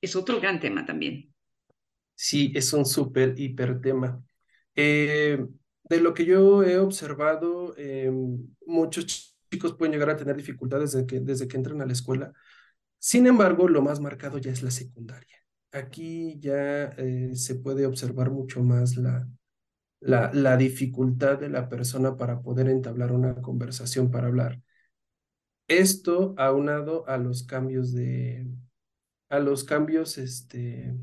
es 0.00 0.16
otro 0.16 0.40
gran 0.40 0.58
tema 0.58 0.86
también. 0.86 1.34
Sí, 2.14 2.50
es 2.54 2.72
un 2.72 2.86
súper, 2.86 3.38
hiper 3.38 3.80
tema. 3.80 4.22
Eh, 4.74 5.44
de 5.84 6.00
lo 6.00 6.14
que 6.14 6.24
yo 6.24 6.62
he 6.62 6.78
observado, 6.78 7.74
eh, 7.76 8.10
muchos 8.66 9.36
chicos 9.50 9.74
pueden 9.74 9.92
llegar 9.92 10.10
a 10.10 10.16
tener 10.16 10.36
dificultades 10.36 10.92
desde 10.92 11.06
que, 11.06 11.20
desde 11.20 11.46
que 11.46 11.56
entran 11.56 11.82
a 11.82 11.86
la 11.86 11.92
escuela 11.92 12.32
sin 13.00 13.26
embargo, 13.26 13.68
lo 13.68 13.82
más 13.82 13.98
marcado 13.98 14.38
ya 14.38 14.52
es 14.52 14.62
la 14.62 14.70
secundaria. 14.70 15.36
Aquí 15.72 16.38
ya 16.38 16.84
eh, 16.98 17.30
se 17.34 17.56
puede 17.56 17.86
observar 17.86 18.30
mucho 18.30 18.62
más 18.62 18.96
la, 18.96 19.28
la, 20.00 20.30
la 20.32 20.56
dificultad 20.56 21.38
de 21.38 21.48
la 21.48 21.68
persona 21.68 22.16
para 22.16 22.40
poder 22.42 22.68
entablar 22.68 23.10
una 23.12 23.34
conversación, 23.42 24.10
para 24.12 24.28
hablar. 24.28 24.60
Esto 25.68 26.34
aunado 26.36 27.08
a 27.08 27.16
los 27.16 27.44
cambios 27.44 27.92
de, 27.92 28.46
a 29.28 29.38
los 29.38 29.64
cambios, 29.64 30.18
este, 30.18 30.94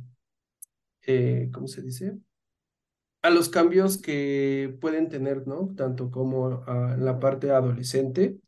eh, 1.05 1.49
¿cómo 1.51 1.67
se 1.67 1.81
dice? 1.81 2.17
A 3.21 3.29
los 3.29 3.49
cambios 3.49 3.97
que 3.97 4.77
pueden 4.79 5.09
tener, 5.09 5.47
¿no? 5.47 5.73
Tanto 5.75 6.11
como 6.11 6.63
en 6.67 7.03
la 7.03 7.19
parte 7.19 7.51
adolescente, 7.51 8.39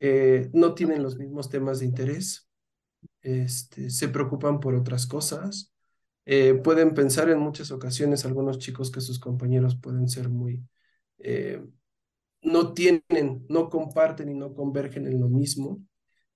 eh, 0.00 0.50
no 0.52 0.74
tienen 0.74 1.02
los 1.02 1.16
mismos 1.16 1.50
temas 1.50 1.80
de 1.80 1.86
interés, 1.86 2.45
este, 3.26 3.90
se 3.90 4.08
preocupan 4.08 4.60
por 4.60 4.74
otras 4.74 5.06
cosas. 5.06 5.72
Eh, 6.24 6.54
pueden 6.54 6.94
pensar 6.94 7.28
en 7.30 7.38
muchas 7.40 7.70
ocasiones 7.72 8.24
algunos 8.24 8.58
chicos 8.58 8.90
que 8.90 9.00
sus 9.00 9.18
compañeros 9.18 9.76
pueden 9.76 10.08
ser 10.08 10.28
muy, 10.28 10.64
eh, 11.18 11.64
no 12.42 12.72
tienen, 12.74 13.44
no 13.48 13.70
comparten 13.70 14.28
y 14.30 14.34
no 14.34 14.54
convergen 14.54 15.06
en 15.06 15.20
lo 15.20 15.28
mismo. 15.28 15.82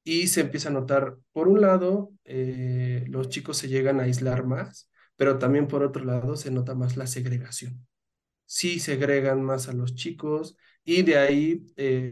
Y 0.04 0.28
se 0.28 0.42
empieza 0.42 0.70
a 0.70 0.72
notar, 0.72 1.18
por 1.32 1.48
un 1.48 1.60
lado, 1.60 2.12
eh, 2.24 3.04
los 3.08 3.28
chicos 3.28 3.58
se 3.58 3.68
llegan 3.68 4.00
a 4.00 4.04
aislar 4.04 4.44
más, 4.46 4.90
pero 5.16 5.38
también 5.38 5.68
por 5.68 5.82
otro 5.84 6.04
lado 6.04 6.36
se 6.36 6.50
nota 6.50 6.74
más 6.74 6.96
la 6.96 7.06
segregación. 7.06 7.86
Sí 8.46 8.80
segregan 8.80 9.42
más 9.42 9.68
a 9.68 9.72
los 9.74 9.94
chicos 9.94 10.56
y 10.84 11.02
de 11.02 11.18
ahí 11.18 11.66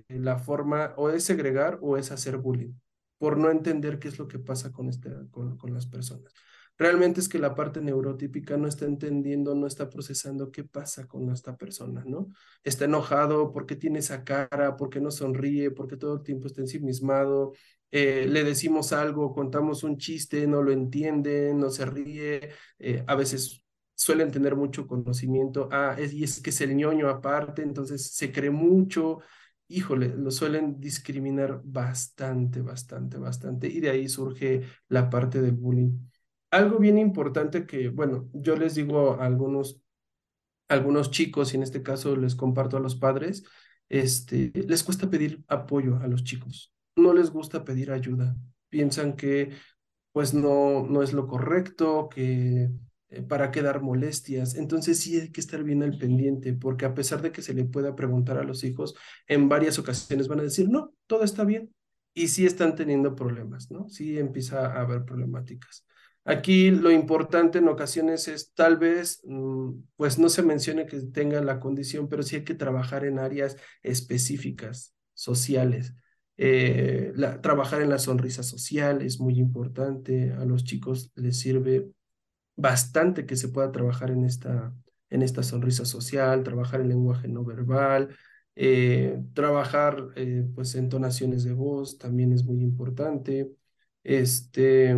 la 0.09 0.39
forma 0.39 0.95
o 0.97 1.11
es 1.11 1.25
segregar 1.25 1.79
o 1.83 1.97
es 1.97 2.13
hacer 2.13 2.37
bullying 2.39 2.75
por 3.19 3.37
no 3.37 3.51
entender 3.51 3.99
qué 3.99 4.09
es 4.09 4.19
lo 4.19 4.29
que 4.29 4.39
pasa 4.39 4.73
con, 4.73 4.89
este, 4.89 5.11
con, 5.31 5.57
con 5.57 5.75
las 5.75 5.87
personas. 5.87 6.33
Realmente 6.79 7.19
es 7.19 7.29
que 7.29 7.41
la 7.41 7.57
parte 7.57 7.81
neurotípica 7.81 8.57
no 8.57 8.69
está 8.69 8.85
entendiendo, 8.85 9.55
no 9.57 9.67
está 9.67 9.91
procesando 9.91 10.53
qué 10.53 10.63
pasa 10.63 11.09
con 11.09 11.29
esta 11.33 11.57
persona, 11.57 12.05
¿no? 12.07 12.31
Está 12.63 12.85
enojado, 12.85 13.53
¿por 13.53 13.67
qué 13.67 13.75
tiene 13.75 13.99
esa 13.99 14.23
cara? 14.23 14.77
¿Por 14.77 14.89
qué 14.89 15.01
no 15.01 15.11
sonríe? 15.11 15.73
¿Por 15.73 15.89
qué 15.89 15.97
todo 15.97 16.15
el 16.15 16.23
tiempo 16.23 16.47
está 16.47 16.61
ensimismado? 16.61 17.53
Eh, 17.91 18.27
le 18.29 18.45
decimos 18.45 18.93
algo, 18.93 19.33
contamos 19.33 19.83
un 19.83 19.99
chiste, 19.99 20.47
no 20.47 20.63
lo 20.63 20.71
entiende, 20.71 21.53
no 21.55 21.71
se 21.71 21.87
ríe, 21.87 22.51
eh, 22.79 23.03
a 23.07 23.15
veces 23.17 23.65
suelen 23.95 24.31
tener 24.31 24.55
mucho 24.55 24.87
conocimiento, 24.87 25.69
ah, 25.73 25.97
y 25.99 26.23
es 26.23 26.41
que 26.41 26.51
es 26.51 26.61
el 26.61 26.77
ñoño 26.77 27.09
aparte, 27.09 27.63
entonces 27.63 28.13
se 28.15 28.31
cree 28.31 28.51
mucho, 28.51 29.19
híjole, 29.69 30.09
lo 30.17 30.31
suelen 30.31 30.81
discriminar 30.81 31.61
bastante, 31.65 32.63
bastante, 32.63 33.19
bastante, 33.19 33.69
y 33.69 33.81
de 33.81 33.91
ahí 33.91 34.09
surge 34.09 34.63
la 34.89 35.11
parte 35.11 35.41
del 35.43 35.53
bullying. 35.53 35.93
Algo 36.51 36.79
bien 36.79 36.99
importante 36.99 37.67
que, 37.67 37.89
bueno, 37.91 38.29
yo 38.33 38.57
les 38.57 38.75
digo 38.75 39.21
a 39.21 39.27
algunos, 39.27 39.81
algunos 40.69 41.11
chicos, 41.11 41.53
y 41.53 41.57
en 41.59 41.63
este 41.63 41.83
caso 41.83 42.17
les 42.17 42.35
comparto 42.35 42.77
a 42.79 42.81
los 42.81 42.97
padres, 42.97 43.45
este, 43.89 44.53
les 44.55 44.83
cuesta 44.83 45.11
pedir 45.11 45.45
apoyo 45.49 45.99
a 45.99 46.07
los 46.07 46.25
chicos, 46.25 46.73
no 46.97 47.13
les 47.13 47.31
gusta 47.31 47.65
pedir 47.65 47.91
ayuda, 47.91 48.37
piensan 48.69 49.17
que 49.17 49.51
pues 50.13 50.35
no, 50.35 50.85
no 50.87 51.03
es 51.03 51.13
lo 51.13 51.27
correcto, 51.27 52.09
que 52.09 52.71
para 53.29 53.51
qué 53.51 53.63
dar 53.63 53.81
molestias. 53.81 54.55
Entonces 54.55 55.01
sí 55.01 55.19
hay 55.19 55.31
que 55.31 55.41
estar 55.41 55.63
bien 55.65 55.83
al 55.83 55.99
pendiente, 55.99 56.53
porque 56.53 56.85
a 56.85 56.95
pesar 56.95 57.23
de 57.23 57.33
que 57.33 57.43
se 57.43 57.55
le 57.55 57.65
pueda 57.65 57.95
preguntar 57.95 58.39
a 58.39 58.45
los 58.45 58.65
hijos, 58.65 58.95
en 59.27 59.49
varias 59.49 59.79
ocasiones 59.79 60.29
van 60.29 60.41
a 60.41 60.45
decir, 60.45 60.69
no, 60.69 60.95
todo 61.07 61.25
está 61.25 61.45
bien. 61.45 61.73
Y 62.15 62.29
sí 62.29 62.47
están 62.47 62.75
teniendo 62.75 63.15
problemas, 63.15 63.71
¿no? 63.71 63.89
Sí 63.89 64.19
empieza 64.19 64.67
a 64.67 64.81
haber 64.81 65.05
problemáticas. 65.05 65.87
Aquí 66.25 66.71
lo 66.71 66.91
importante 66.91 67.59
en 67.59 67.69
ocasiones 67.69 68.29
es 68.29 68.53
tal 68.53 68.77
vez, 68.77 69.23
mm, 69.25 69.71
pues 69.97 70.19
no 70.19 70.29
se 70.29 70.43
mencione 70.43 70.87
que 70.87 71.01
tengan 71.01 71.47
la 71.47 71.61
condición, 71.61 72.09
pero 72.09 72.23
sí 72.23 72.37
hay 72.37 72.45
que 72.45 72.55
trabajar 72.55 73.05
en 73.05 73.19
áreas 73.19 73.57
específicas, 73.83 74.95
sociales. 75.15 75.95
Eh, 76.37 77.13
trabajar 77.43 77.83
en 77.83 77.89
la 77.89 77.99
sonrisa 77.99 78.43
social 78.43 79.01
es 79.03 79.21
muy 79.21 79.39
importante, 79.39 80.33
a 80.33 80.45
los 80.45 80.65
chicos 80.65 81.11
les 81.15 81.39
sirve 81.39 81.91
bastante 82.59 83.25
que 83.25 83.37
se 83.37 83.49
pueda 83.49 83.71
trabajar 83.73 84.11
en 84.11 84.25
esta, 84.25 84.75
en 85.11 85.23
esta 85.23 85.43
sonrisa 85.45 85.85
social, 85.85 86.43
trabajar 86.43 86.81
el 86.81 86.89
lenguaje 86.89 87.29
no 87.29 87.45
verbal, 87.45 88.17
eh, 88.57 89.23
trabajar 89.33 90.09
eh, 90.17 90.45
pues 90.55 90.75
entonaciones 90.75 91.45
de 91.45 91.53
voz 91.53 91.99
también 91.99 92.33
es 92.33 92.45
muy 92.45 92.61
importante. 92.61 93.53
Este, 94.03 94.95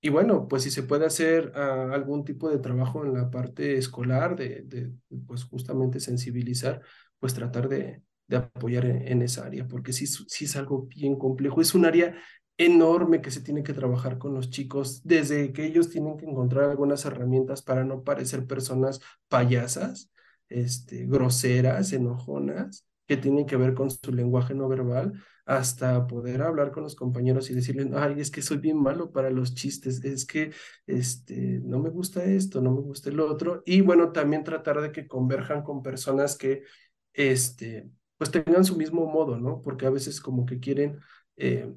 y 0.00 0.08
bueno, 0.10 0.46
pues 0.46 0.62
si 0.62 0.70
se 0.70 0.84
puede 0.84 1.06
hacer 1.06 1.52
ah, 1.56 1.90
algún 1.92 2.24
tipo 2.24 2.48
de 2.48 2.58
trabajo 2.58 3.04
en 3.04 3.14
la 3.14 3.30
parte 3.30 3.76
escolar, 3.76 4.36
de, 4.36 4.92
pues 5.26 5.44
justamente 5.44 5.98
sensibilizar, 5.98 6.82
pues 7.18 7.34
tratar 7.34 7.68
de, 7.68 8.02
de 8.28 8.36
apoyar 8.36 8.84
en, 8.86 9.08
en, 9.08 9.22
esa 9.22 9.46
área, 9.46 9.66
porque 9.66 9.92
sí, 9.92 10.06
sí 10.06 10.44
es 10.44 10.54
algo 10.56 10.86
bien 10.86 11.16
complejo. 11.18 11.60
Es 11.60 11.74
un 11.74 11.84
área 11.86 12.14
enorme 12.58 13.20
que 13.20 13.30
se 13.30 13.40
tiene 13.40 13.62
que 13.62 13.74
trabajar 13.74 14.18
con 14.18 14.34
los 14.34 14.50
chicos, 14.50 15.02
desde 15.04 15.52
que 15.52 15.66
ellos 15.66 15.90
tienen 15.90 16.16
que 16.16 16.26
encontrar 16.26 16.70
algunas 16.70 17.04
herramientas 17.04 17.62
para 17.62 17.84
no 17.84 18.02
parecer 18.02 18.46
personas 18.46 19.00
payasas, 19.28 20.10
este, 20.48 21.06
groseras, 21.06 21.92
enojonas, 21.92 22.86
que 23.06 23.16
tienen 23.16 23.46
que 23.46 23.56
ver 23.56 23.74
con 23.74 23.90
su 23.90 24.12
lenguaje 24.12 24.54
no 24.54 24.68
verbal, 24.68 25.12
hasta 25.44 26.06
poder 26.08 26.42
hablar 26.42 26.72
con 26.72 26.82
los 26.82 26.96
compañeros 26.96 27.50
y 27.50 27.54
decirles, 27.54 27.88
ay, 27.94 28.16
es 28.18 28.30
que 28.32 28.42
soy 28.42 28.56
bien 28.58 28.78
malo 28.78 29.12
para 29.12 29.30
los 29.30 29.54
chistes, 29.54 30.04
es 30.04 30.26
que 30.26 30.52
este, 30.86 31.60
no 31.62 31.78
me 31.78 31.90
gusta 31.90 32.24
esto, 32.24 32.60
no 32.60 32.72
me 32.72 32.80
gusta 32.80 33.10
el 33.10 33.20
otro, 33.20 33.62
y 33.64 33.80
bueno, 33.80 34.10
también 34.12 34.42
tratar 34.44 34.80
de 34.80 34.90
que 34.92 35.06
converjan 35.06 35.62
con 35.62 35.82
personas 35.82 36.36
que, 36.36 36.64
este, 37.12 37.88
pues 38.18 38.30
tengan 38.30 38.64
su 38.64 38.76
mismo 38.76 39.06
modo, 39.06 39.38
¿no? 39.38 39.62
Porque 39.62 39.86
a 39.86 39.90
veces 39.90 40.20
como 40.20 40.46
que 40.46 40.58
quieren 40.58 40.98
eh, 41.36 41.72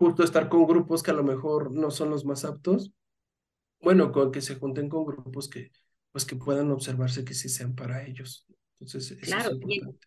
justo 0.00 0.24
estar 0.24 0.48
con 0.48 0.66
grupos 0.66 1.02
que 1.02 1.10
a 1.10 1.14
lo 1.14 1.22
mejor 1.22 1.72
no 1.72 1.90
son 1.90 2.08
los 2.08 2.24
más 2.24 2.46
aptos, 2.46 2.90
bueno, 3.82 4.12
con 4.12 4.32
que 4.32 4.40
se 4.40 4.54
junten 4.54 4.88
con 4.88 5.04
grupos 5.04 5.46
que, 5.50 5.72
pues 6.10 6.24
que 6.24 6.36
puedan 6.36 6.70
observarse 6.70 7.22
que 7.22 7.34
sí 7.34 7.50
sean 7.50 7.74
para 7.74 8.06
ellos. 8.06 8.46
Entonces, 8.80 9.10
eso 9.10 9.20
claro, 9.20 9.50
es 9.50 9.56
importante. 9.56 10.06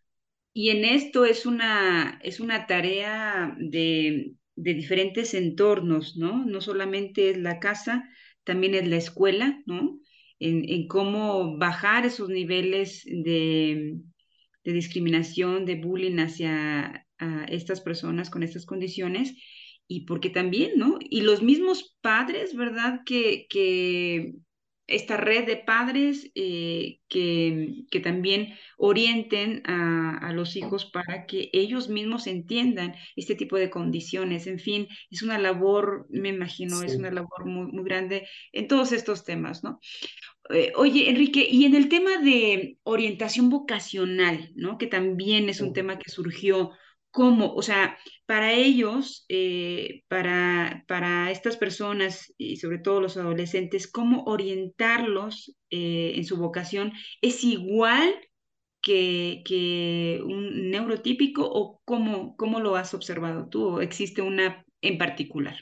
Y, 0.51 0.69
en 0.69 0.83
esto 0.83 1.25
es 1.25 1.45
una, 1.45 2.19
es 2.23 2.39
una 2.39 2.65
tarea 2.65 3.55
de, 3.59 4.33
de 4.55 4.73
diferentes 4.73 5.35
entornos, 5.35 6.17
¿no? 6.17 6.43
No 6.43 6.59
solamente 6.59 7.29
es 7.29 7.37
la 7.37 7.59
casa, 7.59 8.03
también 8.43 8.73
es 8.73 8.87
la 8.87 8.97
escuela, 8.97 9.61
¿no? 9.67 9.99
En, 10.39 10.67
en 10.67 10.87
cómo 10.87 11.59
bajar 11.59 12.07
esos 12.07 12.29
niveles 12.29 13.03
de, 13.05 13.97
de 14.63 14.73
discriminación, 14.73 15.65
de 15.65 15.75
bullying 15.75 16.17
hacia, 16.17 17.05
a 17.19 17.45
estas 17.45 17.79
personas 17.81 18.31
con 18.31 18.41
estas 18.41 18.65
condiciones 18.65 19.35
y 19.87 20.05
porque 20.05 20.29
también, 20.29 20.71
¿no? 20.77 20.97
Y 21.01 21.21
los 21.21 21.41
mismos 21.41 21.95
padres, 22.01 22.55
¿verdad? 22.55 23.01
Que, 23.05 23.47
que 23.49 24.33
esta 24.87 25.17
red 25.17 25.45
de 25.45 25.57
padres 25.57 26.31
eh, 26.35 26.99
que, 27.07 27.85
que, 27.89 27.99
también 27.99 28.53
orienten 28.77 29.61
a, 29.65 30.17
a, 30.17 30.33
los 30.33 30.55
hijos 30.57 30.85
para 30.85 31.25
que 31.25 31.49
ellos 31.53 31.87
mismos 31.87 32.27
entiendan 32.27 32.95
este 33.15 33.35
tipo 33.35 33.55
de 33.55 33.69
condiciones. 33.69 34.45
En 34.45 34.59
fin, 34.59 34.87
es 35.09 35.21
una 35.21 35.37
labor, 35.37 36.05
me 36.09 36.29
imagino, 36.29 36.77
sí. 36.77 36.87
es 36.87 36.95
una 36.95 37.11
labor 37.11 37.45
muy, 37.45 37.71
muy 37.71 37.83
grande 37.83 38.27
en 38.51 38.67
todos 38.67 38.91
estos 38.91 39.23
temas, 39.23 39.63
¿no? 39.63 39.79
Eh, 40.49 40.73
oye, 40.75 41.09
Enrique, 41.09 41.47
y 41.49 41.65
en 41.65 41.75
el 41.75 41.87
tema 41.87 42.17
de 42.17 42.77
orientación 42.83 43.49
vocacional, 43.49 44.51
¿no? 44.55 44.77
Que 44.77 44.87
también 44.87 45.47
es 45.47 45.61
un 45.61 45.71
tema 45.71 45.97
que 45.97 46.11
surgió 46.11 46.71
cómo, 47.13 47.53
o 47.53 47.61
sea, 47.61 47.97
para 48.25 48.53
ellos, 48.53 49.25
eh, 49.29 50.01
para, 50.07 50.83
para 50.87 51.29
estas 51.29 51.57
personas 51.57 52.33
y 52.37 52.57
sobre 52.57 52.79
todo 52.79 52.99
los 53.01 53.17
adolescentes, 53.17 53.89
cómo 53.89 54.23
orientarlos 54.25 55.55
eh, 55.69 56.13
en 56.15 56.25
su 56.25 56.37
vocación 56.37 56.91
es 57.21 57.43
igual 57.43 58.15
que, 58.81 59.43
que, 59.45 60.21
un 60.25 60.71
neurotípico 60.71 61.43
o 61.45 61.79
cómo, 61.85 62.35
cómo 62.35 62.59
lo 62.59 62.75
has 62.75 62.95
observado 62.95 63.47
tú 63.47 63.75
o 63.75 63.81
existe 63.81 64.23
una 64.23 64.65
en 64.81 64.97
particular. 64.97 65.55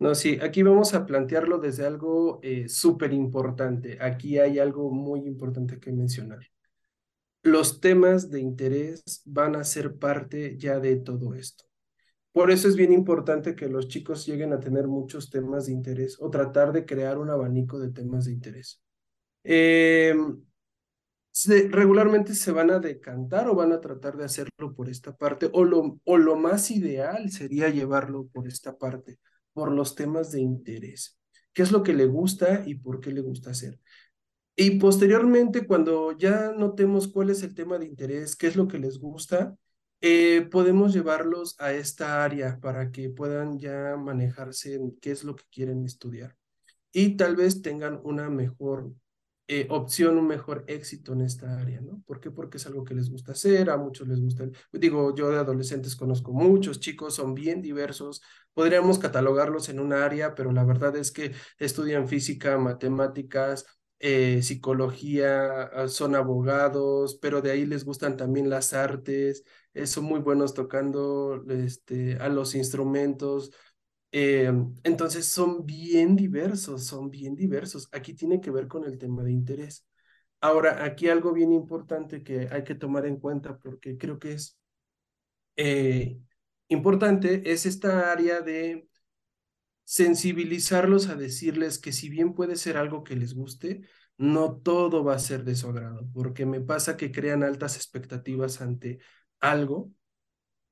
No, 0.00 0.16
sí, 0.16 0.38
aquí 0.42 0.64
vamos 0.64 0.94
a 0.94 1.06
plantearlo 1.06 1.58
desde 1.58 1.86
algo 1.86 2.40
eh, 2.42 2.68
súper 2.68 3.12
importante. 3.12 3.98
Aquí 4.00 4.38
hay 4.38 4.58
algo 4.58 4.90
muy 4.90 5.20
importante 5.20 5.78
que 5.78 5.92
mencionar 5.92 6.40
los 7.42 7.80
temas 7.80 8.30
de 8.30 8.40
interés 8.40 9.22
van 9.24 9.56
a 9.56 9.64
ser 9.64 9.96
parte 9.96 10.56
ya 10.58 10.80
de 10.80 10.96
todo 10.96 11.34
esto. 11.34 11.64
Por 12.32 12.50
eso 12.50 12.68
es 12.68 12.76
bien 12.76 12.92
importante 12.92 13.56
que 13.56 13.68
los 13.68 13.88
chicos 13.88 14.26
lleguen 14.26 14.52
a 14.52 14.60
tener 14.60 14.86
muchos 14.86 15.30
temas 15.30 15.66
de 15.66 15.72
interés 15.72 16.16
o 16.20 16.30
tratar 16.30 16.72
de 16.72 16.84
crear 16.84 17.18
un 17.18 17.30
abanico 17.30 17.78
de 17.78 17.90
temas 17.90 18.26
de 18.26 18.32
interés. 18.32 18.82
Se, 21.30 21.68
regularmente 21.68 22.34
se 22.34 22.52
van 22.52 22.70
a 22.70 22.80
decantar 22.80 23.48
o 23.48 23.54
van 23.54 23.72
a 23.72 23.80
tratar 23.80 24.16
de 24.16 24.24
hacerlo 24.24 24.74
por 24.74 24.88
esta 24.88 25.16
parte 25.16 25.48
o 25.52 25.64
lo, 25.64 26.00
o 26.04 26.16
lo 26.16 26.36
más 26.36 26.70
ideal 26.70 27.30
sería 27.30 27.68
llevarlo 27.70 28.26
por 28.32 28.48
esta 28.48 28.76
parte, 28.76 29.18
por 29.52 29.70
los 29.72 29.94
temas 29.94 30.32
de 30.32 30.40
interés. 30.40 31.18
¿Qué 31.52 31.62
es 31.62 31.72
lo 31.72 31.82
que 31.82 31.94
le 31.94 32.06
gusta 32.06 32.62
y 32.66 32.74
por 32.76 33.00
qué 33.00 33.12
le 33.12 33.20
gusta 33.20 33.50
hacer? 33.50 33.80
Y 34.60 34.72
posteriormente, 34.72 35.68
cuando 35.68 36.10
ya 36.18 36.50
notemos 36.50 37.06
cuál 37.06 37.30
es 37.30 37.44
el 37.44 37.54
tema 37.54 37.78
de 37.78 37.86
interés, 37.86 38.34
qué 38.34 38.48
es 38.48 38.56
lo 38.56 38.66
que 38.66 38.80
les 38.80 38.98
gusta, 38.98 39.56
eh, 40.00 40.48
podemos 40.50 40.92
llevarlos 40.92 41.54
a 41.60 41.72
esta 41.72 42.24
área 42.24 42.58
para 42.60 42.90
que 42.90 43.08
puedan 43.08 43.60
ya 43.60 43.96
manejarse 43.96 44.74
en 44.74 44.98
qué 45.00 45.12
es 45.12 45.22
lo 45.22 45.36
que 45.36 45.44
quieren 45.52 45.84
estudiar. 45.84 46.34
Y 46.90 47.16
tal 47.16 47.36
vez 47.36 47.62
tengan 47.62 48.00
una 48.02 48.30
mejor 48.30 48.90
eh, 49.46 49.68
opción, 49.70 50.18
un 50.18 50.26
mejor 50.26 50.64
éxito 50.66 51.12
en 51.12 51.20
esta 51.20 51.56
área, 51.60 51.80
¿no? 51.80 52.02
¿Por 52.04 52.18
qué? 52.18 52.32
Porque 52.32 52.56
es 52.56 52.66
algo 52.66 52.82
que 52.82 52.94
les 52.94 53.10
gusta 53.10 53.32
hacer, 53.32 53.70
a 53.70 53.76
muchos 53.76 54.08
les 54.08 54.20
gusta. 54.20 54.44
Digo, 54.72 55.14
yo 55.14 55.30
de 55.30 55.38
adolescentes 55.38 55.94
conozco 55.94 56.32
muchos 56.32 56.80
chicos, 56.80 57.14
son 57.14 57.32
bien 57.32 57.62
diversos. 57.62 58.22
Podríamos 58.54 58.98
catalogarlos 58.98 59.68
en 59.68 59.78
un 59.78 59.92
área, 59.92 60.34
pero 60.34 60.50
la 60.50 60.64
verdad 60.64 60.96
es 60.96 61.12
que 61.12 61.32
estudian 61.58 62.08
física, 62.08 62.58
matemáticas, 62.58 63.64
eh, 64.00 64.42
psicología, 64.42 65.62
ah, 65.64 65.88
son 65.88 66.14
abogados, 66.14 67.18
pero 67.20 67.42
de 67.42 67.50
ahí 67.50 67.66
les 67.66 67.84
gustan 67.84 68.16
también 68.16 68.48
las 68.50 68.72
artes, 68.72 69.44
eh, 69.74 69.86
son 69.86 70.04
muy 70.04 70.20
buenos 70.20 70.54
tocando 70.54 71.44
este, 71.48 72.16
a 72.16 72.28
los 72.28 72.54
instrumentos. 72.54 73.52
Eh, 74.12 74.52
entonces 74.84 75.26
son 75.26 75.66
bien 75.66 76.16
diversos, 76.16 76.84
son 76.86 77.10
bien 77.10 77.34
diversos. 77.36 77.88
Aquí 77.92 78.14
tiene 78.14 78.40
que 78.40 78.50
ver 78.50 78.68
con 78.68 78.84
el 78.84 78.98
tema 78.98 79.22
de 79.24 79.32
interés. 79.32 79.84
Ahora, 80.40 80.84
aquí 80.84 81.08
algo 81.08 81.32
bien 81.32 81.52
importante 81.52 82.22
que 82.22 82.48
hay 82.50 82.64
que 82.64 82.74
tomar 82.76 83.06
en 83.06 83.18
cuenta 83.18 83.58
porque 83.58 83.98
creo 83.98 84.18
que 84.18 84.32
es 84.34 84.58
importante 86.68 87.50
es 87.50 87.66
esta 87.66 88.12
área 88.12 88.40
de 88.40 88.87
sensibilizarlos 89.88 91.08
a 91.08 91.14
decirles 91.16 91.78
que 91.78 91.92
si 91.92 92.10
bien 92.10 92.34
puede 92.34 92.56
ser 92.56 92.76
algo 92.76 93.04
que 93.04 93.16
les 93.16 93.32
guste, 93.32 93.80
no 94.18 94.58
todo 94.58 95.02
va 95.02 95.14
a 95.14 95.18
ser 95.18 95.44
de 95.44 95.54
su 95.54 95.70
agrado, 95.70 96.06
porque 96.12 96.44
me 96.44 96.60
pasa 96.60 96.98
que 96.98 97.10
crean 97.10 97.42
altas 97.42 97.76
expectativas 97.76 98.60
ante 98.60 98.98
algo, 99.40 99.90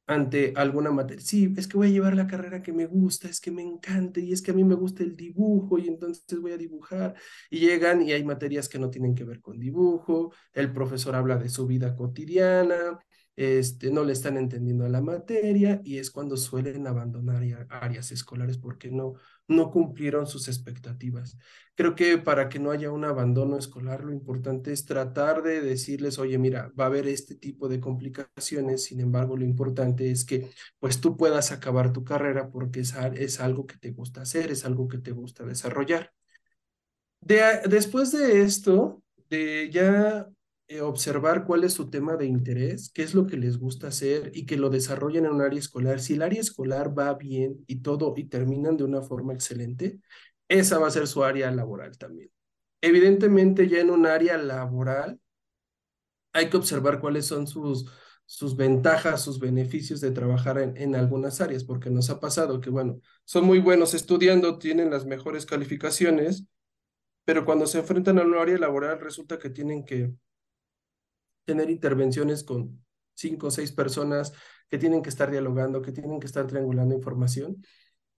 ante 0.07 0.53
alguna 0.55 0.91
materia. 0.91 1.25
Sí, 1.25 1.55
es 1.57 1.67
que 1.67 1.79
voy 1.79 1.89
a 1.89 1.91
llevar 1.93 2.14
la 2.14 2.27
carrera 2.27 2.62
que 2.62 2.75
me 2.75 2.85
gusta, 2.85 3.27
es 3.31 3.41
que 3.41 3.51
me 3.51 3.62
encanta 3.62 4.21
y 4.21 4.35
es 4.35 4.43
que 4.43 4.51
a 4.51 4.55
mí 4.55 4.64
me 4.64 4.75
gusta 4.75 5.03
el 5.03 5.17
dibujo 5.17 5.79
y 5.79 5.89
entonces 5.89 6.39
voy 6.39 6.53
a 6.53 6.59
dibujar. 6.59 7.14
Y 7.49 7.61
llegan 7.61 8.03
y 8.03 8.12
hay 8.12 8.23
materias 8.23 8.69
que 8.69 8.79
no 8.79 8.91
tienen 8.91 9.14
que 9.14 9.25
ver 9.25 9.41
con 9.41 9.59
dibujo, 9.59 10.35
el 10.53 10.75
profesor 10.75 11.14
habla 11.14 11.39
de 11.39 11.49
su 11.49 11.67
vida 11.67 11.97
cotidiana, 11.97 12.99
este, 13.37 13.91
no 13.91 14.03
le 14.03 14.14
están 14.14 14.39
entendiendo 14.39 14.89
la 14.89 15.03
materia 15.03 15.80
y 15.84 15.99
es 15.99 16.11
cuando 16.11 16.39
suelen 16.39 16.87
abandonar 16.87 17.43
áreas 17.68 18.11
escolares 18.11 18.57
porque 18.57 18.91
no, 18.91 19.14
no 19.47 19.70
cumplieron 19.70 20.26
sus 20.26 20.49
expectativas. 20.49 21.37
Creo 21.74 21.95
que 21.95 22.16
para 22.16 22.49
que 22.49 22.59
no 22.59 22.70
haya 22.70 22.91
un 22.91 23.05
abandono 23.05 23.59
escolar, 23.59 24.03
lo 24.03 24.12
importante 24.12 24.72
es 24.72 24.87
tratar 24.87 25.43
de 25.43 25.61
decirles, 25.61 26.18
oye, 26.18 26.39
mira, 26.39 26.72
va 26.80 26.84
a 26.84 26.87
haber 26.87 27.07
este 27.07 27.34
tipo 27.34 27.68
de 27.68 27.78
complicaciones, 27.78 28.84
sin 28.84 29.01
embargo, 29.01 29.37
lo 29.37 29.45
importante 29.45 30.11
es 30.11 30.24
que 30.24 30.51
pues 30.78 31.01
tú 31.03 31.18
puedas 31.18 31.53
acabar 31.53 31.93
tu 31.93 32.05
carrera 32.05 32.49
porque 32.51 32.80
es, 32.80 32.95
es 33.16 33.41
algo 33.41 33.66
que 33.66 33.76
te 33.76 33.91
gusta 33.91 34.22
hacer, 34.22 34.51
es 34.51 34.64
algo 34.64 34.89
que 34.89 34.99
te 34.99 35.12
gusta 35.12 35.45
desarrollar. 35.45 36.12
De, 37.20 37.43
después 37.68 38.12
de 38.12 38.43
esto, 38.43 39.03
de 39.28 39.68
ya 39.70 40.28
observar 40.83 41.45
cuál 41.45 41.64
es 41.64 41.75
su 41.75 41.91
tema 41.91 42.17
de 42.17 42.27
interés, 42.27 42.91
qué 42.93 43.03
es 43.03 43.14
lo 43.14 43.27
que 43.27 43.37
les 43.37 43.59
gusta 43.59 43.89
hacer 43.89 44.33
y 44.35 44.47
que 44.47 44.57
lo 44.57 44.69
desarrollen 44.69 45.27
en 45.27 45.33
un 45.33 45.43
área 45.43 45.59
escolar. 45.59 46.01
Si 46.01 46.14
el 46.14 46.23
área 46.23 46.41
escolar 46.41 46.97
va 46.99 47.14
bien 47.14 47.64
y 47.67 47.83
todo 47.83 48.14
y 48.17 48.25
terminan 48.25 48.77
de 48.77 48.85
una 48.85 49.03
forma 49.03 49.33
excelente, 49.33 50.01
esa 50.49 50.79
va 50.79 50.89
a 50.89 50.91
ser 50.91 51.07
su 51.07 51.23
área 51.25 51.51
laboral 51.53 51.97
también. 51.99 52.31
Evidentemente 52.81 53.69
ya 53.69 53.81
en 53.81 53.91
un 53.91 54.07
área 54.07 54.37
laboral 54.39 55.21
hay 56.33 56.51
que 56.51 56.57
observar 56.57 57.01
cuáles 57.01 57.27
son 57.27 57.47
sus, 57.47 57.87
sus 58.27 58.57
ventajas, 58.57 59.23
sus 59.23 59.39
beneficios 59.39 60.01
de 60.01 60.11
trabajar 60.11 60.59
en, 60.59 60.77
en, 60.77 60.95
algunas 60.97 61.41
áreas, 61.41 61.64
porque 61.64 61.91
nos 61.91 62.11
ha 62.11 62.21
pasado 62.21 62.61
que, 62.61 62.71
bueno, 62.71 63.01
son 63.25 63.45
muy 63.45 63.59
buenos 63.61 63.95
estudiando, 63.95 64.59
tienen 64.59 64.91
las 64.91 65.07
mejores 65.07 65.47
calificaciones, 65.47 66.45
pero 67.25 67.45
cuando 67.45 67.67
se 67.67 67.79
enfrentan 67.79 68.19
a 68.19 68.23
un 68.23 68.35
área 68.35 68.59
laboral 68.59 69.01
resulta 69.01 69.39
que 69.39 69.51
tienen 69.51 69.85
que 69.85 70.12
tener 71.47 71.70
intervenciones 71.70 72.44
con 72.44 72.84
cinco 73.14 73.47
o 73.47 73.51
seis 73.51 73.72
personas 73.72 74.34
que 74.68 74.78
tienen 74.78 75.03
que 75.03 75.09
estar 75.09 75.30
dialogando, 75.30 75.80
que 75.80 75.92
tienen 75.92 76.20
que 76.20 76.26
estar 76.26 76.47
triangulando 76.47 76.94
información 76.94 77.62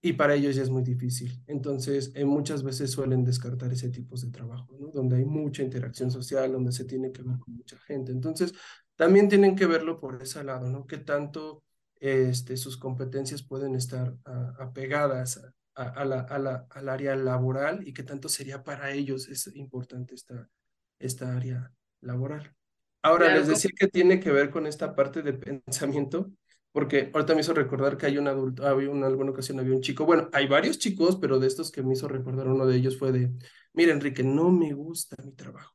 y 0.01 0.13
para 0.13 0.35
ellos 0.35 0.55
ya 0.55 0.63
es 0.63 0.69
muy 0.69 0.83
difícil. 0.83 1.43
Entonces, 1.47 2.11
eh, 2.15 2.23
muchas 2.25 2.63
veces 2.63 2.91
suelen 2.91 3.25
descartar 3.25 3.71
ese 3.71 3.89
tipo 3.89 4.15
de 4.17 4.31
trabajo. 4.31 4.67
Donde 4.93 5.17
hay 5.17 5.25
mucha 5.25 5.61
interacción 5.61 6.09
social, 6.09 6.51
donde 6.51 6.71
se 6.71 6.85
tiene 6.85 7.11
que 7.11 7.21
ver 7.21 7.37
con 7.37 7.55
mucha 7.55 7.77
gente. 7.79 8.11
Entonces, 8.11 8.53
también 8.95 9.27
tienen 9.27 9.55
que 9.55 9.65
verlo 9.65 9.99
por 9.99 10.21
ese 10.21 10.43
lado, 10.43 10.69
¿no? 10.69 10.87
¿Qué 10.87 10.97
tanto 10.97 11.63
este, 11.95 12.55
sus 12.55 12.77
competencias 12.77 13.43
pueden 13.43 13.75
estar 13.75 14.15
a, 14.23 14.55
apegadas 14.59 15.41
a, 15.75 16.05
la, 16.05 16.27
la, 16.39 16.67
al 16.69 16.89
área 16.89 17.15
laboral 17.15 17.85
y 17.87 17.93
qué 17.93 18.03
tanto 18.03 18.29
sería 18.29 18.63
para 18.63 18.91
ellos 18.91 19.29
es 19.29 19.47
importante 19.55 20.15
esta, 20.15 20.49
esta 20.97 21.35
área 21.35 21.73
laboral? 22.01 22.55
Ahora, 23.01 23.25
claro, 23.25 23.39
les 23.39 23.47
decía 23.47 23.71
que 23.77 23.87
tiene 23.87 24.19
que 24.19 24.31
ver 24.31 24.49
con 24.49 24.67
esta 24.67 24.95
parte 24.95 25.21
de 25.21 25.33
pensamiento, 25.33 26.31
porque 26.71 27.09
ahorita 27.13 27.33
me 27.33 27.41
hizo 27.41 27.53
recordar 27.53 27.97
que 27.97 28.05
hay 28.05 28.17
un 28.17 28.27
adulto, 28.27 28.65
había 28.67 28.89
una, 28.89 29.07
alguna 29.07 29.31
ocasión 29.31 29.59
había 29.59 29.73
un 29.73 29.81
chico, 29.81 30.05
bueno, 30.05 30.29
hay 30.33 30.47
varios 30.47 30.79
chicos, 30.79 31.17
pero 31.19 31.39
de 31.39 31.47
estos 31.47 31.71
que 31.71 31.81
me 31.81 31.93
hizo 31.93 32.07
recordar 32.07 32.47
uno 32.47 32.65
de 32.65 32.75
ellos 32.75 32.97
fue 32.97 33.11
de, 33.11 33.31
mira 33.73 33.93
Enrique, 33.93 34.23
no 34.23 34.51
me 34.51 34.73
gusta 34.73 35.15
mi 35.23 35.31
trabajo, 35.31 35.73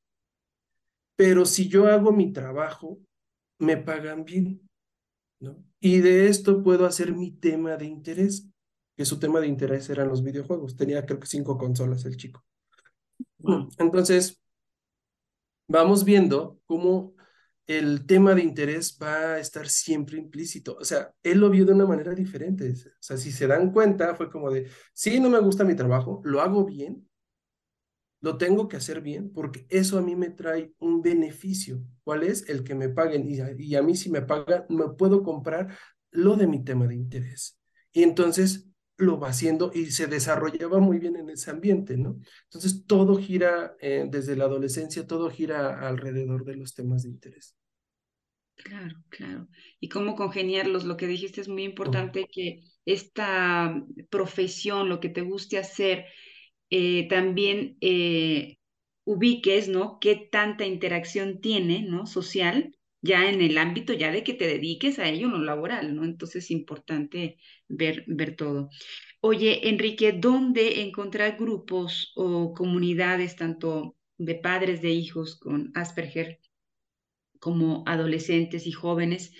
pero 1.16 1.46
si 1.46 1.68
yo 1.68 1.86
hago 1.86 2.12
mi 2.12 2.32
trabajo, 2.32 2.98
me 3.58 3.76
pagan 3.76 4.24
bien, 4.24 4.68
¿no? 5.40 5.64
Y 5.80 6.00
de 6.00 6.28
esto 6.28 6.62
puedo 6.62 6.86
hacer 6.86 7.14
mi 7.14 7.32
tema 7.32 7.76
de 7.76 7.86
interés, 7.86 8.48
que 8.96 9.04
su 9.04 9.18
tema 9.18 9.40
de 9.40 9.48
interés 9.48 9.88
eran 9.90 10.08
los 10.08 10.22
videojuegos, 10.22 10.76
tenía 10.76 11.04
creo 11.06 11.20
que 11.20 11.26
cinco 11.26 11.58
consolas 11.58 12.04
el 12.04 12.16
chico. 12.16 12.44
Entonces, 13.78 14.40
vamos 15.68 16.04
viendo 16.04 16.60
cómo 16.66 17.14
el 17.66 18.06
tema 18.06 18.34
de 18.34 18.42
interés 18.42 18.98
va 19.02 19.34
a 19.34 19.38
estar 19.38 19.68
siempre 19.68 20.18
implícito. 20.18 20.76
O 20.78 20.84
sea, 20.84 21.14
él 21.22 21.38
lo 21.38 21.50
vio 21.50 21.64
de 21.64 21.72
una 21.72 21.86
manera 21.86 22.14
diferente. 22.14 22.72
O 22.72 22.90
sea, 23.00 23.16
si 23.16 23.32
se 23.32 23.46
dan 23.46 23.72
cuenta, 23.72 24.14
fue 24.14 24.30
como 24.30 24.50
de, 24.50 24.68
sí, 24.92 25.18
no 25.20 25.30
me 25.30 25.40
gusta 25.40 25.64
mi 25.64 25.74
trabajo, 25.74 26.20
lo 26.24 26.40
hago 26.42 26.64
bien, 26.64 27.08
lo 28.20 28.38
tengo 28.38 28.68
que 28.68 28.76
hacer 28.78 29.02
bien 29.02 29.30
porque 29.32 29.66
eso 29.68 29.98
a 29.98 30.02
mí 30.02 30.16
me 30.16 30.30
trae 30.30 30.72
un 30.78 31.02
beneficio. 31.02 31.82
¿Cuál 32.04 32.22
es? 32.24 32.48
El 32.48 32.64
que 32.64 32.74
me 32.74 32.88
paguen. 32.88 33.28
Y 33.28 33.40
a, 33.40 33.54
y 33.56 33.74
a 33.76 33.82
mí 33.82 33.96
si 33.96 34.10
me 34.10 34.22
pagan, 34.22 34.64
me 34.68 34.88
puedo 34.90 35.22
comprar 35.22 35.76
lo 36.10 36.36
de 36.36 36.46
mi 36.46 36.64
tema 36.64 36.86
de 36.86 36.94
interés. 36.94 37.58
Y 37.92 38.02
entonces 38.02 38.66
lo 38.96 39.18
va 39.18 39.28
haciendo 39.28 39.70
y 39.74 39.86
se 39.86 40.06
desarrollaba 40.06 40.78
muy 40.80 40.98
bien 40.98 41.16
en 41.16 41.30
ese 41.30 41.50
ambiente, 41.50 41.96
¿no? 41.96 42.20
Entonces 42.44 42.84
todo 42.86 43.16
gira, 43.16 43.74
eh, 43.80 44.06
desde 44.08 44.36
la 44.36 44.44
adolescencia, 44.44 45.06
todo 45.06 45.30
gira 45.30 45.86
alrededor 45.86 46.44
de 46.44 46.56
los 46.56 46.74
temas 46.74 47.02
de 47.02 47.10
interés. 47.10 47.56
Claro, 48.56 48.96
claro. 49.08 49.48
Y 49.80 49.88
cómo 49.88 50.14
congeniarlos, 50.14 50.84
lo 50.84 50.96
que 50.96 51.06
dijiste 51.06 51.40
es 51.40 51.48
muy 51.48 51.64
importante, 51.64 52.28
que 52.30 52.62
esta 52.84 53.82
profesión, 54.10 54.88
lo 54.88 55.00
que 55.00 55.08
te 55.08 55.22
guste 55.22 55.58
hacer, 55.58 56.06
eh, 56.70 57.08
también 57.08 57.76
eh, 57.80 58.58
ubiques, 59.04 59.68
¿no? 59.68 59.98
Qué 60.00 60.28
tanta 60.30 60.64
interacción 60.66 61.40
tiene, 61.40 61.82
¿no? 61.82 62.06
Social, 62.06 62.76
ya 63.04 63.28
en 63.28 63.42
el 63.42 63.58
ámbito 63.58 63.92
ya 63.92 64.10
de 64.10 64.24
que 64.24 64.32
te 64.34 64.46
dediques 64.46 64.98
a 64.98 65.08
ello, 65.08 65.28
no 65.28 65.38
laboral, 65.38 65.94
¿no? 65.94 66.04
Entonces 66.04 66.44
es 66.44 66.50
importante 66.50 67.38
ver, 67.68 68.04
ver 68.06 68.34
todo. 68.34 68.70
Oye, 69.20 69.68
Enrique, 69.68 70.12
¿dónde 70.12 70.82
encontrar 70.82 71.36
grupos 71.38 72.12
o 72.16 72.54
comunidades, 72.54 73.36
tanto 73.36 73.96
de 74.16 74.36
padres 74.36 74.80
de 74.80 74.90
hijos 74.90 75.36
con 75.36 75.70
Asperger 75.74 76.40
como 77.38 77.84
adolescentes 77.86 78.66
y 78.66 78.72
jóvenes, 78.72 79.34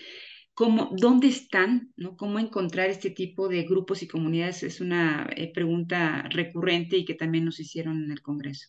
¿cómo, 0.52 0.90
¿dónde 0.94 1.28
están? 1.28 1.94
¿no? 1.96 2.18
¿Cómo 2.18 2.38
encontrar 2.38 2.90
este 2.90 3.08
tipo 3.08 3.48
de 3.48 3.62
grupos 3.62 4.02
y 4.02 4.08
comunidades? 4.08 4.62
Es 4.62 4.82
una 4.82 5.26
eh, 5.34 5.50
pregunta 5.54 6.28
recurrente 6.28 6.98
y 6.98 7.06
que 7.06 7.14
también 7.14 7.46
nos 7.46 7.60
hicieron 7.60 8.04
en 8.04 8.12
el 8.12 8.20
Congreso. 8.20 8.68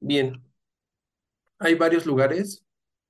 Bien, 0.00 0.42
hay 1.58 1.74
varios 1.74 2.06
lugares. 2.06 2.65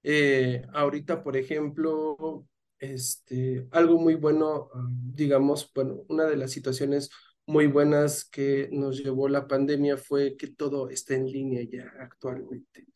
Eh, 0.09 0.63
ahorita, 0.73 1.25
por 1.25 1.37
ejemplo, 1.37 2.47
este, 2.79 3.67
algo 3.73 3.99
muy 3.99 4.15
bueno, 4.15 4.71
digamos, 4.89 5.69
bueno, 5.75 6.05
una 6.07 6.27
de 6.27 6.37
las 6.37 6.53
situaciones 6.53 7.11
muy 7.45 7.67
buenas 7.67 8.25
que 8.25 8.69
nos 8.71 9.03
llevó 9.03 9.29
la 9.29 9.49
pandemia 9.49 9.97
fue 9.97 10.37
que 10.37 10.47
todo 10.47 10.91
está 10.91 11.17
en 11.17 11.27
línea 11.27 11.65
ya 11.69 11.93
actualmente. 11.99 12.87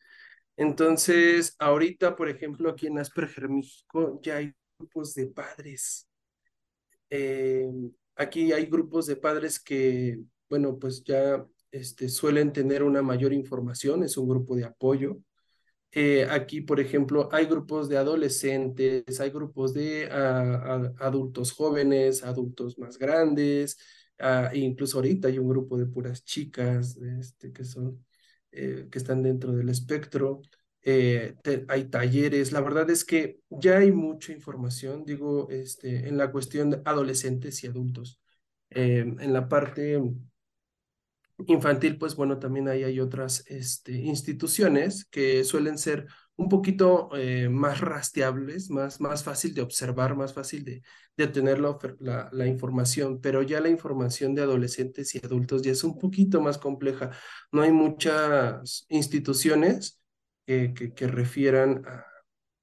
Entonces, 0.55 1.57
ahorita, 1.59 2.15
por 2.15 2.29
ejemplo, 2.29 2.69
aquí 2.69 2.87
en 2.87 2.99
Asperger, 2.99 3.49
México, 3.49 4.21
ya 4.23 4.37
hay 4.37 4.53
grupos 4.79 5.13
de 5.13 5.27
padres. 5.27 6.07
Eh, 7.09 7.69
aquí 8.15 8.53
hay 8.53 8.67
grupos 8.67 9.07
de 9.07 9.17
padres 9.17 9.59
que, 9.59 10.17
bueno, 10.49 10.79
pues 10.79 11.03
ya 11.03 11.45
este, 11.71 12.07
suelen 12.07 12.53
tener 12.53 12.83
una 12.83 13.01
mayor 13.01 13.33
información, 13.33 14.01
es 14.05 14.15
un 14.15 14.29
grupo 14.29 14.55
de 14.55 14.63
apoyo. 14.63 15.17
Eh, 15.93 16.25
aquí, 16.29 16.61
por 16.61 16.79
ejemplo, 16.79 17.27
hay 17.33 17.45
grupos 17.45 17.89
de 17.89 17.97
adolescentes, 17.97 19.19
hay 19.19 19.29
grupos 19.29 19.73
de 19.73 20.07
adultos 20.99 21.51
jóvenes, 21.51 22.23
adultos 22.23 22.77
más 22.79 22.97
grandes, 22.97 23.77
ah, 24.19 24.51
incluso 24.53 24.97
ahorita 24.97 25.27
hay 25.27 25.37
un 25.37 25.49
grupo 25.49 25.77
de 25.77 25.85
puras 25.87 26.23
chicas 26.23 26.95
este, 26.97 27.51
que 27.51 27.65
son 27.65 28.05
eh, 28.51 28.87
que 28.89 28.97
están 28.97 29.21
dentro 29.23 29.51
del 29.53 29.69
espectro. 29.69 30.41
Eh, 30.83 31.35
hay 31.67 31.85
talleres, 31.89 32.51
la 32.53 32.61
verdad 32.61 32.89
es 32.89 33.03
que 33.05 33.39
ya 33.49 33.77
hay 33.79 33.91
mucha 33.91 34.31
información, 34.31 35.03
digo, 35.05 35.49
este, 35.49 36.07
en 36.07 36.17
la 36.17 36.31
cuestión 36.31 36.69
de 36.71 36.81
adolescentes 36.85 37.63
y 37.63 37.67
adultos. 37.67 38.19
En 38.69 39.33
la 39.33 39.49
parte 39.49 39.99
infantil, 41.47 41.97
pues 41.97 42.15
bueno, 42.15 42.39
también 42.39 42.67
ahí 42.67 42.83
hay 42.83 42.99
otras 42.99 43.43
este, 43.47 43.93
instituciones 43.93 45.05
que 45.05 45.43
suelen 45.43 45.77
ser 45.77 46.07
un 46.35 46.49
poquito 46.49 47.09
eh, 47.15 47.49
más 47.49 47.81
rastreables, 47.81 48.69
más, 48.69 48.99
más 48.99 49.23
fácil 49.23 49.53
de 49.53 49.61
observar, 49.61 50.15
más 50.15 50.33
fácil 50.33 50.63
de, 50.63 50.81
de 51.15 51.57
la, 51.99 52.29
la, 52.31 52.47
información, 52.47 53.21
pero 53.21 53.43
ya 53.43 53.59
la 53.59 53.69
información 53.69 54.33
de 54.33 54.41
adolescentes 54.41 55.13
y 55.13 55.19
adultos 55.23 55.61
ya 55.61 55.71
es 55.71 55.83
un 55.83 55.99
poquito 55.99 56.41
más 56.41 56.57
compleja. 56.57 57.11
No 57.51 57.61
hay 57.61 57.71
muchas 57.71 58.85
instituciones 58.89 60.01
que, 60.45 60.73
que, 60.73 60.93
que 60.93 61.07
refieran 61.07 61.83
a, 61.85 62.05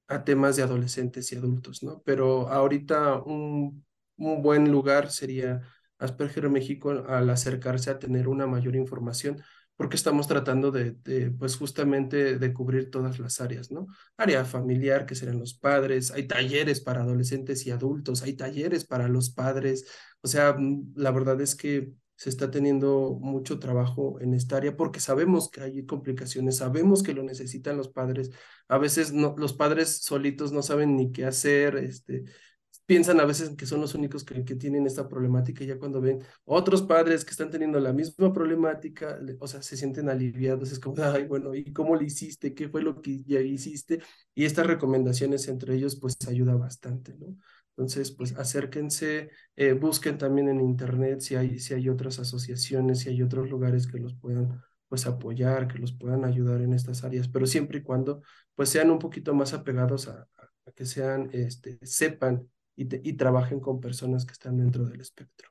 a, 0.08 0.24
temas 0.24 0.56
de 0.56 0.64
adolescentes 0.64 1.30
y 1.32 1.36
adultos, 1.36 1.82
¿no? 1.82 2.02
Pero 2.04 2.48
ahorita 2.48 3.22
un, 3.22 3.84
un 4.16 4.42
buen 4.42 4.70
lugar 4.72 5.10
sería 5.10 5.62
Asperger 5.98 6.48
México 6.48 6.90
al 6.90 7.30
acercarse 7.30 7.90
a 7.90 7.98
tener 7.98 8.28
una 8.28 8.46
mayor 8.46 8.76
información 8.76 9.42
porque 9.78 9.94
estamos 9.94 10.26
tratando 10.26 10.72
de, 10.72 10.96
pues 11.38 11.54
justamente 11.56 12.36
de 12.36 12.52
cubrir 12.52 12.90
todas 12.90 13.20
las 13.20 13.40
áreas, 13.40 13.70
¿no? 13.70 13.86
Área 14.16 14.44
familiar, 14.44 15.06
que 15.06 15.14
serán 15.14 15.38
los 15.38 15.54
padres, 15.54 16.10
hay 16.10 16.26
talleres 16.26 16.80
para 16.80 17.02
adolescentes 17.02 17.64
y 17.64 17.70
adultos, 17.70 18.22
hay 18.22 18.32
talleres 18.34 18.84
para 18.84 19.06
los 19.06 19.30
padres, 19.30 19.86
o 20.20 20.26
sea, 20.26 20.54
mm, 20.58 20.94
la 20.96 21.12
verdad 21.12 21.40
es 21.40 21.54
que 21.54 21.92
se 22.16 22.28
está 22.28 22.50
teniendo 22.50 23.16
mucho 23.20 23.60
trabajo 23.60 24.18
en 24.20 24.34
esta 24.34 24.56
área 24.56 24.76
porque 24.76 24.98
sabemos 24.98 25.48
que 25.48 25.60
hay 25.60 25.86
complicaciones, 25.86 26.56
sabemos 26.56 27.04
que 27.04 27.14
lo 27.14 27.22
necesitan 27.22 27.76
los 27.76 27.88
padres, 27.88 28.32
a 28.66 28.78
veces 28.78 29.12
no, 29.12 29.36
los 29.38 29.52
padres 29.52 29.98
solitos 30.02 30.50
no 30.50 30.62
saben 30.62 30.96
ni 30.96 31.12
qué 31.12 31.24
hacer, 31.24 31.76
este, 31.76 32.24
piensan 32.88 33.20
a 33.20 33.26
veces 33.26 33.50
que 33.50 33.66
son 33.66 33.82
los 33.82 33.94
únicos 33.94 34.24
que, 34.24 34.42
que, 34.46 34.54
tienen 34.54 34.86
esta 34.86 35.06
problemática 35.06 35.62
y 35.62 35.66
ya 35.66 35.78
cuando 35.78 36.00
ven 36.00 36.24
otros 36.46 36.80
padres 36.80 37.22
que 37.22 37.32
están 37.32 37.50
teniendo 37.50 37.78
la 37.80 37.92
misma 37.92 38.32
problemática, 38.32 39.20
o 39.40 39.46
sea, 39.46 39.60
se 39.60 39.76
sienten 39.76 40.08
aliviados, 40.08 40.72
es 40.72 40.80
como, 40.80 40.96
ay, 41.04 41.26
bueno, 41.26 41.54
¿y 41.54 41.70
cómo 41.70 41.96
le 41.96 42.06
hiciste? 42.06 42.54
¿Qué 42.54 42.70
fue 42.70 42.80
lo 42.80 43.02
que 43.02 43.22
ya 43.24 43.40
hiciste? 43.40 44.00
Y 44.34 44.46
estas 44.46 44.66
recomendaciones 44.66 45.48
entre 45.48 45.74
ellos, 45.74 46.00
pues 46.00 46.16
ayuda 46.26 46.54
bastante, 46.54 47.14
¿no? 47.18 47.36
Entonces, 47.76 48.10
pues 48.10 48.34
acérquense, 48.38 49.28
eh, 49.54 49.72
busquen 49.74 50.16
también 50.16 50.48
en 50.48 50.62
internet 50.62 51.20
si 51.20 51.36
hay, 51.36 51.58
si 51.58 51.74
hay 51.74 51.90
otras 51.90 52.18
asociaciones, 52.18 53.00
si 53.00 53.10
hay 53.10 53.22
otros 53.22 53.50
lugares 53.50 53.86
que 53.86 53.98
los 53.98 54.14
puedan 54.14 54.62
pues 54.88 55.06
apoyar, 55.06 55.68
que 55.68 55.78
los 55.78 55.92
puedan 55.92 56.24
ayudar 56.24 56.62
en 56.62 56.72
estas 56.72 57.04
áreas, 57.04 57.28
pero 57.28 57.46
siempre 57.46 57.80
y 57.80 57.82
cuando 57.82 58.22
pues 58.54 58.70
sean 58.70 58.90
un 58.90 58.98
poquito 58.98 59.34
más 59.34 59.52
apegados 59.52 60.08
a, 60.08 60.26
a 60.64 60.72
que 60.72 60.86
sean, 60.86 61.28
este, 61.34 61.78
sepan 61.82 62.48
y, 62.78 63.12
trabajen 63.14 63.58
con 63.58 63.80
personas 63.80 64.24
que 64.24 64.32
están 64.32 64.56
dentro 64.56 64.84
del 64.86 65.00
espectro. 65.00 65.50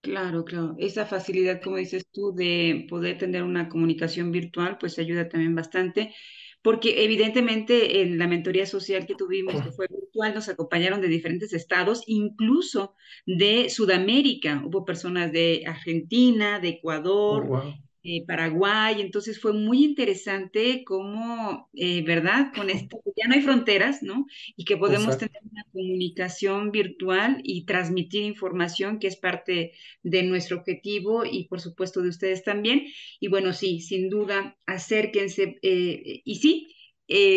Claro, 0.00 0.44
claro. 0.44 0.74
Esa 0.78 1.06
facilidad, 1.06 1.60
como 1.62 1.76
dices 1.76 2.06
tú, 2.12 2.32
de 2.34 2.86
poder 2.88 3.18
tener 3.18 3.42
una 3.42 3.68
comunicación 3.68 4.32
virtual, 4.32 4.76
pues 4.78 4.98
ayuda 4.98 5.28
también 5.28 5.54
bastante, 5.54 6.14
porque 6.62 7.04
evidentemente 7.04 8.02
en 8.02 8.18
la 8.18 8.26
mentoría 8.26 8.66
social 8.66 9.06
que 9.06 9.14
tuvimos, 9.14 9.54
que 9.62 9.70
fue 9.76 9.86
virtual, 9.88 10.34
nos 10.34 10.48
acompañaron 10.48 11.00
de 11.00 11.08
diferentes 11.08 11.52
estados, 11.52 12.02
incluso 12.06 12.96
de 13.26 13.70
Sudamérica. 13.70 14.62
Hubo 14.64 14.84
personas 14.84 15.32
de 15.32 15.62
Argentina, 15.66 16.58
de 16.58 16.68
Ecuador, 16.68 17.46
oh, 17.48 17.74
eh, 18.08 18.24
Paraguay, 18.24 19.00
entonces 19.00 19.40
fue 19.40 19.52
muy 19.52 19.84
interesante 19.84 20.84
cómo, 20.84 21.68
eh, 21.74 22.04
¿verdad? 22.04 22.52
Con 22.54 22.70
esto 22.88 23.02
ya 23.16 23.26
no 23.26 23.34
hay 23.34 23.42
fronteras, 23.42 24.00
¿no? 24.00 24.26
Y 24.56 24.64
que 24.64 24.76
podemos 24.76 25.18
tener 25.18 25.42
una 25.50 25.64
comunicación 25.72 26.70
virtual 26.70 27.40
y 27.42 27.64
transmitir 27.64 28.22
información 28.22 29.00
que 29.00 29.08
es 29.08 29.16
parte 29.16 29.72
de 30.04 30.22
nuestro 30.22 30.58
objetivo 30.58 31.24
y 31.24 31.48
por 31.48 31.60
supuesto 31.60 32.00
de 32.00 32.10
ustedes 32.10 32.44
también. 32.44 32.86
Y 33.18 33.26
bueno, 33.26 33.52
sí, 33.52 33.80
sin 33.80 34.08
duda, 34.08 34.56
acérquense. 34.66 35.58
Eh, 35.62 36.22
y 36.24 36.36
sí, 36.36 36.72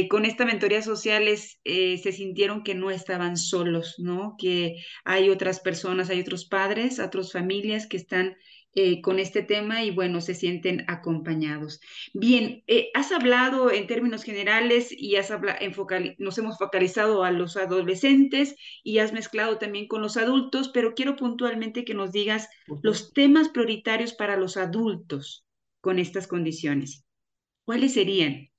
con 0.08 0.26
esta 0.26 0.46
mentoría 0.46 0.84
sociales 0.84 1.60
se 1.64 2.12
sintieron 2.12 2.64
que 2.64 2.76
no 2.76 2.92
estaban 2.92 3.38
solos, 3.38 3.96
¿no? 3.98 4.36
Que 4.38 4.84
hay 5.04 5.30
otras 5.30 5.60
personas, 5.60 6.12
hay 6.12 6.22
otros 6.22 6.46
padres, 6.46 7.00
otras 7.00 7.32
familias 7.32 7.88
que 7.88 7.98
están 7.98 8.36
eh, 8.76 9.02
con 9.02 9.18
este 9.18 9.42
tema 9.42 9.84
y 9.84 9.90
bueno, 9.90 10.22
se 10.22 10.36
sienten 10.36 10.86
acompañados. 10.88 11.80
Bien, 12.14 12.64
eh, 12.68 12.92
has 12.94 13.12
hablado 13.12 13.72
en 13.72 13.88
términos 13.88 14.24
generales 14.24 14.92
y 14.92 15.16
has 15.16 15.34
nos 16.20 16.38
hemos 16.38 16.58
focalizado 16.58 17.24
a 17.24 17.32
los 17.32 17.58
adolescentes 17.58 18.56
y 18.84 19.00
has 19.00 19.12
mezclado 19.12 19.58
también 19.58 19.88
con 19.88 20.02
los 20.04 20.18
adultos, 20.18 20.70
pero 20.70 20.94
quiero 20.94 21.16
puntualmente 21.16 21.84
que 21.84 21.96
nos 21.96 22.12
digas 22.12 22.48
los 22.84 23.12
temas 23.14 23.50
prioritarios 23.50 24.14
para 24.14 24.38
los 24.38 24.56
adultos 24.56 25.46
con 25.82 25.98
estas 25.98 26.28
condiciones. 26.28 27.06
¿Cuáles 27.66 27.94
serían? 27.94 28.50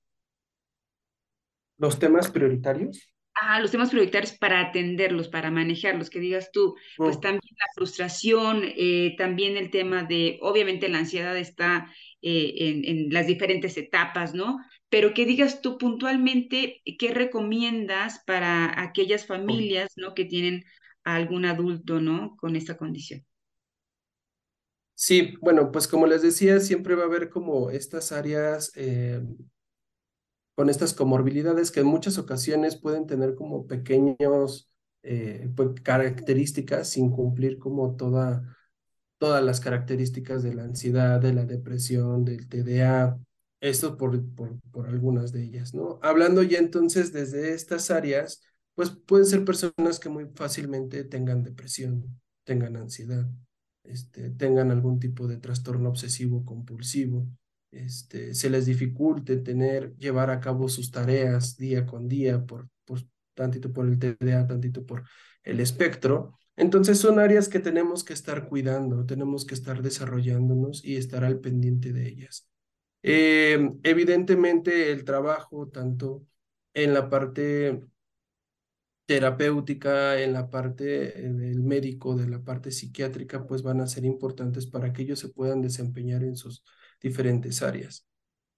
¿Los 1.78 1.98
temas 1.98 2.30
prioritarios? 2.30 3.09
Ah, 3.42 3.58
los 3.58 3.70
temas 3.70 3.88
prioritarios 3.88 4.32
para 4.32 4.60
atenderlos, 4.60 5.28
para 5.28 5.50
manejarlos, 5.50 6.10
que 6.10 6.20
digas 6.20 6.50
tú, 6.52 6.74
pues 6.98 7.20
también 7.20 7.54
la 7.58 7.66
frustración, 7.74 8.62
eh, 8.64 9.14
también 9.16 9.56
el 9.56 9.70
tema 9.70 10.02
de, 10.02 10.38
obviamente 10.42 10.90
la 10.90 10.98
ansiedad 10.98 11.34
está 11.38 11.90
eh, 12.20 12.52
en, 12.58 12.84
en, 12.84 13.12
las 13.12 13.26
diferentes 13.26 13.78
etapas, 13.78 14.34
¿no? 14.34 14.58
Pero 14.90 15.14
que 15.14 15.24
digas 15.24 15.62
tú 15.62 15.78
puntualmente 15.78 16.82
qué 16.98 17.14
recomiendas 17.14 18.22
para 18.26 18.78
aquellas 18.82 19.26
familias, 19.26 19.92
¿no? 19.96 20.12
Que 20.12 20.26
tienen 20.26 20.64
a 21.04 21.14
algún 21.14 21.46
adulto, 21.46 21.98
¿no? 21.98 22.36
Con 22.36 22.56
esta 22.56 22.76
condición. 22.76 23.24
Sí, 24.94 25.32
bueno, 25.40 25.72
pues 25.72 25.88
como 25.88 26.06
les 26.06 26.20
decía, 26.20 26.60
siempre 26.60 26.94
va 26.94 27.04
a 27.04 27.06
haber 27.06 27.30
como 27.30 27.70
estas 27.70 28.12
áreas 28.12 28.70
eh, 28.76 29.22
con 30.60 30.68
estas 30.68 30.92
comorbilidades 30.92 31.70
que 31.70 31.80
en 31.80 31.86
muchas 31.86 32.18
ocasiones 32.18 32.76
pueden 32.76 33.06
tener 33.06 33.34
como 33.34 33.66
pequeños 33.66 34.70
eh, 35.02 35.50
pues, 35.56 35.70
características 35.82 36.86
sin 36.86 37.10
cumplir 37.10 37.58
como 37.58 37.96
toda, 37.96 38.58
todas 39.16 39.42
las 39.42 39.58
características 39.58 40.42
de 40.42 40.52
la 40.52 40.64
ansiedad, 40.64 41.18
de 41.18 41.32
la 41.32 41.46
depresión, 41.46 42.26
del 42.26 42.46
TDA, 42.46 43.18
esto 43.58 43.96
por, 43.96 44.22
por, 44.34 44.60
por 44.70 44.86
algunas 44.86 45.32
de 45.32 45.44
ellas, 45.44 45.72
¿no? 45.72 45.98
Hablando 46.02 46.42
ya 46.42 46.58
entonces 46.58 47.10
desde 47.10 47.54
estas 47.54 47.90
áreas, 47.90 48.42
pues 48.74 48.90
pueden 48.90 49.24
ser 49.24 49.46
personas 49.46 49.98
que 49.98 50.10
muy 50.10 50.26
fácilmente 50.34 51.04
tengan 51.04 51.42
depresión, 51.42 52.20
tengan 52.44 52.76
ansiedad, 52.76 53.26
este, 53.84 54.28
tengan 54.28 54.70
algún 54.70 55.00
tipo 55.00 55.26
de 55.26 55.38
trastorno 55.38 55.88
obsesivo 55.88 56.44
compulsivo, 56.44 57.26
este, 57.72 58.34
se 58.34 58.50
les 58.50 58.66
dificulte 58.66 59.36
tener, 59.36 59.94
llevar 59.96 60.30
a 60.30 60.40
cabo 60.40 60.68
sus 60.68 60.90
tareas 60.90 61.56
día 61.56 61.86
con 61.86 62.08
día, 62.08 62.44
por, 62.44 62.68
por 62.84 63.00
tantito 63.34 63.72
por 63.72 63.86
el 63.86 63.98
TDA, 63.98 64.46
tantito 64.46 64.84
por 64.84 65.04
el 65.42 65.60
espectro. 65.60 66.38
Entonces 66.56 66.98
son 66.98 67.18
áreas 67.18 67.48
que 67.48 67.60
tenemos 67.60 68.04
que 68.04 68.12
estar 68.12 68.48
cuidando, 68.48 69.06
tenemos 69.06 69.46
que 69.46 69.54
estar 69.54 69.82
desarrollándonos 69.82 70.84
y 70.84 70.96
estar 70.96 71.24
al 71.24 71.40
pendiente 71.40 71.92
de 71.92 72.08
ellas. 72.08 72.48
Eh, 73.02 73.70
evidentemente 73.82 74.92
el 74.92 75.04
trabajo 75.04 75.68
tanto 75.68 76.26
en 76.74 76.92
la 76.92 77.08
parte 77.08 77.80
terapéutica, 79.06 80.20
en 80.20 80.32
la 80.32 80.50
parte 80.50 81.18
eh, 81.18 81.32
del 81.32 81.62
médico, 81.62 82.14
de 82.14 82.28
la 82.28 82.42
parte 82.44 82.70
psiquiátrica, 82.70 83.46
pues 83.46 83.62
van 83.62 83.80
a 83.80 83.86
ser 83.86 84.04
importantes 84.04 84.66
para 84.66 84.92
que 84.92 85.02
ellos 85.02 85.18
se 85.18 85.30
puedan 85.30 85.62
desempeñar 85.62 86.22
en 86.22 86.36
sus 86.36 86.62
diferentes 87.00 87.62
áreas. 87.62 88.06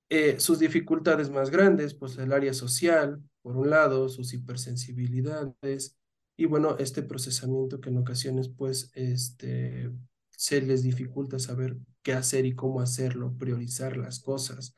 Eh, 0.09 0.39
sus 0.39 0.59
dificultades 0.59 1.31
más 1.31 1.51
grandes, 1.51 1.95
pues 1.95 2.19
el 2.19 2.33
área 2.33 2.53
social, 2.53 3.23
por 3.41 3.57
un 3.57 3.71
lado, 3.71 4.09
sus 4.09 4.35
hipersensibilidades 4.35 5.97
y 6.37 6.47
bueno, 6.47 6.77
este 6.79 7.03
procesamiento 7.03 7.81
que 7.81 7.91
en 7.91 7.99
ocasiones 7.99 8.49
pues 8.49 8.91
este, 8.95 9.91
se 10.31 10.61
les 10.61 10.83
dificulta 10.83 11.39
saber 11.39 11.77
qué 12.03 12.13
hacer 12.13 12.47
y 12.47 12.55
cómo 12.55 12.81
hacerlo, 12.81 13.35
priorizar 13.39 13.97
las 13.97 14.21
cosas. 14.21 14.75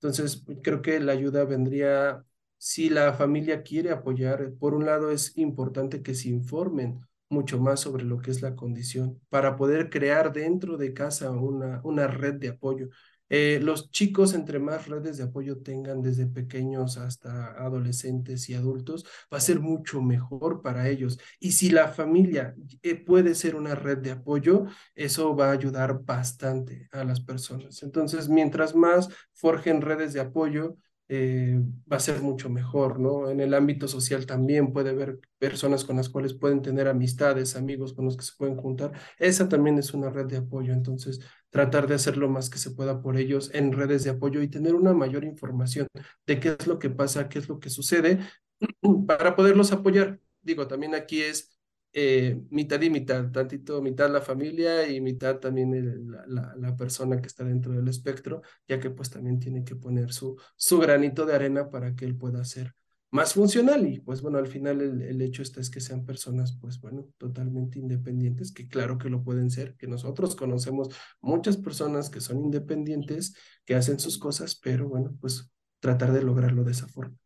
Entonces, 0.00 0.44
creo 0.62 0.80
que 0.80 1.00
la 1.00 1.12
ayuda 1.12 1.44
vendría 1.44 2.24
si 2.56 2.88
la 2.88 3.12
familia 3.14 3.62
quiere 3.62 3.90
apoyar. 3.90 4.52
Por 4.58 4.74
un 4.74 4.86
lado, 4.86 5.10
es 5.10 5.36
importante 5.36 6.02
que 6.02 6.14
se 6.14 6.28
informen 6.28 7.00
mucho 7.30 7.58
más 7.60 7.80
sobre 7.80 8.04
lo 8.04 8.18
que 8.18 8.30
es 8.30 8.42
la 8.42 8.56
condición 8.56 9.20
para 9.28 9.56
poder 9.56 9.90
crear 9.90 10.32
dentro 10.32 10.76
de 10.76 10.94
casa 10.94 11.30
una, 11.30 11.80
una 11.84 12.06
red 12.06 12.34
de 12.34 12.48
apoyo. 12.48 12.88
Eh, 13.30 13.60
los 13.62 13.90
chicos, 13.90 14.32
entre 14.32 14.58
más 14.58 14.88
redes 14.88 15.18
de 15.18 15.24
apoyo 15.24 15.58
tengan 15.58 16.00
desde 16.00 16.26
pequeños 16.26 16.96
hasta 16.96 17.52
adolescentes 17.62 18.48
y 18.48 18.54
adultos, 18.54 19.04
va 19.32 19.38
a 19.38 19.40
ser 19.40 19.60
mucho 19.60 20.00
mejor 20.00 20.62
para 20.62 20.88
ellos. 20.88 21.18
Y 21.38 21.52
si 21.52 21.70
la 21.70 21.88
familia 21.88 22.54
eh, 22.82 22.94
puede 22.94 23.34
ser 23.34 23.54
una 23.54 23.74
red 23.74 23.98
de 23.98 24.12
apoyo, 24.12 24.66
eso 24.94 25.36
va 25.36 25.50
a 25.50 25.52
ayudar 25.52 26.02
bastante 26.04 26.88
a 26.92 27.04
las 27.04 27.20
personas. 27.20 27.82
Entonces, 27.82 28.28
mientras 28.28 28.74
más 28.74 29.08
forjen 29.34 29.82
redes 29.82 30.14
de 30.14 30.20
apoyo, 30.20 30.76
eh, 31.08 31.58
va 31.90 31.96
a 31.96 32.00
ser 32.00 32.20
mucho 32.20 32.50
mejor, 32.50 33.00
¿no? 33.00 33.30
En 33.30 33.40
el 33.40 33.54
ámbito 33.54 33.88
social 33.88 34.26
también 34.26 34.72
puede 34.72 34.90
haber 34.90 35.18
personas 35.38 35.84
con 35.84 35.96
las 35.96 36.08
cuales 36.08 36.34
pueden 36.34 36.60
tener 36.62 36.86
amistades, 36.88 37.56
amigos 37.56 37.94
con 37.94 38.04
los 38.04 38.16
que 38.16 38.24
se 38.24 38.32
pueden 38.36 38.56
juntar. 38.56 38.92
Esa 39.18 39.48
también 39.48 39.78
es 39.78 39.94
una 39.94 40.10
red 40.10 40.26
de 40.26 40.38
apoyo, 40.38 40.72
entonces 40.72 41.20
tratar 41.50 41.86
de 41.86 41.94
hacer 41.94 42.16
lo 42.18 42.28
más 42.28 42.50
que 42.50 42.58
se 42.58 42.72
pueda 42.72 43.00
por 43.00 43.16
ellos 43.16 43.50
en 43.54 43.72
redes 43.72 44.04
de 44.04 44.10
apoyo 44.10 44.42
y 44.42 44.48
tener 44.48 44.74
una 44.74 44.92
mayor 44.92 45.24
información 45.24 45.88
de 46.26 46.40
qué 46.40 46.56
es 46.58 46.66
lo 46.66 46.78
que 46.78 46.90
pasa, 46.90 47.28
qué 47.28 47.38
es 47.38 47.48
lo 47.48 47.58
que 47.58 47.70
sucede 47.70 48.20
para 49.06 49.34
poderlos 49.36 49.72
apoyar. 49.72 50.20
Digo, 50.42 50.66
también 50.68 50.94
aquí 50.94 51.22
es 51.22 51.57
eh, 52.00 52.40
mitad 52.50 52.80
y 52.80 52.90
mitad, 52.90 53.28
tantito 53.32 53.82
mitad 53.82 54.08
la 54.08 54.20
familia 54.20 54.88
y 54.88 55.00
mitad 55.00 55.40
también 55.40 56.08
la, 56.28 56.54
la, 56.56 56.76
persona 56.76 57.20
que 57.20 57.26
está 57.26 57.42
dentro 57.42 57.72
del 57.72 57.88
espectro, 57.88 58.42
ya 58.68 58.78
que 58.78 58.90
pues 58.90 59.10
también 59.10 59.40
tiene 59.40 59.64
que 59.64 59.74
poner 59.74 60.12
su, 60.12 60.40
su 60.54 60.78
granito 60.78 61.26
de 61.26 61.34
arena 61.34 61.68
para 61.70 61.96
que 61.96 62.04
él 62.04 62.16
pueda 62.16 62.44
ser 62.44 62.72
más 63.10 63.34
funcional 63.34 63.84
y 63.84 63.98
pues 63.98 64.22
bueno, 64.22 64.38
al 64.38 64.46
final 64.46 64.80
el, 64.80 65.02
el, 65.02 65.20
hecho 65.22 65.42
está 65.42 65.60
es 65.60 65.70
que 65.70 65.80
sean 65.80 66.04
personas 66.04 66.56
pues 66.60 66.80
bueno, 66.80 67.08
totalmente 67.16 67.80
independientes, 67.80 68.52
que 68.52 68.68
claro 68.68 68.96
que 68.96 69.10
lo 69.10 69.24
pueden 69.24 69.50
ser, 69.50 69.74
que 69.76 69.88
nosotros 69.88 70.36
conocemos 70.36 70.90
muchas 71.20 71.56
personas 71.56 72.10
que 72.10 72.20
son 72.20 72.44
independientes, 72.44 73.34
que 73.64 73.74
hacen 73.74 73.98
sus 73.98 74.18
cosas, 74.18 74.54
pero 74.54 74.88
bueno, 74.88 75.16
pues 75.20 75.50
tratar 75.80 76.12
de 76.12 76.22
lograrlo 76.22 76.62
de 76.62 76.72
esa 76.72 76.86
forma. 76.86 77.16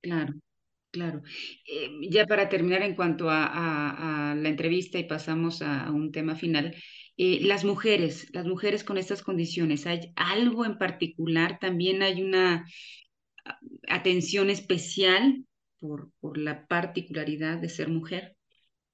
Claro. 0.00 0.34
Claro. 0.94 1.22
Eh, 1.66 1.90
ya 2.08 2.24
para 2.24 2.48
terminar 2.48 2.82
en 2.82 2.94
cuanto 2.94 3.28
a, 3.28 4.30
a, 4.30 4.34
la 4.36 4.48
entrevista 4.48 4.96
y 4.96 5.02
pasamos 5.02 5.60
a, 5.60 5.90
un 5.90 6.12
tema 6.12 6.36
final, 6.36 6.72
eh, 7.16 7.40
las 7.42 7.64
mujeres, 7.64 8.28
las 8.32 8.46
mujeres 8.46 8.84
con 8.84 8.96
estas 8.96 9.20
condiciones, 9.20 9.88
¿hay 9.88 10.12
algo 10.14 10.64
en 10.64 10.78
particular? 10.78 11.58
¿También 11.60 12.04
hay 12.04 12.22
una 12.22 12.64
atención 13.88 14.50
especial 14.50 15.44
por, 15.80 16.12
por 16.20 16.38
la 16.38 16.64
particularidad 16.68 17.58
de 17.58 17.70
ser 17.70 17.88
mujer? 17.88 18.36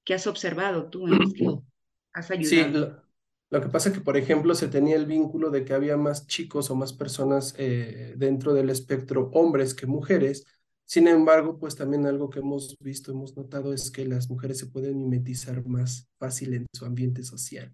¿Qué 0.03 0.15
has 0.15 0.25
observado 0.25 0.89
tú 0.89 1.07
en 1.07 1.19
que 1.33 1.45
has 2.13 2.31
ayudado? 2.31 2.49
Sí, 2.49 2.79
lo, 2.79 3.03
lo, 3.51 3.61
que 3.61 3.69
pasa 3.69 3.89
es 3.89 3.95
que, 3.95 4.01
por 4.01 4.17
ejemplo, 4.17 4.55
se 4.55 4.69
tenía 4.69 4.95
el 4.95 5.05
vínculo 5.05 5.51
de 5.51 5.65
que 5.65 5.75
había 5.75 5.97
más 5.97 6.25
chicos 6.25 6.71
o 6.71 6.75
más 6.75 6.93
personas 6.93 7.53
eh, 7.59 8.15
dentro 8.17 8.55
del 8.55 8.71
espectro, 8.71 9.29
hombres 9.35 9.75
que 9.75 9.85
mujeres, 9.85 10.47
sin 10.91 11.07
embargo, 11.07 11.57
pues 11.57 11.77
también 11.77 12.05
algo 12.05 12.29
que 12.29 12.39
hemos 12.39 12.75
visto, 12.81 13.13
hemos 13.13 13.37
notado 13.37 13.71
es 13.71 13.89
que 13.91 14.03
las 14.03 14.29
mujeres 14.29 14.57
se 14.57 14.67
pueden 14.67 14.97
mimetizar 14.97 15.65
más 15.65 16.09
fácil 16.19 16.53
en 16.53 16.65
su 16.73 16.83
ambiente 16.83 17.23
social. 17.23 17.73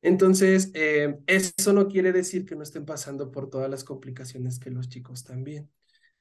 Entonces, 0.00 0.70
eh, 0.72 1.18
eso 1.26 1.74
no 1.74 1.88
quiere 1.88 2.10
decir 2.10 2.46
que 2.46 2.56
no 2.56 2.62
estén 2.62 2.86
pasando 2.86 3.30
por 3.30 3.50
todas 3.50 3.68
las 3.68 3.84
complicaciones 3.84 4.58
que 4.58 4.70
los 4.70 4.88
chicos 4.88 5.24
también. 5.24 5.70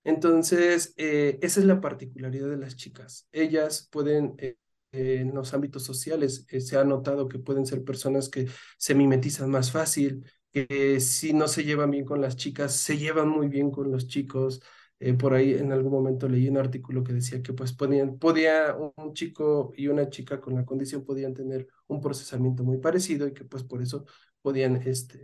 Entonces, 0.04 0.94
eh, 0.98 1.40
esa 1.42 1.62
es 1.62 1.66
la 1.66 1.80
particularidad 1.80 2.50
de 2.50 2.58
las 2.58 2.76
chicas. 2.76 3.30
Ellas 3.32 3.88
pueden, 3.90 4.36
eh, 4.40 4.58
en 4.92 5.34
los 5.34 5.54
ámbitos 5.54 5.84
sociales, 5.84 6.46
se 6.50 6.78
ha 6.78 6.84
notado 6.84 7.30
que 7.30 7.40
pueden 7.40 7.66
ser 7.66 7.86
personas 7.86 8.28
que 8.28 8.50
se 8.78 8.96
mimetizan 8.96 9.50
más 9.50 9.72
fácil, 9.72 10.26
que 10.52 11.00
si 11.00 11.32
no 11.32 11.48
se 11.48 11.64
llevan 11.64 11.92
bien 11.92 12.04
con 12.04 12.20
las 12.20 12.36
chicas, 12.36 12.74
se 12.74 12.98
llevan 12.98 13.30
muy 13.30 13.48
bien 13.48 13.72
con 13.72 13.92
los 13.94 14.08
chicos, 14.10 14.62
eh, 15.00 15.14
por 15.14 15.34
ahí 15.34 15.54
en 15.54 15.72
algún 15.72 15.92
momento 15.92 16.28
leí 16.28 16.50
un 16.50 16.58
artículo 16.58 17.04
que 17.04 17.14
decía 17.14 17.42
que 17.42 17.54
pues 17.54 17.74
podían, 17.74 18.18
podía 18.18 18.76
un 18.96 19.14
chico 19.14 19.72
y 19.76 19.88
una 19.88 20.10
chica 20.10 20.42
con 20.42 20.56
la 20.56 20.66
condición 20.66 21.06
podían 21.06 21.34
tener 21.34 21.68
un 21.88 22.02
procesamiento 22.02 22.64
muy 22.64 22.80
parecido 22.80 23.28
y 23.28 23.34
que 23.34 23.46
pues 23.46 23.64
por 23.64 23.82
eso 23.82 24.06
podían, 24.42 24.78
este, 24.86 25.20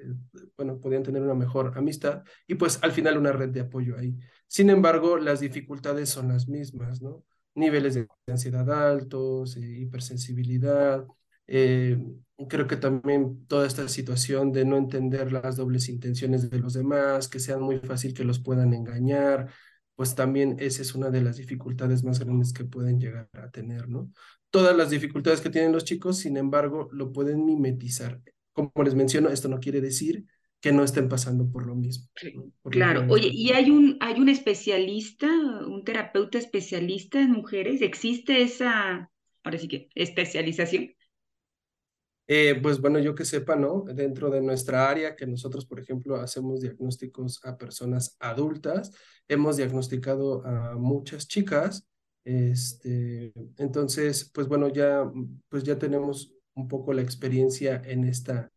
bueno, 0.58 0.80
podían 0.80 1.04
tener 1.04 1.22
una 1.22 1.34
mejor 1.34 1.78
amistad 1.78 2.24
y 2.48 2.56
pues 2.56 2.80
al 2.84 2.92
final 2.92 3.18
una 3.18 3.32
red 3.32 3.50
de 3.50 3.62
apoyo 3.62 3.98
ahí. 3.98 4.16
Sin 4.48 4.70
embargo, 4.70 5.18
las 5.18 5.40
dificultades 5.40 6.10
son 6.10 6.28
las 6.28 6.48
mismas, 6.48 7.02
¿no? 7.02 7.24
Niveles 7.56 7.96
de 7.96 8.08
ansiedad 8.28 8.70
altos, 8.70 9.58
eh, 9.58 9.62
hipersensibilidad, 9.62 11.06
eh, 11.48 11.98
creo 12.48 12.68
que 12.68 12.78
también 12.78 13.46
toda 13.48 13.68
esta 13.68 13.88
situación 13.88 14.52
de 14.52 14.66
no 14.66 14.78
entender 14.78 15.32
las 15.32 15.56
dobles 15.58 15.90
intenciones 15.90 16.50
de 16.50 16.60
los 16.60 16.74
demás, 16.74 17.28
que 17.28 17.40
sean 17.40 17.62
muy 17.62 17.80
fácil 17.80 18.14
que 18.14 18.24
los 18.24 18.40
puedan 18.40 18.74
engañar, 18.74 19.50
pues 19.96 20.16
también 20.16 20.58
esa 20.60 20.82
es 20.82 20.96
una 20.96 21.10
de 21.10 21.22
las 21.22 21.38
dificultades 21.38 22.04
más 22.04 22.20
grandes 22.20 22.54
que 22.54 22.66
pueden 22.66 23.00
llegar 23.00 23.30
a 23.34 23.50
tener, 23.52 23.88
¿no? 23.88 24.12
Todas 24.50 24.76
las 24.76 24.90
dificultades 24.90 25.42
que 25.42 25.50
tienen 25.50 25.72
los 25.72 25.86
chicos, 25.86 26.18
sin 26.18 26.38
embargo, 26.38 26.90
lo 26.92 27.12
pueden 27.12 27.46
mimetizar. 27.46 28.22
Como 28.54 28.72
les 28.84 28.96
menciono, 28.96 29.30
esto 29.30 29.48
no 29.50 29.60
quiere 29.60 29.82
decir 29.82 30.26
que 30.60 30.72
no 30.72 30.84
estén 30.84 31.10
pasando 31.10 31.52
por 31.52 31.68
lo 31.68 31.76
mismo. 31.76 32.08
claro, 32.72 33.06
oye, 33.10 33.30
¿y 33.32 33.52
hay 33.52 33.70
un, 33.70 33.98
hay 34.00 34.20
un 34.20 34.30
especialista, 34.30 35.28
un 35.28 35.84
terapeuta 35.84 36.38
especialista 36.38 37.20
en 37.20 37.32
mujeres? 37.32 37.82
¿Existe 37.82 38.42
esa, 38.42 39.12
ahora 39.44 39.58
sí 39.58 39.68
que, 39.68 39.90
especialización? 39.94 40.96
Eh, 42.28 42.58
pues 42.62 42.80
bueno, 42.80 43.00
yo 43.00 43.16
que 43.16 43.26
sepa, 43.26 43.56
¿no? 43.56 43.84
Dentro 43.94 44.30
de 44.30 44.42
nuestra 44.42 44.90
área, 44.90 45.16
que 45.16 45.28
nosotros, 45.28 45.66
por 45.66 45.80
ejemplo, 45.80 46.16
hacemos 46.16 46.62
diagnósticos 46.62 47.44
a 47.44 47.58
personas 47.58 48.16
adultas, 48.20 48.92
hemos 49.28 49.58
diagnosticado 49.58 50.46
a 50.46 50.76
muchas 50.76 51.28
chicas, 51.28 51.86
este, 52.24 53.34
entonces, 53.58 54.30
pues 54.34 54.48
bueno, 54.48 54.70
ya, 54.70 55.12
pues 55.50 55.64
ya 55.64 55.78
tenemos 55.78 56.32
un 56.56 56.68
poco 56.68 56.94
la 56.94 57.02
experiencia 57.02 57.82
en 57.84 58.06
esta, 58.06 58.50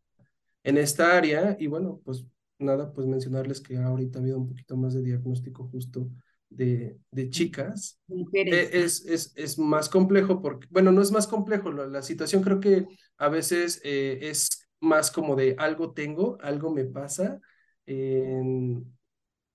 en 0.62 0.78
esta 0.78 1.16
área 1.16 1.56
y 1.58 1.66
bueno, 1.66 2.00
pues 2.04 2.24
nada, 2.58 2.92
pues 2.92 3.06
mencionarles 3.06 3.60
que 3.60 3.76
ahorita 3.76 4.18
ha 4.18 4.22
habido 4.22 4.38
un 4.38 4.48
poquito 4.48 4.76
más 4.76 4.94
de 4.94 5.02
diagnóstico 5.02 5.68
justo 5.68 6.08
de, 6.48 6.96
de 7.10 7.30
chicas. 7.30 8.00
E, 8.32 8.70
es, 8.72 9.04
es, 9.04 9.32
es, 9.36 9.58
más 9.58 9.88
complejo 9.88 10.40
porque, 10.40 10.68
bueno, 10.70 10.92
no 10.92 11.02
es 11.02 11.10
más 11.10 11.26
complejo, 11.26 11.72
la, 11.72 11.86
la 11.86 12.02
situación 12.02 12.42
creo 12.42 12.60
que 12.60 12.86
a 13.18 13.28
veces 13.28 13.80
eh, 13.84 14.18
es 14.22 14.68
más 14.80 15.10
como 15.10 15.36
de 15.36 15.56
algo 15.58 15.92
tengo, 15.92 16.38
algo 16.40 16.70
me 16.70 16.84
pasa. 16.84 17.40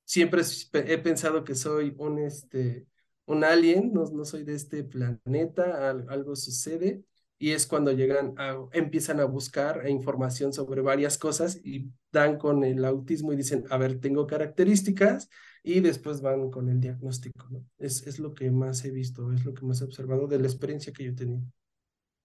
siempre 0.06 0.42
he 0.74 0.98
pensado 0.98 1.44
que 1.44 1.56
soy 1.56 1.94
un, 1.98 2.20
este, 2.20 2.88
un 3.26 3.44
alien, 3.44 3.94
no, 3.94 4.04
no 4.12 4.26
soy 4.26 4.44
de 4.44 4.56
este 4.56 4.84
planeta, 4.84 5.90
algo 5.90 6.36
sucede 6.36 7.04
y 7.42 7.52
es 7.54 7.66
cuando 7.66 7.92
llegan 7.92 8.36
a, 8.38 8.56
empiezan 8.72 9.20
a 9.20 9.26
buscar 9.26 9.90
información 9.90 10.54
sobre 10.54 10.82
varias 10.82 11.18
cosas 11.18 11.60
y 11.64 11.92
dan 12.12 12.38
con 12.38 12.64
el 12.64 12.86
autismo 12.86 13.34
y 13.34 13.36
dicen, 13.36 13.66
a 13.72 13.78
ver, 13.78 14.00
tengo 14.00 14.28
características 14.28 15.28
y 15.64 15.80
después 15.80 16.22
van 16.22 16.52
con 16.52 16.70
el 16.70 16.80
diagnóstico, 16.80 17.48
¿no? 17.50 17.66
Es, 17.80 18.06
es 18.06 18.20
lo 18.20 18.36
que 18.36 18.52
más 18.52 18.86
he 18.86 18.92
visto, 18.92 19.34
es 19.34 19.44
lo 19.44 19.56
que 19.56 19.66
más 19.66 19.82
he 19.82 19.86
observado 19.86 20.28
de 20.28 20.38
la 20.38 20.46
experiencia 20.46 20.94
que 20.94 21.06
yo 21.06 21.12
he 21.12 21.16
tenido. 21.16 21.42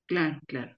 Claro, 0.04 0.38
claro. 0.46 0.76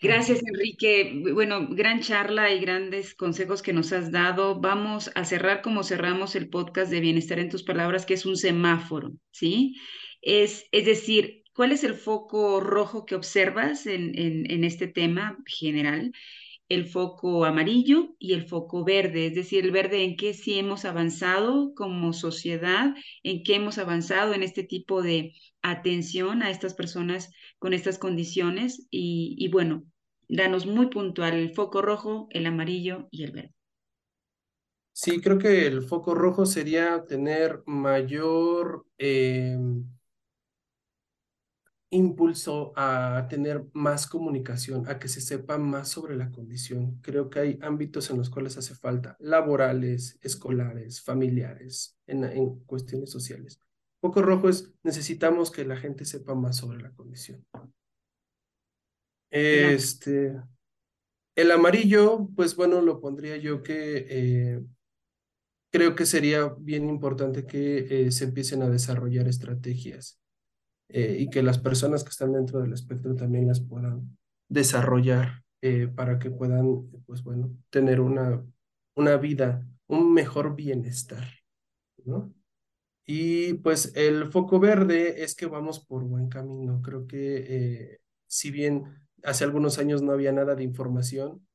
Gracias, 0.00 0.42
Enrique. 0.46 1.22
Bueno, 1.32 1.68
gran 1.70 2.00
charla 2.00 2.52
y 2.52 2.60
grandes 2.60 3.14
consejos 3.14 3.62
que 3.62 3.72
nos 3.72 3.92
has 3.92 4.10
dado. 4.12 4.60
Vamos 4.60 5.10
a 5.14 5.24
cerrar 5.24 5.62
como 5.62 5.82
cerramos 5.82 6.36
el 6.36 6.48
podcast 6.48 6.90
de 6.90 7.00
Bienestar 7.00 7.38
en 7.38 7.48
tus 7.48 7.62
Palabras, 7.62 8.06
que 8.06 8.14
es 8.14 8.26
un 8.26 8.36
semáforo, 8.36 9.12
¿sí? 9.30 9.76
Es, 10.20 10.66
es 10.72 10.84
decir, 10.84 11.44
¿Cuál 11.56 11.72
es 11.72 11.84
el 11.84 11.94
foco 11.94 12.60
rojo 12.60 13.06
que 13.06 13.14
observas 13.14 13.86
en, 13.86 14.12
en, 14.14 14.62
este 14.62 14.88
tema 14.88 15.38
general? 15.46 16.12
El 16.68 16.86
foco 16.86 17.44
amarillo 17.44 18.14
y 18.18 18.32
el 18.34 18.46
foco 18.48 18.84
verde, 18.84 19.26
es 19.26 19.34
decir, 19.34 19.64
el 19.64 19.70
verde 19.70 20.04
en 20.04 20.16
qué 20.16 20.34
sí 20.34 20.58
hemos 20.58 20.84
avanzado 20.84 21.74
como 21.74 22.12
sociedad, 22.12 22.94
en 23.22 23.42
qué 23.44 23.56
hemos 23.56 23.78
avanzado 23.78 24.34
en 24.34 24.42
este 24.42 24.64
tipo 24.64 25.02
de 25.02 25.32
atención 25.62 26.42
a 26.42 26.50
estas 26.50 26.74
personas 26.74 27.30
con 27.58 27.72
estas 27.72 27.98
condiciones 27.98 28.86
y, 28.90 29.48
bueno, 29.52 29.84
danos 30.28 30.66
muy 30.66 30.86
puntual 30.88 31.34
el 31.34 31.54
foco 31.54 31.82
rojo, 31.82 32.28
el 32.30 32.46
amarillo 32.46 33.08
y 33.10 33.24
el 33.24 33.32
verde. 33.32 33.54
Sí, 34.92 35.20
creo 35.20 35.38
que 35.38 35.66
el 35.66 35.82
foco 35.82 36.14
rojo 36.14 36.46
sería 36.46 37.04
tener 37.06 37.62
mayor 37.66 38.86
eh, 38.98 39.58
impulso 41.96 42.72
a 42.76 43.26
tener 43.28 43.64
más 43.72 44.06
comunicación, 44.06 44.88
a 44.88 44.98
que 44.98 45.08
se 45.08 45.20
sepa 45.20 45.58
más 45.58 45.88
sobre 45.88 46.16
la 46.16 46.30
condición. 46.30 47.00
Creo 47.02 47.28
que 47.28 47.40
hay 47.40 47.58
ámbitos 47.62 48.10
en 48.10 48.18
los 48.18 48.30
cuales 48.30 48.56
hace 48.56 48.74
falta, 48.74 49.16
laborales, 49.18 50.18
escolares, 50.22 51.02
familiares, 51.02 51.98
en, 52.06 52.24
en 52.24 52.60
cuestiones 52.60 53.10
sociales. 53.10 53.60
Poco 54.00 54.22
rojo 54.22 54.48
es, 54.48 54.72
necesitamos 54.82 55.50
que 55.50 55.64
la 55.64 55.76
gente 55.76 56.04
sepa 56.04 56.34
más 56.34 56.56
sobre 56.56 56.80
la 56.80 56.92
condición. 56.92 57.44
Este, 59.30 60.40
el 61.34 61.50
amarillo, 61.50 62.28
pues 62.36 62.56
bueno, 62.56 62.80
lo 62.80 63.00
pondría 63.00 63.36
yo 63.36 63.62
que 63.62 64.06
eh, 64.08 64.62
creo 65.70 65.94
que 65.94 66.06
sería 66.06 66.54
bien 66.58 66.88
importante 66.88 67.46
que 67.46 68.06
eh, 68.06 68.12
se 68.12 68.24
empiecen 68.24 68.62
a 68.62 68.70
desarrollar 68.70 69.28
estrategias 69.28 70.20
eh, 70.88 71.16
y 71.18 71.30
que 71.30 71.42
las 71.42 71.58
personas 71.58 72.04
que 72.04 72.10
están 72.10 72.32
dentro 72.32 72.60
del 72.60 72.72
espectro 72.72 73.14
también 73.14 73.48
las 73.48 73.60
puedan 73.60 74.16
desarrollar 74.48 75.42
eh, 75.60 75.88
para 75.88 76.18
que 76.18 76.30
puedan, 76.30 76.88
pues 77.06 77.22
bueno, 77.22 77.56
tener 77.70 78.00
una, 78.00 78.44
una 78.94 79.16
vida, 79.16 79.66
un 79.88 80.14
mejor 80.14 80.54
bienestar, 80.54 81.26
¿no? 82.04 82.32
Y 83.04 83.54
pues 83.54 83.92
el 83.94 84.26
foco 84.26 84.58
verde 84.58 85.22
es 85.22 85.34
que 85.34 85.46
vamos 85.46 85.84
por 85.84 86.04
buen 86.04 86.28
camino. 86.28 86.82
Creo 86.82 87.06
que 87.06 87.36
eh, 87.48 87.98
si 88.26 88.50
bien 88.50 88.84
hace 89.22 89.44
algunos 89.44 89.78
años 89.78 90.02
no 90.02 90.12
había 90.12 90.32
nada 90.32 90.54
de 90.54 90.64
información, 90.64 91.46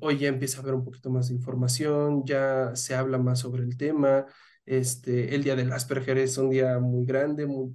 hoy 0.00 0.18
ya 0.18 0.28
empieza 0.28 0.58
a 0.58 0.62
haber 0.62 0.74
un 0.74 0.84
poquito 0.84 1.08
más 1.08 1.28
de 1.28 1.34
información, 1.34 2.24
ya 2.26 2.74
se 2.74 2.94
habla 2.94 3.18
más 3.18 3.40
sobre 3.40 3.62
el 3.62 3.76
tema. 3.76 4.26
Este, 4.64 5.34
el 5.34 5.44
día 5.44 5.54
del 5.54 5.72
Asperger 5.72 6.18
es 6.18 6.36
un 6.36 6.50
día 6.50 6.78
muy 6.80 7.06
grande, 7.06 7.46
muy, 7.46 7.72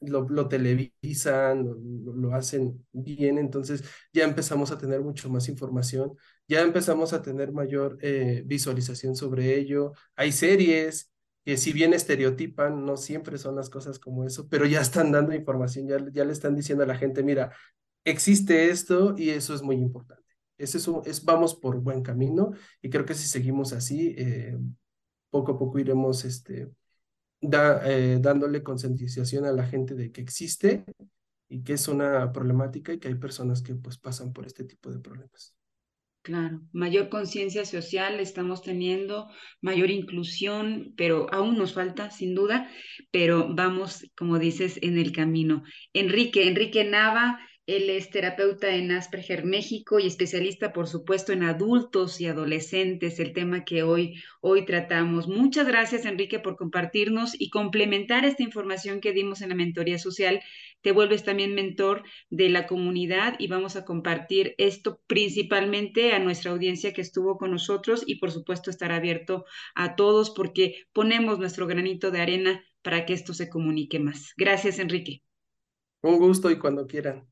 lo, 0.00 0.48
televisan, 0.48 1.66
lo, 2.04 2.34
hacen 2.34 2.86
bien, 2.92 3.38
entonces 3.38 3.82
ya 4.12 4.24
empezamos 4.24 4.70
a 4.70 4.78
tener 4.78 5.00
mucho 5.00 5.28
más 5.30 5.48
información, 5.48 6.12
ya 6.48 6.60
empezamos 6.62 7.12
a 7.12 7.22
tener 7.22 7.52
mayor 7.52 7.98
eh, 8.00 8.42
visualización 8.46 9.16
sobre 9.16 9.56
ello. 9.58 9.92
Hay 10.14 10.32
series 10.32 11.10
que 11.44 11.56
si 11.56 11.72
bien 11.72 11.94
estereotipan, 11.94 12.84
no 12.84 12.96
siempre 12.96 13.38
son 13.38 13.56
las 13.56 13.70
cosas 13.70 13.98
como 13.98 14.24
eso, 14.24 14.48
pero 14.48 14.66
ya 14.66 14.80
están 14.80 15.12
dando 15.12 15.34
información, 15.34 15.88
ya, 15.88 15.98
ya 16.12 16.24
le 16.24 16.32
están 16.32 16.56
diciendo 16.56 16.84
a 16.84 16.86
la 16.88 16.96
gente, 16.96 17.22
mira, 17.22 17.52
existe 18.04 18.70
esto 18.70 19.14
y 19.16 19.30
eso 19.30 19.54
es 19.54 19.62
muy 19.62 19.76
importante. 19.76 20.24
Es 20.58 20.74
eso, 20.74 21.02
es, 21.04 21.24
vamos 21.24 21.54
por 21.54 21.78
buen 21.80 22.02
camino 22.02 22.52
y 22.82 22.90
creo 22.90 23.04
que 23.04 23.14
si 23.14 23.28
seguimos 23.28 23.72
así, 23.72 24.14
eh, 24.18 24.56
poco 25.30 25.52
a 25.52 25.58
poco 25.58 25.78
iremos 25.78 26.24
este, 26.24 26.68
da, 27.40 27.82
eh, 27.90 28.18
dándole 28.20 28.62
concientización 28.62 29.44
a 29.44 29.52
la 29.52 29.66
gente 29.66 29.94
de 29.94 30.12
que 30.12 30.20
existe 30.20 30.84
y 31.48 31.62
que 31.62 31.74
es 31.74 31.88
una 31.88 32.32
problemática 32.32 32.92
y 32.92 32.98
que 32.98 33.08
hay 33.08 33.14
personas 33.14 33.62
que 33.62 33.74
pues 33.74 33.98
pasan 33.98 34.32
por 34.32 34.46
este 34.46 34.64
tipo 34.64 34.90
de 34.90 34.98
problemas. 34.98 35.54
Claro, 36.22 36.60
mayor 36.72 37.08
conciencia 37.08 37.64
social 37.64 38.18
estamos 38.18 38.60
teniendo, 38.60 39.28
mayor 39.60 39.90
inclusión, 39.90 40.92
pero 40.96 41.32
aún 41.32 41.56
nos 41.56 41.72
falta, 41.72 42.10
sin 42.10 42.34
duda, 42.34 42.68
pero 43.12 43.54
vamos, 43.54 44.10
como 44.16 44.40
dices, 44.40 44.80
en 44.82 44.98
el 44.98 45.12
camino. 45.12 45.62
Enrique, 45.92 46.48
Enrique 46.48 46.82
Nava, 46.82 47.38
él 47.66 47.90
es 47.90 48.10
terapeuta 48.10 48.74
en 48.76 48.92
Asperger 48.92 49.44
México 49.44 49.98
y 49.98 50.06
especialista, 50.06 50.72
por 50.72 50.86
supuesto, 50.86 51.32
en 51.32 51.42
adultos 51.42 52.20
y 52.20 52.26
adolescentes, 52.26 53.18
el 53.18 53.32
tema 53.32 53.64
que 53.64 53.82
hoy, 53.82 54.22
hoy 54.40 54.64
tratamos. 54.64 55.26
Muchas 55.26 55.66
gracias, 55.66 56.04
Enrique, 56.04 56.38
por 56.38 56.56
compartirnos 56.56 57.32
y 57.36 57.50
complementar 57.50 58.24
esta 58.24 58.44
información 58.44 59.00
que 59.00 59.12
dimos 59.12 59.42
en 59.42 59.48
la 59.48 59.56
mentoría 59.56 59.98
social. 59.98 60.40
Te 60.80 60.92
vuelves 60.92 61.24
también 61.24 61.56
mentor 61.56 62.04
de 62.30 62.50
la 62.50 62.68
comunidad 62.68 63.34
y 63.40 63.48
vamos 63.48 63.74
a 63.74 63.84
compartir 63.84 64.54
esto 64.58 65.00
principalmente 65.08 66.12
a 66.12 66.20
nuestra 66.20 66.52
audiencia 66.52 66.92
que 66.92 67.00
estuvo 67.00 67.36
con 67.36 67.50
nosotros 67.50 68.04
y, 68.06 68.20
por 68.20 68.30
supuesto, 68.30 68.70
estará 68.70 68.94
abierto 68.96 69.44
a 69.74 69.96
todos 69.96 70.30
porque 70.30 70.84
ponemos 70.92 71.40
nuestro 71.40 71.66
granito 71.66 72.12
de 72.12 72.20
arena 72.20 72.64
para 72.82 73.04
que 73.04 73.12
esto 73.12 73.34
se 73.34 73.48
comunique 73.48 73.98
más. 73.98 74.34
Gracias, 74.36 74.78
Enrique. 74.78 75.24
Un 76.02 76.18
gusto 76.18 76.48
y 76.52 76.58
cuando 76.60 76.86
quieran. 76.86 77.26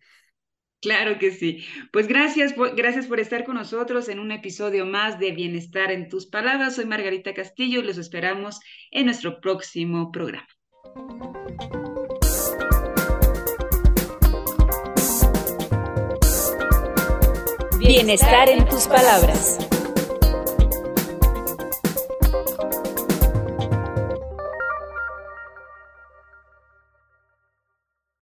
Claro 0.84 1.18
que 1.18 1.30
sí. 1.30 1.64
Pues 1.94 2.06
gracias, 2.06 2.54
gracias 2.76 3.06
por 3.06 3.18
estar 3.18 3.44
con 3.44 3.54
nosotros 3.54 4.10
en 4.10 4.18
un 4.18 4.30
episodio 4.32 4.84
más 4.84 5.18
de 5.18 5.32
Bienestar 5.32 5.90
en 5.90 6.10
tus 6.10 6.26
palabras. 6.26 6.76
Soy 6.76 6.84
Margarita 6.84 7.32
Castillo 7.32 7.80
y 7.80 7.84
los 7.84 7.96
esperamos 7.96 8.60
en 8.90 9.06
nuestro 9.06 9.40
próximo 9.40 10.12
programa. 10.12 10.46
Bienestar 17.78 18.50
en 18.50 18.68
tus 18.68 18.86
palabras. 18.86 19.58